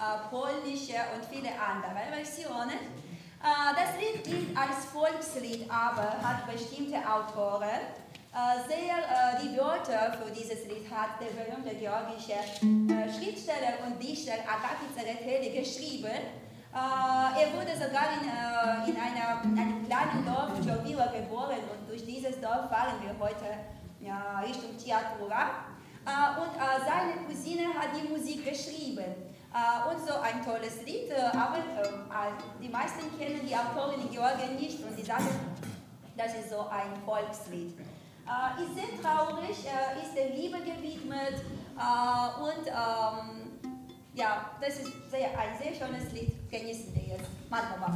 Äh, 0.05 0.29
polnische 0.29 1.01
und 1.15 1.25
viele 1.31 1.49
andere 1.57 2.13
Versionen. 2.13 2.77
Äh, 2.77 3.73
das 3.73 3.97
Lied 3.97 4.23
gilt 4.23 4.57
als 4.57 4.85
Volkslied, 4.93 5.71
aber 5.71 6.21
hat 6.21 6.45
bestimmte 6.51 6.99
Autoren 6.99 7.81
äh, 8.35 8.69
sehr 8.69 8.97
die 9.41 9.57
Wörter 9.57 10.19
für 10.19 10.31
dieses 10.31 10.67
Lied 10.67 10.91
hat 10.91 11.21
der 11.21 11.33
berühmte 11.33 11.75
georgische 11.77 12.37
Schriftsteller 13.17 13.81
und 13.87 14.03
Dichter 14.03 14.33
Akaki 14.45 14.93
Tsereteli 14.93 15.59
geschrieben. 15.59 16.19
Er 16.73 17.47
wurde 17.55 17.73
sogar 17.75 18.11
in, 18.19 18.27
in, 18.91 19.01
einer, 19.01 19.45
in 19.45 19.59
einem 19.59 19.87
kleinen 19.87 20.27
Dorf 20.27 20.59
Jovila 20.59 21.07
geboren 21.07 21.63
und 21.71 21.89
durch 21.89 22.05
dieses 22.05 22.41
Dorf 22.41 22.69
fahren 22.69 22.99
wir 23.03 23.15
heute 23.21 24.45
Richtung 24.45 24.77
Tiatura. 24.77 25.67
Und 26.05 26.53
seine 26.85 27.25
Cousine 27.29 27.73
hat 27.75 27.91
die 27.95 28.09
Musik 28.09 28.45
geschrieben. 28.45 29.34
Äh, 29.55 29.89
und 29.89 30.05
so 30.05 30.15
ein 30.15 30.45
tolles 30.45 30.83
Lied, 30.85 31.11
äh, 31.11 31.31
aber 31.31 31.59
ähm, 31.59 32.11
die 32.61 32.69
meisten 32.69 33.07
kennen 33.17 33.47
die 33.47 33.55
Autorin 33.55 34.01
in 34.01 34.11
Georgien 34.11 34.57
nicht 34.57 34.83
und 34.83 34.97
sie 34.97 35.05
sagen, 35.05 35.29
das 36.17 36.35
ist 36.35 36.51
so 36.51 36.67
ein 36.69 36.91
Volkslied. 37.05 37.73
Äh, 37.79 38.65
ist 38.65 38.75
sehr 38.75 39.01
traurig, 39.01 39.57
äh, 39.63 40.03
ist 40.03 40.17
der 40.17 40.31
Liebe 40.31 40.59
gewidmet 40.59 41.45
und 41.77 42.67
ähm, 42.67 43.71
ja, 44.15 44.51
das 44.61 44.81
ist 44.81 45.11
sehr, 45.11 45.39
ein 45.39 45.57
sehr 45.57 45.75
schönes 45.75 46.13
Lied, 46.13 46.51
genießen 46.51 46.93
wir 46.95 47.17
jetzt. 47.17 47.31
Manchmal. 47.49 47.91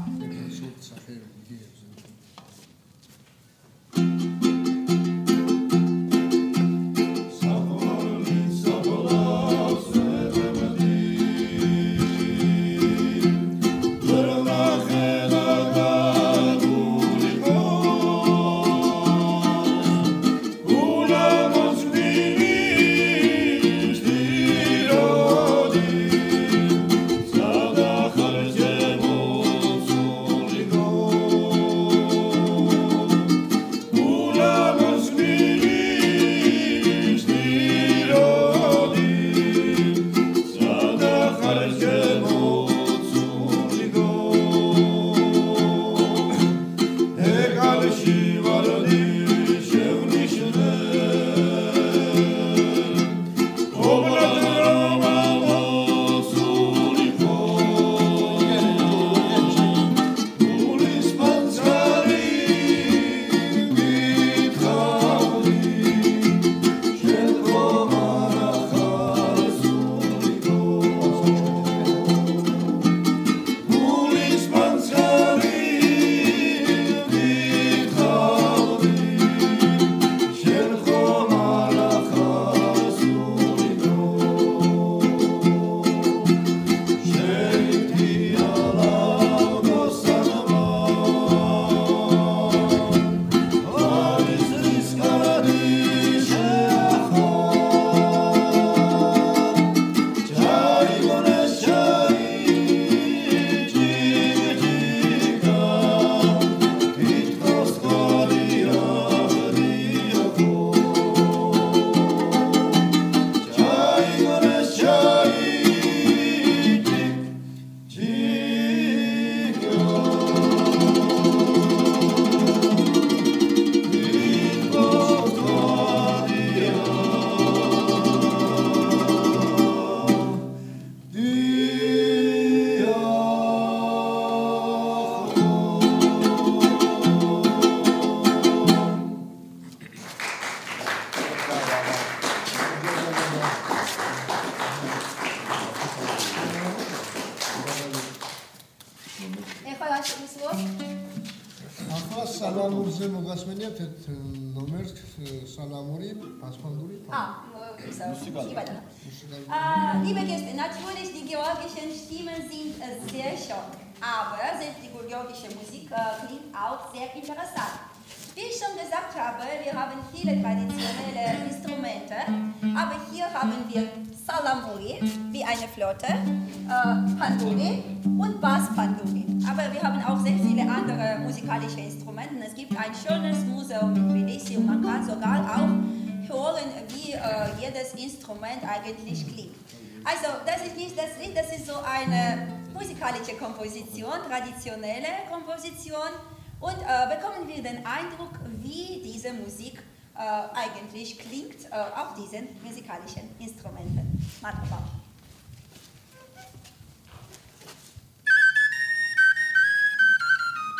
Äh, 176.68 177.18
Panduri 177.18 177.82
und 178.04 178.40
Bass-Panduri. 178.40 179.24
Aber 179.48 179.72
wir 179.72 179.82
haben 179.82 180.02
auch 180.04 180.20
sehr 180.22 180.36
viele 180.38 180.62
andere 180.62 181.18
musikalische 181.20 181.80
Instrumente. 181.80 182.34
Es 182.46 182.54
gibt 182.54 182.76
ein 182.76 182.92
schönes 182.94 183.44
Museum 183.46 183.96
in 183.96 184.08
Tbilisi 184.08 184.56
und 184.56 184.66
man 184.66 184.82
kann 184.82 185.04
sogar 185.04 185.40
auch 185.56 186.28
hören, 186.28 186.68
wie 186.88 187.12
äh, 187.12 187.18
jedes 187.60 187.94
Instrument 187.94 188.62
eigentlich 188.68 189.26
klingt. 189.26 189.56
Also, 190.04 190.28
das 190.46 190.66
ist 190.66 190.76
nicht 190.76 190.96
das 190.96 191.18
Lied, 191.20 191.36
das 191.36 191.56
ist 191.56 191.66
so 191.66 191.74
eine 191.78 192.48
musikalische 192.72 193.34
Komposition, 193.36 194.14
traditionelle 194.28 195.26
Komposition. 195.30 196.12
Und 196.60 196.76
äh, 196.82 197.14
bekommen 197.14 197.46
wir 197.46 197.62
den 197.62 197.84
Eindruck, 197.86 198.32
wie 198.60 199.02
diese 199.04 199.32
Musik 199.32 199.82
äh, 200.16 200.20
eigentlich 200.20 201.18
klingt 201.18 201.64
äh, 201.70 201.74
auf 201.74 202.14
diesen 202.14 202.48
musikalischen 202.64 203.30
Instrumenten. 203.38 204.20
Marco 204.42 204.66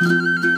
Gestern 0.01 0.58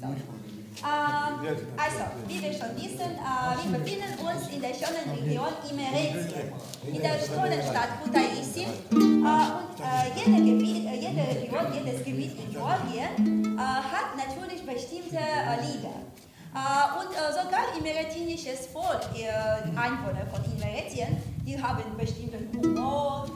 sauber. 0.00 0.42
Ähm, 0.82 1.46
also, 1.76 2.02
wie 2.26 2.42
wir 2.42 2.52
schon 2.52 2.74
wissen, 2.74 3.14
äh, 3.14 3.54
wir 3.62 3.78
befinden 3.78 4.18
uns 4.18 4.48
in 4.48 4.60
der 4.60 4.74
schönen 4.74 5.14
Region 5.14 5.54
Imeretien, 5.70 6.52
in 6.86 7.00
der 7.00 7.18
schönen 7.20 7.62
Stadt 7.62 8.02
Kutaisi. 8.02 8.62
Äh, 8.62 8.96
und 8.96 9.78
äh, 9.78 10.10
jede, 10.16 10.42
Gebiet, 10.42 10.90
jede 10.90 11.22
Region, 11.22 11.72
jedes 11.72 12.04
Gebiet 12.04 12.36
in 12.36 12.50
Georgien 12.50 13.56
hat 13.58 14.16
natürlich 14.16 14.66
bestimmte 14.66 15.18
Lieder. 15.62 16.02
Und 16.98 17.14
sogar 17.32 17.64
imeretinisches 17.78 18.66
Volk, 18.72 19.02
die 19.14 19.28
Einwohner 19.28 20.26
von 20.26 20.42
Imeretien, 20.52 21.16
die 21.46 21.62
haben 21.62 21.82
bestimmten 21.96 22.50
Humor, 22.58 23.26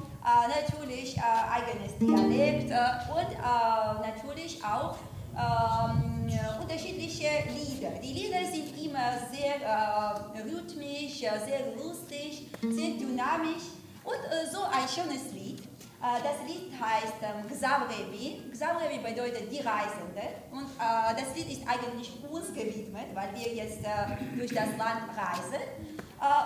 natürlich 0.49 1.17
eigenes 1.21 1.97
Dialekt 1.99 2.71
und 2.71 4.03
natürlich 4.03 4.63
auch 4.65 4.97
ähm, 5.37 6.29
äh, 6.29 6.63
unterschiedliche 6.63 7.29
Lieder. 7.55 7.91
Die 8.03 8.13
Lieder 8.13 8.45
sind 8.51 8.73
immer 8.83 9.13
sehr 9.31 9.57
äh, 9.61 10.41
rhythmisch, 10.43 11.23
äh, 11.23 11.39
sehr 11.45 11.77
lustig, 11.77 12.49
sehr 12.63 12.95
dynamisch 12.95 13.69
und 14.05 14.15
äh, 14.15 14.51
so 14.51 14.63
ein 14.63 14.89
schönes 14.89 15.33
Lied. 15.33 15.61
Äh, 15.61 16.23
das 16.23 16.47
Lied 16.47 16.73
heißt 16.73 17.21
ähm, 17.23 17.47
Xavrevi. 17.49 18.51
Xavrevi 18.53 18.99
bedeutet 18.99 19.51
die 19.51 19.61
Reisende 19.61 20.25
und 20.53 20.67
äh, 20.79 21.15
das 21.15 21.35
Lied 21.35 21.51
ist 21.51 21.63
eigentlich 21.69 22.13
uns 22.31 22.49
gewidmet, 22.49 23.07
weil 23.15 23.29
wir 23.35 23.55
jetzt 23.55 23.85
äh, 23.85 24.37
durch 24.37 24.51
das 24.51 24.69
Land 24.79 25.09
reisen. 25.17 25.63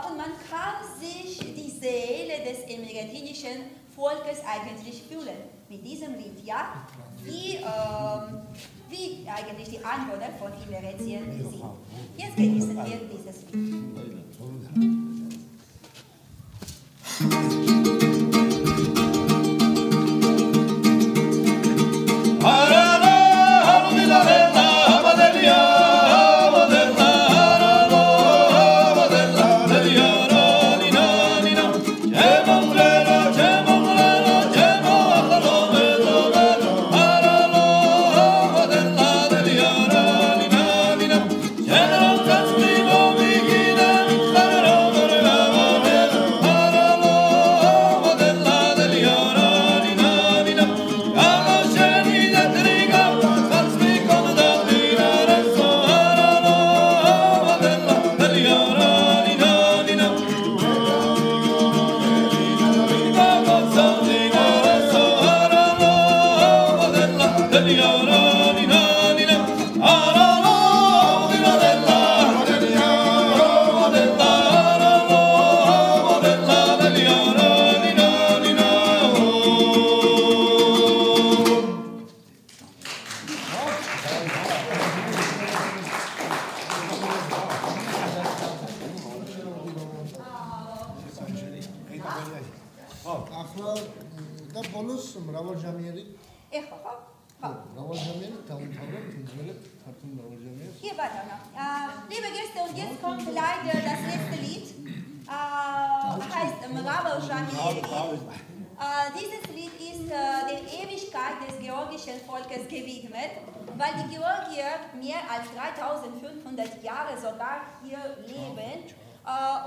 Und 0.08 0.16
man 0.16 0.32
kann 0.50 0.82
sich 1.00 1.38
die 1.38 1.70
Seele 1.70 2.42
des 2.44 2.64
emiratinischen 2.64 3.70
Volkes 4.00 4.40
eigentlich 4.46 5.02
fühlen 5.02 5.36
mit 5.68 5.86
diesem 5.86 6.14
Lied, 6.14 6.42
ja? 6.42 6.86
Wie, 7.22 7.56
ähm, 7.56 8.40
wie 8.88 9.28
eigentlich 9.28 9.68
die 9.68 9.84
Einwohner 9.84 10.30
von 10.38 10.50
Imeretien 10.66 11.38
sind. 11.38 11.62
Jetzt 12.16 12.36
genießen 12.36 12.76
wir 12.76 13.00
dieses 13.12 13.44
Lied. 13.52 13.90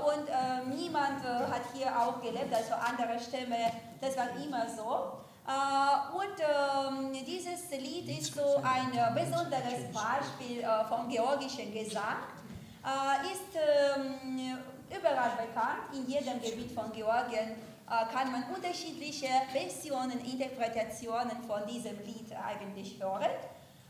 Und 0.04 0.28
äh, 0.28 0.76
niemand 0.76 1.24
äh, 1.24 1.50
hat 1.52 1.62
hier 1.72 1.88
auch 1.98 2.20
gelebt, 2.20 2.54
also 2.54 2.74
andere 2.74 3.18
Stämme, 3.18 3.72
das 4.00 4.16
war 4.16 4.28
immer 4.42 4.66
so. 4.68 5.24
Äh, 5.46 6.16
und 6.16 6.38
ähm, 6.40 7.24
dieses 7.26 7.70
Lied 7.70 8.08
ist 8.18 8.34
so 8.34 8.56
ein 8.62 8.92
äh, 8.92 9.20
besonderes 9.20 9.92
Beispiel 9.92 10.60
äh, 10.62 10.84
vom 10.88 11.08
georgischen 11.08 11.72
Gesang. 11.72 12.22
Äh, 12.84 13.32
ist 13.32 13.54
ähm, 13.54 14.58
überall 14.90 15.32
bekannt, 15.36 15.92
in 15.94 16.06
jedem 16.06 16.40
Gebiet 16.40 16.72
von 16.72 16.92
Georgien 16.92 17.52
äh, 17.86 18.14
kann 18.14 18.32
man 18.32 18.44
unterschiedliche 18.54 19.28
Versionen, 19.52 20.18
Interpretationen 20.20 21.42
von 21.46 21.66
diesem 21.66 21.98
Lied 22.04 22.32
eigentlich 22.32 23.00
hören. 23.00 23.32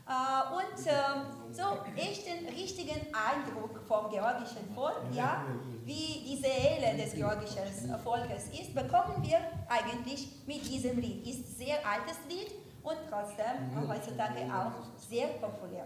Äh, 0.07 0.53
und 0.53 0.85
ähm, 0.85 1.53
so 1.53 1.63
echten, 1.95 2.47
richtigen 2.47 3.07
Eindruck 3.13 3.81
vom 3.87 4.09
georgischen 4.09 4.73
Volk, 4.75 5.01
ja, 5.13 5.43
wie 5.85 6.23
die 6.25 6.37
Seele 6.37 6.97
des 6.97 7.13
georgischen 7.13 7.95
Volkes 8.03 8.47
ist, 8.59 8.73
bekommen 8.73 9.21
wir 9.21 9.37
eigentlich 9.69 10.27
mit 10.47 10.67
diesem 10.67 10.99
Lied. 10.99 11.27
Ist 11.27 11.55
sehr 11.57 11.77
altes 11.85 12.17
Lied 12.27 12.51
und 12.83 12.97
trotzdem 13.09 13.87
heutzutage 13.87 14.41
auch 14.51 14.71
sehr 15.07 15.27
populär. 15.27 15.85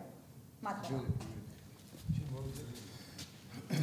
Matera. 0.61 1.01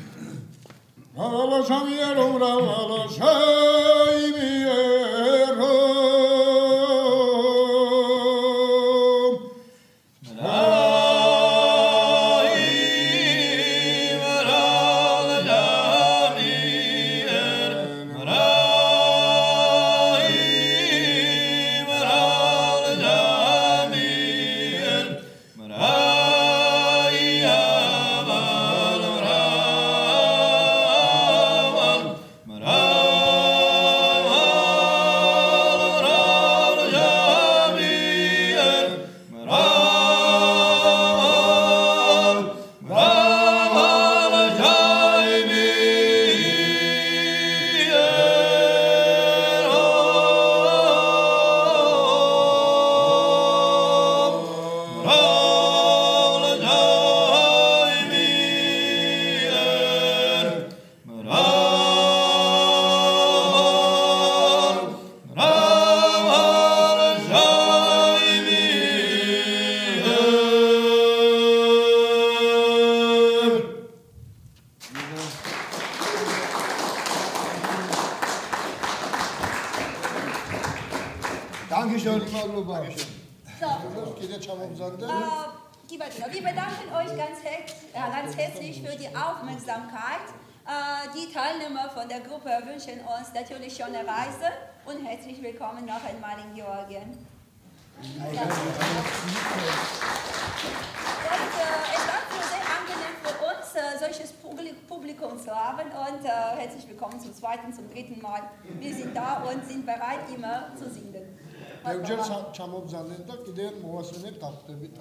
Konsularabend 105.17 105.93
und 105.95 106.25
äh, 106.25 106.29
herzlich 106.29 106.87
willkommen 106.89 107.19
zum 107.19 107.33
zweiten, 107.33 107.73
zum 107.73 107.89
dritten 107.91 108.21
Mal. 108.21 108.43
Wir 108.79 108.95
sind 108.95 109.17
da 109.17 109.43
und 109.45 109.67
sind 109.67 109.87
bereit, 109.87 110.21
immer 110.35 110.75
zu 110.77 110.91
singen. 110.91 111.14
Devcel 111.14 112.19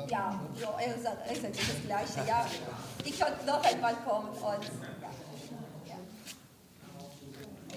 Ja, 0.10 0.40
so, 0.54 0.68
exakt, 0.80 1.58
das 1.58 1.86
Gleiche. 1.86 2.28
Ja, 2.28 2.46
ich 3.04 3.20
könnte 3.20 3.46
noch 3.46 3.64
einmal 3.64 3.96
kommen 4.08 4.30
und 4.30 4.40
ja. 4.42 5.10
ja. 5.86 5.96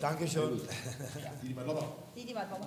Dankeschön. 0.01 0.61
Ja. 0.61 1.30
Didi 1.43 1.55
Malbaba. 1.55 1.82
Didi 2.14 2.34
Malbaba. 2.34 2.66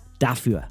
dafür. 0.21 0.63